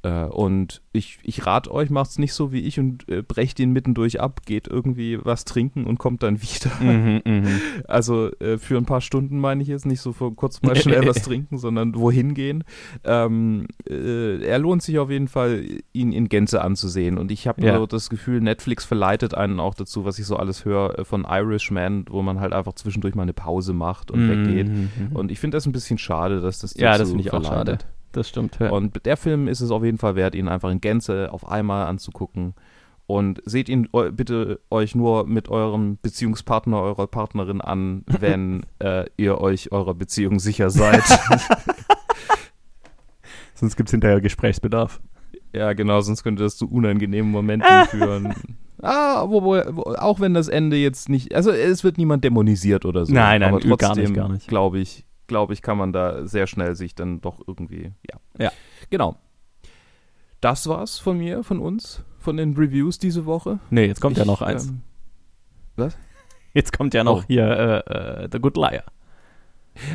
Äh, 0.04 0.24
und 0.26 0.82
ich, 0.92 1.18
ich 1.22 1.46
rate 1.46 1.72
euch, 1.72 1.88
macht's 1.88 2.18
nicht 2.18 2.34
so 2.34 2.52
wie 2.52 2.60
ich 2.60 2.78
und 2.78 3.08
äh, 3.08 3.22
brecht 3.22 3.58
ihn 3.58 3.72
mittendurch 3.72 4.20
ab, 4.20 4.42
geht 4.44 4.68
irgendwie 4.68 5.18
was 5.24 5.46
trinken 5.46 5.84
und 5.86 5.98
kommt 5.98 6.22
dann 6.22 6.42
wieder. 6.42 6.70
Mhm, 6.80 7.22
mhm. 7.24 7.60
Also 7.88 8.30
äh, 8.38 8.58
für 8.58 8.76
ein 8.76 8.84
paar 8.84 9.00
Stunden 9.00 9.38
meine 9.40 9.62
ich 9.62 9.68
jetzt 9.68 9.86
nicht 9.86 10.00
so 10.00 10.12
vor 10.12 10.36
kurz 10.36 10.60
mal 10.62 10.76
schnell 10.76 11.06
was 11.06 11.22
trinken, 11.22 11.56
sondern 11.56 11.94
wohin 11.94 12.34
gehen. 12.34 12.64
Ähm, 13.02 13.66
äh, 13.88 14.44
er 14.44 14.58
lohnt 14.58 14.82
sich 14.82 14.98
auf 14.98 15.10
jeden 15.10 15.28
Fall, 15.28 15.64
ihn 15.94 16.12
in 16.12 16.28
Gänze 16.28 16.62
anzusehen. 16.62 17.16
Und 17.16 17.32
ich 17.32 17.46
habe 17.48 17.64
Ja. 17.64 17.78
so 17.78 17.86
das 17.86 18.10
Gefühl, 18.10 18.40
Netflix 18.42 18.84
verleitet 18.84 19.34
einen 19.34 19.58
auch 19.58 19.74
dazu, 19.74 20.04
was 20.04 20.18
ich 20.18 20.26
so 20.26 20.36
alles 20.36 20.64
höre 20.66 20.98
äh, 20.98 21.04
von 21.04 21.24
Irishman, 21.28 22.04
wo 22.10 22.20
man 22.20 22.40
halt 22.40 22.52
einfach 22.52 22.74
zwischendurch 22.74 23.14
mal 23.14 23.22
eine 23.22 23.32
Pause 23.32 23.72
macht 23.72 24.10
und 24.10 24.28
weggeht. 24.28 24.68
Mhm, 24.68 24.90
mhm. 25.10 25.16
Und 25.16 25.30
ich 25.32 25.40
finde 25.40 25.56
das 25.56 25.64
ein 25.66 25.72
bisschen 25.72 25.96
schade, 25.96 26.40
dass 26.42 26.58
das 26.58 26.74
ja, 26.76 26.98
das 26.98 27.08
finde 27.08 27.22
ich 27.22 27.32
auch 27.32 27.42
verleitet. 27.42 27.82
schade. 27.82 27.94
Das 28.14 28.28
stimmt. 28.28 28.58
Ja. 28.60 28.70
Und 28.70 29.04
der 29.04 29.16
Film 29.16 29.48
ist 29.48 29.60
es 29.60 29.70
auf 29.70 29.84
jeden 29.84 29.98
Fall 29.98 30.14
wert, 30.16 30.34
ihn 30.34 30.48
einfach 30.48 30.70
in 30.70 30.80
Gänze 30.80 31.28
auf 31.32 31.48
einmal 31.48 31.86
anzugucken. 31.86 32.54
Und 33.06 33.42
seht 33.44 33.68
ihn 33.68 33.86
eu- 33.92 34.10
bitte 34.12 34.60
euch 34.70 34.94
nur 34.94 35.26
mit 35.26 35.50
eurem 35.50 35.98
Beziehungspartner, 36.00 36.80
eurer 36.80 37.06
Partnerin 37.06 37.60
an, 37.60 38.02
wenn 38.20 38.64
äh, 38.78 39.04
ihr 39.18 39.40
euch 39.42 39.72
eurer 39.72 39.92
Beziehung 39.94 40.38
sicher 40.40 40.70
seid. 40.70 41.02
Sonst 43.54 43.76
gibt 43.76 43.88
es 43.88 43.92
hinterher 43.92 44.20
Gesprächsbedarf. 44.20 45.00
ja, 45.52 45.72
genau, 45.74 46.00
sonst 46.00 46.24
könnte 46.24 46.42
das 46.42 46.56
zu 46.56 46.68
unangenehmen 46.68 47.30
Momenten 47.30 47.84
führen. 47.88 48.34
Ah, 48.82 49.24
wo, 49.28 49.42
wo, 49.44 49.54
auch 49.94 50.20
wenn 50.20 50.34
das 50.34 50.48
Ende 50.48 50.76
jetzt 50.76 51.08
nicht, 51.08 51.34
also 51.34 51.50
es 51.50 51.84
wird 51.84 51.96
niemand 51.96 52.24
dämonisiert 52.24 52.84
oder 52.84 53.06
so. 53.06 53.14
Nein, 53.14 53.40
nein, 53.40 53.54
aber 53.54 53.60
gar 53.76 53.94
nicht, 53.94 54.04
trotzdem, 54.04 54.14
gar 54.14 54.28
nicht. 54.28 54.48
Glaube 54.48 54.80
ich, 54.80 55.06
glaube 55.26 55.52
ich, 55.52 55.62
kann 55.62 55.78
man 55.78 55.92
da 55.92 56.26
sehr 56.26 56.46
schnell 56.46 56.74
sich 56.74 56.94
dann 56.94 57.20
doch 57.20 57.40
irgendwie, 57.46 57.92
ja. 58.10 58.18
Ja. 58.38 58.52
Genau. 58.90 59.16
Das 60.40 60.66
war's 60.68 60.98
von 60.98 61.18
mir, 61.18 61.42
von 61.42 61.58
uns, 61.58 62.02
von 62.18 62.36
den 62.36 62.54
Reviews 62.56 62.98
diese 62.98 63.24
Woche. 63.26 63.58
Nee, 63.70 63.86
jetzt 63.86 64.00
kommt 64.00 64.16
ja 64.18 64.24
Ich, 64.24 64.28
noch 64.28 64.42
eins. 64.42 64.66
ähm, 65.78 65.90
jetzt 66.52 66.76
kommt 66.76 66.94
ja 66.94 67.02
noch 67.04 67.22
oh. 67.22 67.26
hier 67.26 67.82
äh, 67.88 68.24
äh, 68.24 68.28
The 68.30 68.38
Good 68.38 68.56
Liar. 68.56 68.84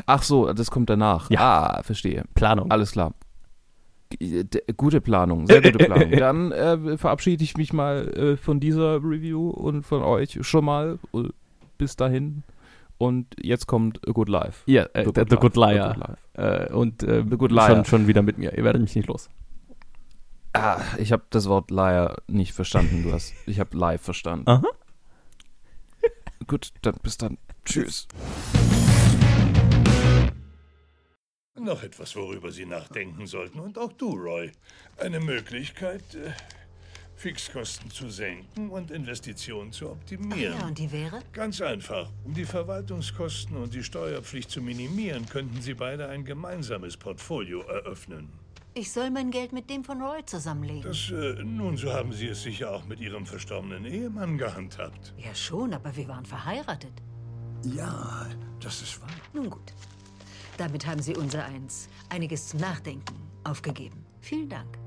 Ach 0.05 0.23
so, 0.23 0.51
das 0.51 0.71
kommt 0.71 0.89
danach. 0.89 1.29
Ja. 1.29 1.39
Ah, 1.77 1.83
verstehe. 1.83 2.25
Planung. 2.33 2.69
Alles 2.71 2.91
klar. 2.91 3.13
G- 4.09 4.43
d- 4.43 4.63
Gute 4.75 4.99
Planung, 5.01 5.45
sehr 5.47 5.61
gute 5.61 5.77
Planung. 5.85 6.11
Dann 6.11 6.51
äh, 6.51 6.97
verabschiede 6.97 7.43
ich 7.43 7.55
mich 7.55 7.71
mal 7.71 8.07
äh, 8.09 8.37
von 8.37 8.59
dieser 8.59 8.95
Review 8.95 9.49
und 9.51 9.83
von 9.83 10.01
euch 10.01 10.39
schon 10.41 10.65
mal. 10.65 10.99
Äh, 11.13 11.29
Bis 11.77 11.95
dahin. 11.95 12.43
Und 12.99 13.33
jetzt 13.41 13.65
kommt 13.65 14.05
A 14.07 14.11
Good 14.11 14.27
Life. 14.27 14.69
Ja, 14.69 14.83
äh, 14.93 15.05
The, 15.05 15.23
The 15.29 15.37
Good 15.37 15.55
Life. 15.55 15.73
Liar. 15.73 15.89
A 15.89 15.93
Good 15.93 16.07
Life. 16.35 16.67
Äh, 16.67 16.73
und 16.73 17.03
äh, 17.03 17.23
The 17.29 17.37
Good 17.37 17.51
Liar. 17.51 17.67
Schon, 17.67 17.85
schon 17.85 18.07
wieder 18.07 18.21
mit 18.21 18.37
mir. 18.37 18.55
Ihr 18.57 18.63
werdet 18.65 18.81
mich 18.81 18.93
nicht 18.93 19.07
los. 19.07 19.29
Ah, 20.51 20.81
ich 20.97 21.13
habe 21.13 21.23
das 21.29 21.47
Wort 21.47 21.71
Liar 21.71 22.21
nicht 22.27 22.51
verstanden. 22.53 23.03
Du 23.03 23.13
hast, 23.13 23.33
ich 23.45 23.61
habe 23.61 23.77
live 23.77 24.01
verstanden. 24.01 24.49
Aha. 24.49 24.63
Gut, 26.45 26.71
dann 26.81 26.95
bis 27.01 27.17
dann. 27.17 27.37
Tschüss. 27.63 28.07
Noch 31.57 31.83
etwas, 31.83 32.17
worüber 32.17 32.51
Sie 32.51 32.65
nachdenken 32.65 33.27
sollten. 33.27 33.59
Und 33.59 33.77
auch 33.77 33.93
du, 33.93 34.11
Roy. 34.11 34.51
Eine 34.97 35.21
Möglichkeit, 35.21 36.03
äh, 36.15 36.31
Fixkosten 37.19 37.91
zu 37.91 38.09
senken 38.09 38.69
und 38.69 38.91
Investitionen 38.91 39.73
zu 39.73 39.89
optimieren. 39.91 40.57
Ja, 40.57 40.65
und 40.65 40.77
die 40.77 40.89
wäre? 40.89 41.19
Ganz 41.33 41.59
einfach. 41.59 42.09
Um 42.23 42.33
die 42.33 42.45
Verwaltungskosten 42.45 43.57
und 43.57 43.73
die 43.73 43.83
Steuerpflicht 43.83 44.49
zu 44.49 44.61
minimieren, 44.61 45.25
könnten 45.25 45.61
Sie 45.61 45.73
beide 45.73 46.07
ein 46.07 46.23
gemeinsames 46.23 46.95
Portfolio 46.95 47.59
eröffnen. 47.63 48.29
Ich 48.73 48.93
soll 48.93 49.09
mein 49.11 49.31
Geld 49.31 49.51
mit 49.51 49.69
dem 49.69 49.83
von 49.83 50.01
Roy 50.01 50.25
zusammenlegen. 50.25 50.83
Das, 50.83 51.11
äh, 51.11 51.43
nun, 51.43 51.75
so 51.75 51.91
haben 51.91 52.13
Sie 52.13 52.27
es 52.27 52.41
sicher 52.43 52.71
auch 52.71 52.85
mit 52.85 53.01
Ihrem 53.01 53.25
verstorbenen 53.25 53.83
Ehemann 53.83 54.37
gehandhabt. 54.37 55.13
Ja, 55.17 55.35
schon, 55.35 55.73
aber 55.73 55.93
wir 55.97 56.07
waren 56.07 56.25
verheiratet. 56.25 56.93
Ja, 57.65 58.27
das 58.61 58.81
ist 58.81 59.01
wahr. 59.01 59.09
Nun 59.33 59.49
gut. 59.49 59.73
Damit 60.55 60.87
haben 60.87 61.01
Sie 61.01 61.17
unser 61.17 61.43
Eins, 61.43 61.89
einiges 62.07 62.47
zum 62.47 62.61
Nachdenken, 62.61 63.15
aufgegeben. 63.43 64.05
Vielen 64.21 64.47
Dank. 64.47 64.77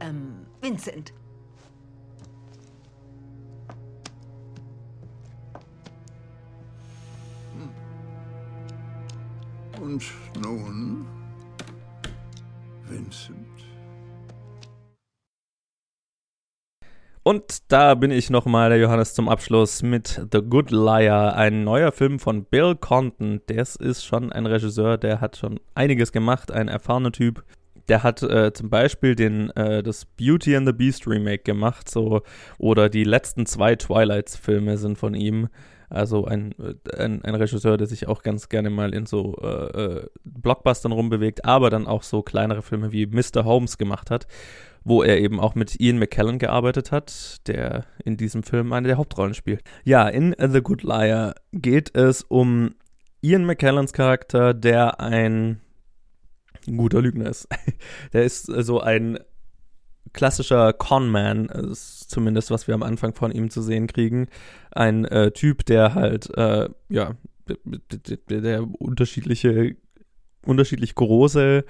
Ähm, 0.00 0.44
Vincent. 0.60 1.14
Und 9.80 10.02
nun, 10.42 11.06
Vincent? 12.88 13.36
Und 17.22 17.70
da 17.70 17.94
bin 17.94 18.10
ich 18.10 18.30
nochmal, 18.30 18.70
der 18.70 18.78
Johannes, 18.78 19.14
zum 19.14 19.28
Abschluss 19.28 19.82
mit 19.82 20.26
The 20.32 20.40
Good 20.40 20.70
Liar, 20.70 21.36
ein 21.36 21.62
neuer 21.62 21.92
Film 21.92 22.18
von 22.18 22.44
Bill 22.44 22.74
Condon. 22.74 23.40
Das 23.46 23.76
ist 23.76 24.04
schon 24.04 24.32
ein 24.32 24.46
Regisseur, 24.46 24.96
der 24.96 25.20
hat 25.20 25.36
schon 25.36 25.60
einiges 25.74 26.10
gemacht, 26.10 26.50
ein 26.50 26.68
erfahrener 26.68 27.12
Typ. 27.12 27.44
Der 27.88 28.02
hat 28.02 28.22
äh, 28.22 28.52
zum 28.52 28.70
Beispiel 28.70 29.14
den, 29.14 29.50
äh, 29.50 29.82
das 29.82 30.06
Beauty 30.06 30.56
and 30.56 30.66
the 30.66 30.72
Beast 30.72 31.06
Remake 31.06 31.44
gemacht, 31.44 31.88
so, 31.88 32.22
oder 32.58 32.88
die 32.88 33.04
letzten 33.04 33.46
zwei 33.46 33.76
Twilights-Filme 33.76 34.76
sind 34.76 34.98
von 34.98 35.14
ihm. 35.14 35.48
Also 35.90 36.24
ein, 36.24 36.54
äh, 36.58 36.96
ein, 36.96 37.24
ein 37.24 37.34
Regisseur, 37.34 37.76
der 37.76 37.86
sich 37.86 38.08
auch 38.08 38.22
ganz 38.22 38.48
gerne 38.48 38.70
mal 38.70 38.94
in 38.94 39.06
so 39.06 39.36
äh, 39.42 39.82
äh, 39.82 40.06
Blockbustern 40.24 40.92
rumbewegt, 40.92 41.44
aber 41.44 41.70
dann 41.70 41.86
auch 41.86 42.02
so 42.02 42.22
kleinere 42.22 42.62
Filme 42.62 42.92
wie 42.92 43.06
Mr. 43.06 43.44
Holmes 43.44 43.78
gemacht 43.78 44.10
hat 44.10 44.26
wo 44.84 45.02
er 45.02 45.18
eben 45.18 45.38
auch 45.38 45.54
mit 45.54 45.78
Ian 45.80 45.98
McKellen 45.98 46.38
gearbeitet 46.38 46.92
hat, 46.92 47.46
der 47.46 47.84
in 48.04 48.16
diesem 48.16 48.42
Film 48.42 48.72
eine 48.72 48.88
der 48.88 48.96
Hauptrollen 48.96 49.34
spielt. 49.34 49.62
Ja, 49.84 50.08
in 50.08 50.34
The 50.38 50.62
Good 50.62 50.82
Liar 50.82 51.34
geht 51.52 51.94
es 51.94 52.22
um 52.22 52.74
Ian 53.20 53.44
McKellens 53.44 53.92
Charakter, 53.92 54.54
der 54.54 55.00
ein 55.00 55.60
guter 56.66 57.02
Lügner 57.02 57.28
ist. 57.28 57.48
der 58.12 58.24
ist 58.24 58.46
so 58.46 58.80
ein 58.80 59.18
klassischer 60.12 60.72
Conman, 60.72 61.46
ist 61.46 62.10
zumindest 62.10 62.50
was 62.50 62.66
wir 62.66 62.74
am 62.74 62.82
Anfang 62.82 63.14
von 63.14 63.30
ihm 63.32 63.50
zu 63.50 63.62
sehen 63.62 63.86
kriegen. 63.86 64.28
Ein 64.70 65.04
äh, 65.04 65.30
Typ, 65.32 65.64
der 65.66 65.94
halt, 65.94 66.36
äh, 66.36 66.68
ja, 66.88 67.14
der, 68.28 68.40
der 68.40 68.80
unterschiedliche, 68.80 69.76
unterschiedlich 70.44 70.94
große 70.94 71.64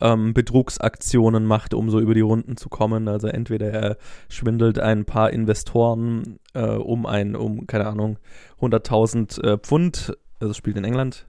ähm, 0.00 0.34
Betrugsaktionen 0.34 1.44
macht, 1.44 1.74
um 1.74 1.90
so 1.90 2.00
über 2.00 2.14
die 2.14 2.20
Runden 2.20 2.56
zu 2.56 2.68
kommen. 2.68 3.08
Also 3.08 3.28
entweder 3.28 3.70
er 3.70 3.96
schwindelt 4.28 4.78
ein 4.78 5.04
paar 5.04 5.30
Investoren 5.30 6.38
äh, 6.54 6.66
um 6.66 7.06
ein, 7.06 7.36
um, 7.36 7.66
keine 7.66 7.86
Ahnung, 7.86 8.18
100.000 8.60 9.42
äh, 9.42 9.58
Pfund, 9.58 10.16
also 10.40 10.54
spielt 10.54 10.76
in 10.76 10.84
England, 10.84 11.26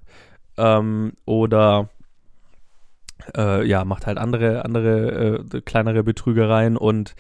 ähm, 0.58 1.14
oder 1.26 1.90
äh, 3.36 3.66
ja, 3.66 3.86
macht 3.86 4.08
halt 4.08 4.18
andere, 4.18 4.66
andere 4.66 5.44
äh, 5.54 5.62
kleinere 5.62 6.04
Betrügereien 6.04 6.78
und 6.78 7.16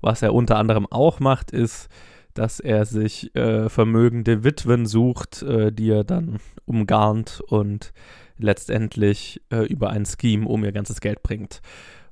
was 0.00 0.22
er 0.22 0.34
unter 0.34 0.56
anderem 0.56 0.86
auch 0.90 1.20
macht, 1.20 1.50
ist, 1.50 1.88
dass 2.34 2.60
er 2.60 2.84
sich 2.84 3.34
äh, 3.34 3.68
vermögende 3.68 4.44
Witwen 4.44 4.86
sucht, 4.86 5.42
äh, 5.42 5.72
die 5.72 5.90
er 5.90 6.04
dann 6.04 6.38
umgarnt 6.66 7.40
und 7.48 7.92
letztendlich 8.38 9.40
äh, 9.50 9.64
über 9.66 9.90
ein 9.90 10.04
Scheme 10.04 10.46
um 10.46 10.64
ihr 10.64 10.72
ganzes 10.72 11.00
Geld 11.00 11.22
bringt. 11.22 11.60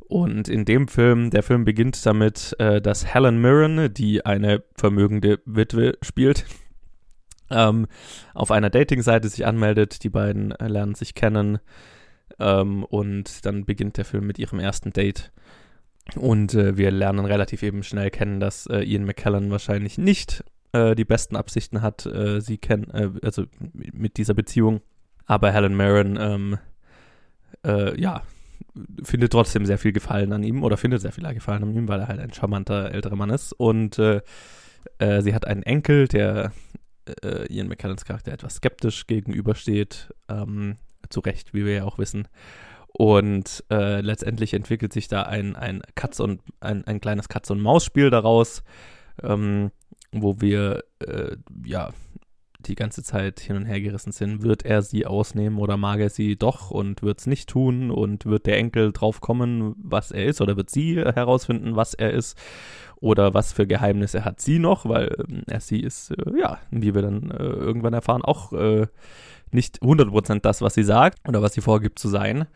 Und 0.01 0.49
in 0.49 0.65
dem 0.65 0.89
Film, 0.89 1.31
der 1.31 1.43
Film 1.43 1.65
beginnt 1.65 2.05
damit, 2.05 2.55
äh, 2.59 2.81
dass 2.81 3.07
Helen 3.15 3.41
Mirren, 3.41 3.93
die 3.93 4.25
eine 4.25 4.63
vermögende 4.77 5.41
Witwe 5.45 5.99
spielt, 6.03 6.47
ähm, 7.51 7.87
auf 8.33 8.51
einer 8.51 8.71
Datingseite 8.71 9.29
sich 9.29 9.47
anmeldet. 9.47 10.05
Die 10.05 10.11
beiden 10.11 10.51
lernen 10.59 10.95
sich 10.95 11.15
kennen 11.15 11.59
ähm, 12.39 12.85
und 12.85 13.45
dann 13.47 13.65
beginnt 13.65 13.97
der 13.97 14.05
Film 14.05 14.27
mit 14.27 14.39
ihrem 14.39 14.59
ersten 14.59 14.93
Date. 14.93 15.33
Und 16.17 16.55
äh, 16.55 16.77
wir 16.77 16.91
lernen 16.91 17.25
relativ 17.25 17.63
eben 17.63 17.83
schnell 17.83 18.11
kennen, 18.11 18.41
dass 18.41 18.67
äh, 18.67 18.81
Ian 18.81 19.05
McKellen 19.05 19.51
wahrscheinlich 19.51 19.97
nicht 19.97 20.45
äh, 20.73 20.95
die 20.95 21.05
besten 21.05 21.37
Absichten 21.37 21.83
hat, 21.83 22.05
äh, 22.05 22.41
sie 22.41 22.59
kennen, 22.59 22.91
äh, 22.91 23.11
also 23.23 23.45
mit 23.73 24.17
dieser 24.17 24.35
Beziehung. 24.35 24.83
Aber 25.25 25.51
Helen 25.53 25.77
Mirren, 25.77 26.19
ähm, 26.21 26.59
äh, 27.65 27.99
ja, 27.99 28.23
findet 29.03 29.33
trotzdem 29.33 29.65
sehr 29.65 29.79
viel 29.79 29.93
Gefallen 29.93 30.33
an 30.33 30.43
ihm 30.43 30.63
oder 30.63 30.77
findet 30.77 31.01
sehr 31.01 31.13
viel 31.13 31.33
Gefallen 31.33 31.63
an 31.63 31.75
ihm, 31.75 31.89
weil 31.89 32.01
er 32.01 32.09
halt 32.09 32.21
ein 32.21 32.33
charmanter 32.33 32.91
älterer 32.91 33.17
Mann 33.17 33.31
ist. 33.31 33.53
Und 33.53 33.95
sie 33.95 35.35
hat 35.35 35.47
einen 35.47 35.63
Enkel, 35.63 36.09
der 36.09 36.53
Ian 37.49 37.69
McKellens 37.69 38.05
Charakter 38.05 38.33
etwas 38.33 38.57
skeptisch 38.57 39.07
gegenübersteht. 39.07 40.13
Ähm, 40.29 40.77
zu 41.11 41.21
Recht, 41.21 41.55
wie 41.55 41.65
wir 41.65 41.75
ja 41.75 41.85
auch 41.85 41.99
wissen. 41.99 42.29
Und 42.97 43.65
äh, 43.71 44.01
letztendlich 44.01 44.55
entwickelt 44.55 44.93
sich 44.93 45.09
da 45.09 45.23
ein, 45.23 45.57
ein 45.57 45.83
Katz 45.97 46.21
und 46.21 46.43
ein, 46.61 46.87
ein 46.87 47.01
kleines 47.01 47.29
Katz- 47.29 47.51
und 47.51 47.61
Maus-Spiel 47.61 48.11
daraus, 48.11 48.63
ähm, 49.23 49.73
wo 50.13 50.41
wir 50.41 50.85
äh, 51.01 51.37
ja 51.67 51.91
die 52.67 52.75
ganze 52.75 53.03
Zeit 53.03 53.41
hin 53.41 53.57
und 53.57 53.67
her 53.67 53.81
gerissen 53.81 54.13
sind. 54.13 54.43
Wird 54.43 54.65
er 54.65 54.83
sie 54.83 55.07
ausnehmen 55.07 55.59
oder 55.59 55.77
mag 55.77 56.01
er 56.01 56.11
sie 56.11 56.37
doch 56.37 56.71
und 56.71 57.03
wird 57.03 57.21
es 57.21 57.27
nicht 57.27 57.49
tun? 57.49 57.91
Und 57.91 58.27
wird 58.27 58.47
der 58.47 58.59
Enkel 58.59 58.93
drauf 58.93 59.21
kommen, 59.21 59.75
was 59.79 60.11
er 60.11 60.27
ist? 60.27 60.41
Oder 60.41 60.57
wird 60.57 60.71
sie 60.71 60.97
herausfinden, 60.97 61.77
was 61.77 61.95
er 61.95 62.13
ist? 62.13 62.39
Oder 62.97 63.35
was 63.35 63.53
für 63.53 63.67
Geheimnisse 63.67 64.25
hat 64.25 64.41
sie 64.41 64.59
noch? 64.59 64.89
Weil 64.89 65.15
er 65.47 65.61
sie 65.61 65.81
ist, 65.81 66.11
äh, 66.11 66.39
ja, 66.39 66.59
wie 66.71 66.95
wir 66.95 67.03
dann 67.03 67.31
äh, 67.31 67.43
irgendwann 67.43 67.93
erfahren, 67.93 68.23
auch 68.23 68.53
äh, 68.53 68.87
nicht 69.55 69.81
100% 69.83 70.41
das, 70.41 70.61
was 70.61 70.75
sie 70.75 70.83
sagt 70.83 71.27
oder 71.29 71.43
was 71.43 71.55
sie 71.55 71.61
vorgibt 71.61 71.99
zu 71.99 72.09
sein. 72.09 72.47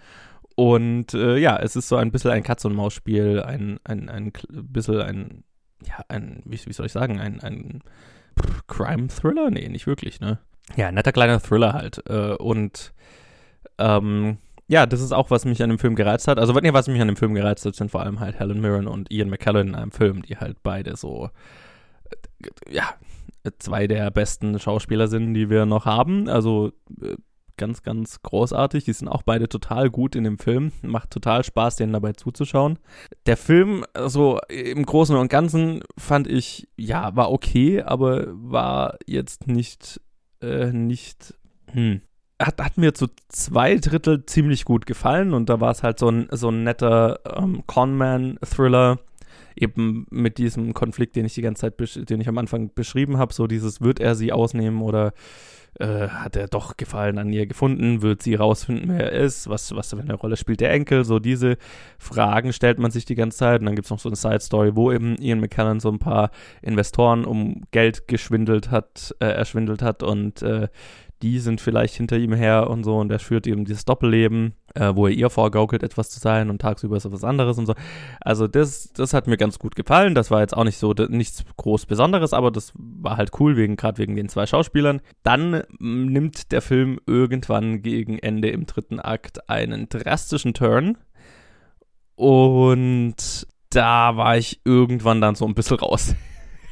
Und 0.56 1.14
äh, 1.14 1.36
ja, 1.36 1.56
es 1.56 1.76
ist 1.76 1.88
so 1.88 1.96
ein 1.96 2.10
bisschen 2.10 2.32
ein 2.32 2.42
Katz-und-Maus-Spiel, 2.42 3.42
ein, 3.42 3.78
ein, 3.84 4.08
ein 4.08 4.32
bisschen 4.50 5.00
ein, 5.00 5.44
ja, 5.86 6.04
ein, 6.08 6.42
wie, 6.44 6.58
wie 6.66 6.72
soll 6.72 6.86
ich 6.86 6.92
sagen, 6.92 7.20
ein, 7.20 7.40
ein 7.40 7.82
Crime-Thriller? 8.66 9.50
Nee, 9.50 9.68
nicht 9.68 9.86
wirklich, 9.86 10.20
ne? 10.20 10.38
Ja, 10.76 10.90
netter 10.90 11.12
kleiner 11.12 11.40
Thriller 11.40 11.74
halt. 11.74 12.02
Äh, 12.08 12.34
und 12.34 12.92
ähm, 13.78 14.38
ja, 14.66 14.84
das 14.86 15.00
ist 15.00 15.12
auch, 15.12 15.30
was 15.30 15.44
mich 15.44 15.62
an 15.62 15.70
dem 15.70 15.78
Film 15.78 15.94
gereizt 15.94 16.28
hat. 16.28 16.38
Also, 16.38 16.58
ihr 16.58 16.74
was 16.74 16.88
mich 16.88 17.00
an 17.00 17.08
dem 17.08 17.16
Film 17.16 17.34
gereizt 17.34 17.64
hat, 17.64 17.74
sind 17.74 17.90
vor 17.90 18.02
allem 18.02 18.20
halt 18.20 18.38
Helen 18.38 18.60
Mirren 18.60 18.86
und 18.86 19.10
Ian 19.10 19.30
McKellen 19.30 19.68
in 19.68 19.74
einem 19.74 19.92
Film, 19.92 20.22
die 20.22 20.36
halt 20.36 20.58
beide 20.62 20.96
so, 20.96 21.30
äh, 22.10 22.74
ja, 22.74 22.94
zwei 23.58 23.86
der 23.86 24.10
besten 24.10 24.58
Schauspieler 24.58 25.08
sind, 25.08 25.34
die 25.34 25.50
wir 25.50 25.66
noch 25.66 25.86
haben. 25.86 26.28
Also, 26.28 26.72
äh, 27.00 27.16
ganz, 27.58 27.82
ganz 27.82 28.22
großartig. 28.22 28.84
Die 28.84 28.92
sind 28.94 29.08
auch 29.08 29.22
beide 29.22 29.50
total 29.50 29.90
gut 29.90 30.16
in 30.16 30.24
dem 30.24 30.38
Film. 30.38 30.72
Macht 30.80 31.10
total 31.10 31.44
Spaß, 31.44 31.76
denen 31.76 31.92
dabei 31.92 32.12
zuzuschauen. 32.12 32.78
Der 33.26 33.36
Film, 33.36 33.84
also 33.92 34.38
im 34.48 34.86
Großen 34.86 35.14
und 35.14 35.28
Ganzen, 35.28 35.82
fand 35.98 36.26
ich, 36.26 36.68
ja, 36.78 37.14
war 37.14 37.30
okay, 37.30 37.82
aber 37.82 38.28
war 38.28 38.96
jetzt 39.06 39.46
nicht, 39.46 40.00
äh, 40.40 40.72
nicht, 40.72 41.34
hm. 41.72 42.00
Hat, 42.40 42.62
hat 42.62 42.78
mir 42.78 42.94
zu 42.94 43.08
zwei 43.26 43.74
Drittel 43.78 44.24
ziemlich 44.24 44.64
gut 44.64 44.86
gefallen 44.86 45.34
und 45.34 45.48
da 45.48 45.60
war 45.60 45.72
es 45.72 45.82
halt 45.82 45.98
so 45.98 46.08
ein, 46.08 46.28
so 46.30 46.50
ein 46.50 46.62
netter 46.62 47.18
ähm, 47.36 47.64
Conman-Thriller, 47.66 49.00
eben 49.60 50.06
mit 50.10 50.38
diesem 50.38 50.74
Konflikt, 50.74 51.16
den 51.16 51.24
ich 51.24 51.34
die 51.34 51.42
ganze 51.42 51.72
Zeit, 51.72 52.10
den 52.10 52.20
ich 52.20 52.28
am 52.28 52.38
Anfang 52.38 52.72
beschrieben 52.74 53.18
habe, 53.18 53.32
so 53.32 53.46
dieses, 53.46 53.80
wird 53.80 54.00
er 54.00 54.14
sie 54.14 54.32
ausnehmen 54.32 54.82
oder 54.82 55.12
äh, 55.78 56.08
hat 56.08 56.36
er 56.36 56.48
doch 56.48 56.76
Gefallen 56.76 57.18
an 57.18 57.32
ihr 57.32 57.46
gefunden, 57.46 58.02
wird 58.02 58.22
sie 58.22 58.34
rausfinden, 58.34 58.88
wer 58.88 59.12
er 59.12 59.20
ist, 59.20 59.48
was, 59.48 59.74
was 59.74 59.90
für 59.90 59.98
eine 59.98 60.14
Rolle 60.14 60.36
spielt 60.36 60.60
der 60.60 60.72
Enkel, 60.72 61.04
so 61.04 61.18
diese 61.18 61.56
Fragen 61.98 62.52
stellt 62.52 62.78
man 62.78 62.90
sich 62.90 63.04
die 63.04 63.14
ganze 63.14 63.38
Zeit. 63.38 63.60
Und 63.60 63.66
dann 63.66 63.74
gibt 63.74 63.86
es 63.86 63.90
noch 63.90 63.98
so 63.98 64.08
eine 64.08 64.16
Side-Story, 64.16 64.74
wo 64.74 64.92
eben 64.92 65.16
Ian 65.16 65.40
McKellen 65.40 65.80
so 65.80 65.90
ein 65.90 65.98
paar 65.98 66.30
Investoren 66.62 67.24
um 67.24 67.62
Geld 67.70 68.08
geschwindelt 68.08 68.70
hat, 68.70 69.14
äh, 69.20 69.26
erschwindelt 69.26 69.82
hat 69.82 70.02
und 70.02 70.42
äh, 70.42 70.68
die 71.22 71.40
sind 71.40 71.60
vielleicht 71.60 71.94
hinter 71.94 72.16
ihm 72.16 72.32
her 72.32 72.70
und 72.70 72.84
so. 72.84 72.98
Und 72.98 73.10
er 73.10 73.18
führt 73.18 73.46
eben 73.46 73.64
dieses 73.64 73.84
Doppelleben, 73.84 74.54
äh, 74.78 74.94
wo 74.94 75.06
er 75.06 75.12
ihr 75.12 75.30
vorgaukelt, 75.30 75.82
etwas 75.82 76.10
zu 76.10 76.20
sein 76.20 76.50
und 76.50 76.60
tagsüber 76.60 76.96
ist 76.96 77.04
er 77.04 77.12
was 77.12 77.24
anderes 77.24 77.58
und 77.58 77.66
so. 77.66 77.74
Also 78.20 78.46
das, 78.46 78.92
das 78.92 79.12
hat 79.12 79.26
mir 79.26 79.36
ganz 79.36 79.58
gut 79.58 79.76
gefallen. 79.76 80.14
Das 80.14 80.30
war 80.30 80.40
jetzt 80.40 80.56
auch 80.56 80.64
nicht 80.64 80.78
so 80.78 80.92
nichts 80.92 81.44
groß 81.56 81.86
Besonderes, 81.86 82.32
aber 82.32 82.50
das 82.50 82.72
war 82.76 83.16
halt 83.16 83.32
cool, 83.40 83.56
wegen 83.56 83.76
gerade 83.76 83.98
wegen 83.98 84.14
den 84.14 84.28
zwei 84.28 84.46
Schauspielern. 84.46 85.00
Dann 85.22 85.62
nimmt 85.78 86.52
der 86.52 86.62
Film 86.62 87.00
irgendwann 87.06 87.82
gegen 87.82 88.18
Ende 88.18 88.50
im 88.50 88.66
dritten 88.66 89.00
Akt 89.00 89.48
einen 89.50 89.88
drastischen 89.88 90.54
Turn 90.54 90.96
und 92.14 93.46
da 93.70 94.16
war 94.16 94.36
ich 94.36 94.60
irgendwann 94.64 95.20
dann 95.20 95.34
so 95.34 95.44
ein 95.44 95.54
bisschen 95.54 95.78
raus. 95.78 96.14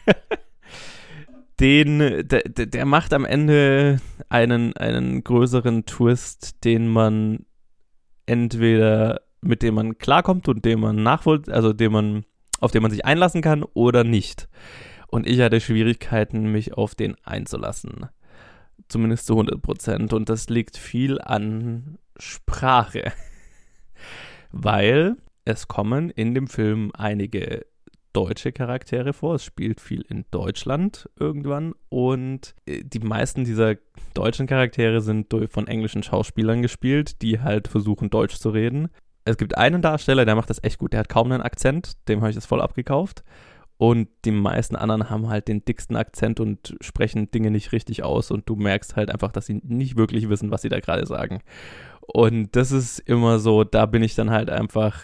den, 1.61 1.99
der, 1.99 2.43
der 2.43 2.85
macht 2.85 3.13
am 3.13 3.25
Ende 3.25 4.01
einen, 4.29 4.77
einen 4.77 5.23
größeren 5.23 5.87
Twist, 5.87 6.65
den 6.65 6.89
man 6.89 7.47
entweder 8.27 9.21
mit 9.41 9.63
dem 9.63 9.75
man 9.75 9.99
klarkommt 9.99 10.49
und 10.49 10.65
dem 10.65 10.81
man 10.81 11.03
nachvoll, 11.03 11.43
also 11.49 11.73
dem 11.73 11.93
man, 11.93 12.25
auf 12.61 12.73
den 12.73 12.83
man 12.83 12.91
sich 12.91 13.05
einlassen 13.05 13.43
kann 13.43 13.63
oder 13.63 14.05
nicht. 14.05 14.49
Und 15.09 15.27
ich 15.27 15.41
hatte 15.41 15.61
Schwierigkeiten, 15.61 16.51
mich 16.51 16.75
auf 16.75 16.95
den 16.95 17.17
einzulassen. 17.25 18.07
Zumindest 18.89 19.27
zu 19.27 19.35
100 19.35 19.63
Prozent. 19.63 20.13
Und 20.13 20.29
das 20.29 20.49
liegt 20.49 20.77
viel 20.77 21.21
an 21.21 21.99
Sprache. 22.19 23.13
Weil 24.53 25.17
es 25.45 25.69
kommen 25.69 26.11
in 26.11 26.35
dem 26.35 26.49
Film 26.49 26.91
einige 26.95 27.67
deutsche 28.17 28.51
Charaktere 28.51 29.13
vor. 29.13 29.35
Es 29.35 29.45
spielt 29.45 29.79
viel 29.79 30.01
in 30.09 30.25
Deutschland 30.31 31.11
irgendwann. 31.21 31.75
Und 31.91 32.55
äh, 32.65 32.83
die 32.83 33.01
meisten 33.01 33.45
dieser 33.45 33.75
deutschen 34.15 34.47
Charaktere 34.47 35.03
sind 35.03 35.35
von 35.51 35.67
englischen 35.67 36.03
Schauspielern 36.03 36.63
gespielt, 36.63 37.21
die 37.21 37.41
halt 37.41 37.69
versuchen, 37.69 38.09
Deutsch 38.09 38.37
zu 38.37 38.49
reden. 38.49 38.89
Es 39.27 39.37
gibt 39.37 39.59
einen 39.59 39.83
Darsteller, 39.83 40.25
der 40.25 40.35
macht 40.35 40.49
das 40.49 40.65
echt 40.65 40.79
gut. 40.79 40.95
Der 40.95 41.01
hat 41.01 41.11
kaum 41.11 41.31
einen 41.31 41.43
Akzent. 41.43 42.09
Dem 42.09 42.21
habe 42.21 42.31
ich 42.31 42.37
das 42.37 42.47
voll 42.47 42.63
abgekauft. 42.63 43.23
Und 43.77 44.09
die 44.25 44.31
meisten 44.31 44.77
anderen 44.77 45.11
haben 45.11 45.29
halt 45.29 45.49
den 45.49 45.67
dicksten 45.67 45.97
Akzent 45.97 46.41
und 46.41 46.75
sprechen 46.81 47.31
Dinge 47.31 47.51
nicht 47.51 47.73
richtig 47.73 48.03
aus. 48.03 48.31
Und 48.31 48.49
du 48.49 48.57
merkst 48.57 48.97
halt 48.97 49.11
einfach, 49.11 49.31
dass 49.31 49.45
sie 49.45 49.61
nicht 49.63 49.99
wirklich 49.99 50.31
wissen, 50.31 50.51
was 50.51 50.63
sie 50.63 50.71
da 50.71 50.81
gerade 50.81 51.05
sagen. 51.05 51.43
Und 52.01 52.57
das 52.57 52.73
ist 52.73 53.01
immer 53.01 53.39
so, 53.39 53.65
da 53.65 53.85
bin 53.85 54.03
ich 54.03 54.15
dann 54.15 54.31
halt 54.31 54.49
einfach 54.49 55.03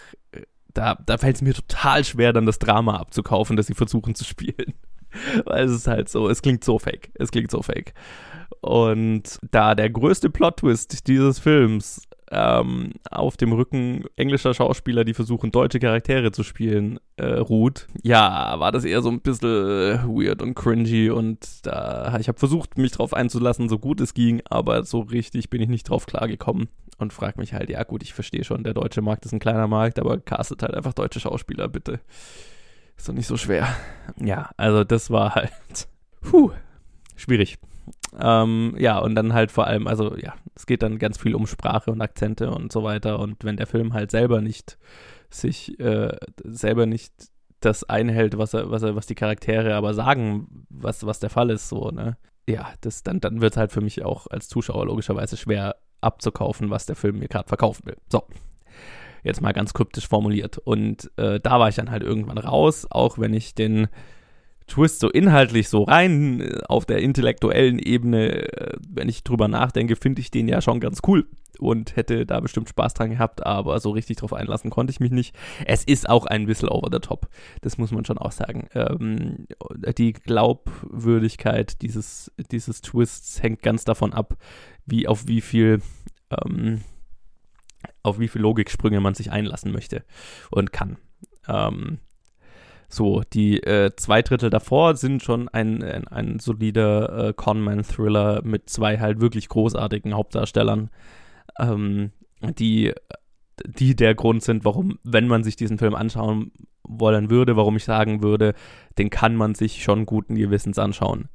da, 0.73 0.95
da 1.05 1.17
fällt 1.17 1.37
es 1.37 1.41
mir 1.41 1.53
total 1.53 2.03
schwer, 2.03 2.33
dann 2.33 2.45
das 2.45 2.59
Drama 2.59 2.97
abzukaufen, 2.97 3.55
das 3.55 3.67
sie 3.67 3.73
versuchen 3.73 4.15
zu 4.15 4.23
spielen. 4.23 4.73
Weil 5.45 5.65
es 5.65 5.71
ist 5.71 5.87
halt 5.87 6.09
so, 6.09 6.29
es 6.29 6.41
klingt 6.41 6.63
so 6.63 6.79
fake. 6.79 7.11
Es 7.15 7.31
klingt 7.31 7.51
so 7.51 7.61
fake. 7.61 7.93
Und 8.61 9.39
da 9.51 9.75
der 9.75 9.89
größte 9.89 10.29
Plot-Twist 10.29 11.07
dieses 11.07 11.39
Films 11.39 12.07
ähm, 12.33 12.93
auf 13.09 13.37
dem 13.37 13.53
Rücken 13.53 14.05
englischer 14.15 14.53
Schauspieler, 14.53 15.03
die 15.03 15.13
versuchen, 15.13 15.51
deutsche 15.51 15.79
Charaktere 15.79 16.31
zu 16.31 16.43
spielen, 16.43 16.99
äh, 17.17 17.25
ruht, 17.25 17.87
ja, 18.01 18.59
war 18.59 18.71
das 18.71 18.85
eher 18.85 19.01
so 19.01 19.09
ein 19.09 19.21
bisschen 19.21 19.49
weird 20.07 20.41
und 20.41 20.55
cringy 20.55 21.11
und 21.11 21.65
da, 21.65 22.17
ich 22.19 22.27
habe 22.27 22.39
versucht, 22.39 22.77
mich 22.77 22.91
drauf 22.91 23.13
einzulassen, 23.13 23.69
so 23.69 23.77
gut 23.77 24.01
es 24.01 24.13
ging, 24.13 24.41
aber 24.45 24.83
so 24.83 25.01
richtig 25.01 25.49
bin 25.49 25.61
ich 25.61 25.69
nicht 25.69 25.87
drauf 25.87 26.07
klargekommen 26.07 26.69
und 26.97 27.13
frage 27.13 27.39
mich 27.39 27.53
halt, 27.53 27.69
ja 27.69 27.83
gut, 27.83 28.01
ich 28.01 28.13
verstehe 28.13 28.43
schon, 28.43 28.63
der 28.63 28.73
deutsche 28.73 29.01
Markt 29.01 29.25
ist 29.25 29.33
ein 29.33 29.39
kleiner 29.39 29.67
Markt, 29.67 29.99
aber 29.99 30.17
castet 30.17 30.63
halt 30.63 30.73
einfach 30.73 30.93
deutsche 30.93 31.19
Schauspieler, 31.19 31.67
bitte. 31.67 31.99
Ist 32.97 33.09
doch 33.09 33.13
nicht 33.13 33.27
so 33.27 33.37
schwer. 33.37 33.67
Ja, 34.19 34.49
also 34.57 34.83
das 34.83 35.09
war 35.11 35.35
halt, 35.35 35.51
puh, 36.21 36.51
schwierig. 37.15 37.57
Ähm, 38.19 38.75
ja, 38.77 38.99
und 38.99 39.15
dann 39.15 39.33
halt 39.33 39.51
vor 39.51 39.67
allem, 39.67 39.87
also 39.87 40.15
ja, 40.17 40.33
es 40.55 40.65
geht 40.65 40.83
dann 40.83 40.99
ganz 40.99 41.17
viel 41.17 41.35
um 41.35 41.47
Sprache 41.47 41.91
und 41.91 42.01
Akzente 42.01 42.51
und 42.51 42.71
so 42.71 42.83
weiter. 42.83 43.19
Und 43.19 43.43
wenn 43.43 43.57
der 43.57 43.67
Film 43.67 43.93
halt 43.93 44.11
selber 44.11 44.41
nicht 44.41 44.77
sich, 45.29 45.79
äh, 45.79 46.15
selber 46.43 46.85
nicht 46.85 47.13
das 47.59 47.83
einhält, 47.83 48.37
was 48.37 48.53
er, 48.53 48.69
was 48.69 48.83
er, 48.83 48.95
was 48.95 49.07
die 49.07 49.15
Charaktere 49.15 49.75
aber 49.75 49.93
sagen, 49.93 50.65
was, 50.69 51.05
was 51.05 51.19
der 51.19 51.29
Fall 51.29 51.49
ist, 51.49 51.69
so, 51.69 51.89
ne? 51.91 52.17
Ja, 52.47 52.73
das, 52.81 53.03
dann, 53.03 53.21
dann 53.21 53.39
wird 53.41 53.53
es 53.53 53.57
halt 53.57 53.71
für 53.71 53.81
mich 53.81 54.03
auch 54.03 54.27
als 54.27 54.49
Zuschauer 54.49 54.85
logischerweise 54.85 55.37
schwer 55.37 55.77
abzukaufen, 56.01 56.69
was 56.69 56.85
der 56.85 56.97
Film 56.97 57.19
mir 57.19 57.29
gerade 57.29 57.47
verkaufen 57.47 57.85
will. 57.85 57.97
So. 58.11 58.23
Jetzt 59.23 59.41
mal 59.41 59.53
ganz 59.53 59.73
kryptisch 59.73 60.09
formuliert. 60.09 60.57
Und 60.57 61.09
äh, 61.15 61.39
da 61.39 61.57
war 61.57 61.69
ich 61.69 61.75
dann 61.75 61.89
halt 61.89 62.03
irgendwann 62.03 62.37
raus, 62.37 62.85
auch 62.89 63.17
wenn 63.17 63.33
ich 63.33 63.55
den 63.55 63.87
Twist 64.73 65.01
so 65.01 65.09
inhaltlich 65.09 65.69
so 65.69 65.83
rein 65.83 66.41
äh, 66.41 66.59
auf 66.67 66.85
der 66.85 66.97
intellektuellen 66.97 67.77
Ebene, 67.77 68.51
äh, 68.51 68.77
wenn 68.89 69.07
ich 69.07 69.23
drüber 69.23 69.47
nachdenke, 69.47 69.95
finde 69.95 70.21
ich 70.21 70.31
den 70.31 70.47
ja 70.47 70.61
schon 70.61 70.79
ganz 70.79 71.01
cool 71.05 71.27
und 71.59 71.95
hätte 71.95 72.25
da 72.25 72.39
bestimmt 72.39 72.69
Spaß 72.69 72.95
dran 72.95 73.11
gehabt, 73.11 73.45
aber 73.45 73.79
so 73.79 73.91
richtig 73.91 74.17
drauf 74.17 74.33
einlassen 74.33 74.71
konnte 74.71 74.89
ich 74.89 74.99
mich 74.99 75.11
nicht. 75.11 75.35
Es 75.67 75.83
ist 75.83 76.09
auch 76.09 76.25
ein 76.25 76.47
bisschen 76.47 76.69
over 76.69 76.89
the 76.91 76.99
top, 76.99 77.27
das 77.61 77.77
muss 77.77 77.91
man 77.91 78.03
schon 78.03 78.17
auch 78.17 78.31
sagen. 78.31 78.67
Ähm, 78.73 79.45
die 79.95 80.13
Glaubwürdigkeit 80.13 81.83
dieses, 81.83 82.31
dieses 82.51 82.81
Twists 82.81 83.43
hängt 83.43 83.61
ganz 83.61 83.85
davon 83.85 84.11
ab, 84.11 84.37
wie 84.87 85.07
auf 85.07 85.27
wie 85.27 85.41
viel 85.41 85.81
ähm, 86.31 86.81
auf 88.01 88.19
wie 88.19 88.27
viel 88.27 88.41
Logiksprünge 88.41 89.01
man 89.01 89.13
sich 89.13 89.31
einlassen 89.31 89.71
möchte 89.71 90.03
und 90.49 90.73
kann. 90.73 90.97
Ähm, 91.47 91.99
so, 92.93 93.21
die 93.33 93.61
äh, 93.63 93.91
zwei 93.95 94.21
Drittel 94.21 94.49
davor 94.49 94.95
sind 94.95 95.23
schon 95.23 95.49
ein, 95.49 95.83
ein, 95.83 96.07
ein 96.07 96.39
solider 96.39 97.29
äh, 97.29 97.33
Conman-Thriller 97.33 98.41
mit 98.43 98.69
zwei 98.69 98.99
halt 98.99 99.19
wirklich 99.21 99.49
großartigen 99.49 100.13
Hauptdarstellern, 100.13 100.89
ähm, 101.59 102.11
die, 102.41 102.93
die 103.65 103.95
der 103.95 104.15
Grund 104.15 104.43
sind, 104.43 104.65
warum, 104.65 104.99
wenn 105.03 105.27
man 105.27 105.43
sich 105.43 105.55
diesen 105.55 105.77
Film 105.77 105.95
anschauen 105.95 106.51
wollen 106.83 107.29
würde, 107.29 107.55
warum 107.55 107.77
ich 107.77 107.85
sagen 107.85 108.21
würde, 108.21 108.53
den 108.97 109.09
kann 109.09 109.35
man 109.35 109.55
sich 109.55 109.83
schon 109.83 110.05
guten 110.05 110.35
Gewissens 110.35 110.77
anschauen. 110.77 111.29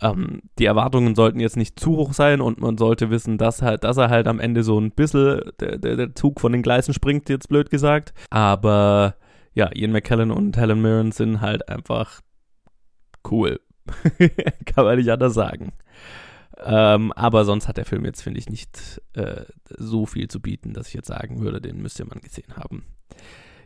Ähm, 0.00 0.42
die 0.58 0.64
Erwartungen 0.64 1.14
sollten 1.14 1.40
jetzt 1.40 1.56
nicht 1.56 1.78
zu 1.78 1.96
hoch 1.96 2.12
sein 2.12 2.40
und 2.40 2.60
man 2.60 2.76
sollte 2.78 3.10
wissen, 3.10 3.38
dass, 3.38 3.62
halt, 3.62 3.84
dass 3.84 3.96
er 3.96 4.10
halt 4.10 4.26
am 4.26 4.40
Ende 4.40 4.62
so 4.62 4.78
ein 4.78 4.90
bisschen 4.90 5.40
der, 5.60 5.78
der, 5.78 5.96
der 5.96 6.14
Zug 6.14 6.40
von 6.40 6.52
den 6.52 6.62
Gleisen 6.62 6.94
springt, 6.94 7.28
jetzt 7.28 7.48
blöd 7.48 7.70
gesagt. 7.70 8.12
Aber 8.30 9.14
ja, 9.54 9.70
Ian 9.74 9.92
McKellen 9.92 10.30
und 10.30 10.56
Helen 10.56 10.80
Mirren 10.80 11.12
sind 11.12 11.40
halt 11.40 11.68
einfach 11.68 12.20
cool. 13.30 13.60
Kann 14.66 14.84
man 14.84 14.96
nicht 14.96 15.10
anders 15.10 15.34
sagen. 15.34 15.72
Ähm, 16.64 17.12
aber 17.12 17.44
sonst 17.44 17.68
hat 17.68 17.76
der 17.76 17.84
Film 17.84 18.04
jetzt, 18.04 18.22
finde 18.22 18.38
ich, 18.38 18.48
nicht 18.48 19.00
äh, 19.14 19.44
so 19.68 20.06
viel 20.06 20.28
zu 20.28 20.40
bieten, 20.40 20.74
dass 20.74 20.88
ich 20.88 20.94
jetzt 20.94 21.08
sagen 21.08 21.40
würde, 21.40 21.60
den 21.60 21.82
müsste 21.82 22.04
man 22.04 22.20
gesehen 22.20 22.56
haben. 22.56 22.84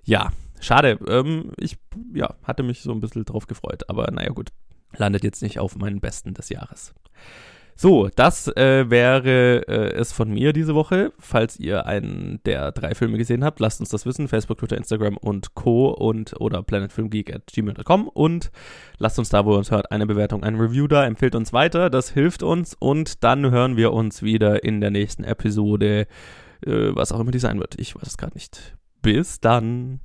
Ja, 0.04 0.30
schade. 0.60 0.98
Ähm, 1.08 1.52
ich 1.58 1.78
ja, 2.14 2.34
hatte 2.42 2.62
mich 2.62 2.80
so 2.80 2.92
ein 2.92 3.00
bisschen 3.00 3.24
drauf 3.24 3.46
gefreut, 3.46 3.88
aber 3.88 4.10
naja, 4.10 4.30
gut. 4.30 4.50
Landet 4.96 5.24
jetzt 5.24 5.42
nicht 5.42 5.58
auf 5.58 5.76
meinen 5.76 6.00
Besten 6.00 6.32
des 6.32 6.48
Jahres. 6.48 6.94
So, 7.78 8.08
das 8.16 8.48
äh, 8.56 8.88
wäre 8.88 9.68
äh, 9.68 9.92
es 9.92 10.10
von 10.10 10.30
mir 10.30 10.54
diese 10.54 10.74
Woche. 10.74 11.12
Falls 11.18 11.60
ihr 11.60 11.84
einen 11.84 12.40
der 12.46 12.72
drei 12.72 12.94
Filme 12.94 13.18
gesehen 13.18 13.44
habt, 13.44 13.60
lasst 13.60 13.80
uns 13.80 13.90
das 13.90 14.06
wissen. 14.06 14.28
Facebook, 14.28 14.58
Twitter, 14.58 14.78
Instagram 14.78 15.18
und 15.18 15.54
Co. 15.54 15.90
und 15.90 16.40
oder 16.40 16.62
planetfilmgeek 16.62 17.34
at 17.34 17.46
gmail.com 17.46 18.08
und 18.08 18.50
lasst 18.96 19.18
uns 19.18 19.28
da, 19.28 19.44
wo 19.44 19.52
ihr 19.52 19.58
uns 19.58 19.70
hört, 19.70 19.92
eine 19.92 20.06
Bewertung, 20.06 20.42
ein 20.42 20.56
Review 20.56 20.86
da. 20.88 21.04
Empfehlt 21.04 21.34
uns 21.34 21.52
weiter, 21.52 21.90
das 21.90 22.10
hilft 22.10 22.42
uns 22.42 22.74
und 22.74 23.22
dann 23.22 23.50
hören 23.50 23.76
wir 23.76 23.92
uns 23.92 24.22
wieder 24.22 24.64
in 24.64 24.80
der 24.80 24.90
nächsten 24.90 25.24
Episode, 25.24 26.06
äh, 26.64 26.94
was 26.94 27.12
auch 27.12 27.20
immer 27.20 27.30
die 27.30 27.38
sein 27.38 27.60
wird. 27.60 27.78
Ich 27.78 27.94
weiß 27.94 28.06
es 28.06 28.16
gerade 28.16 28.34
nicht. 28.34 28.74
Bis 29.02 29.38
dann. 29.38 30.00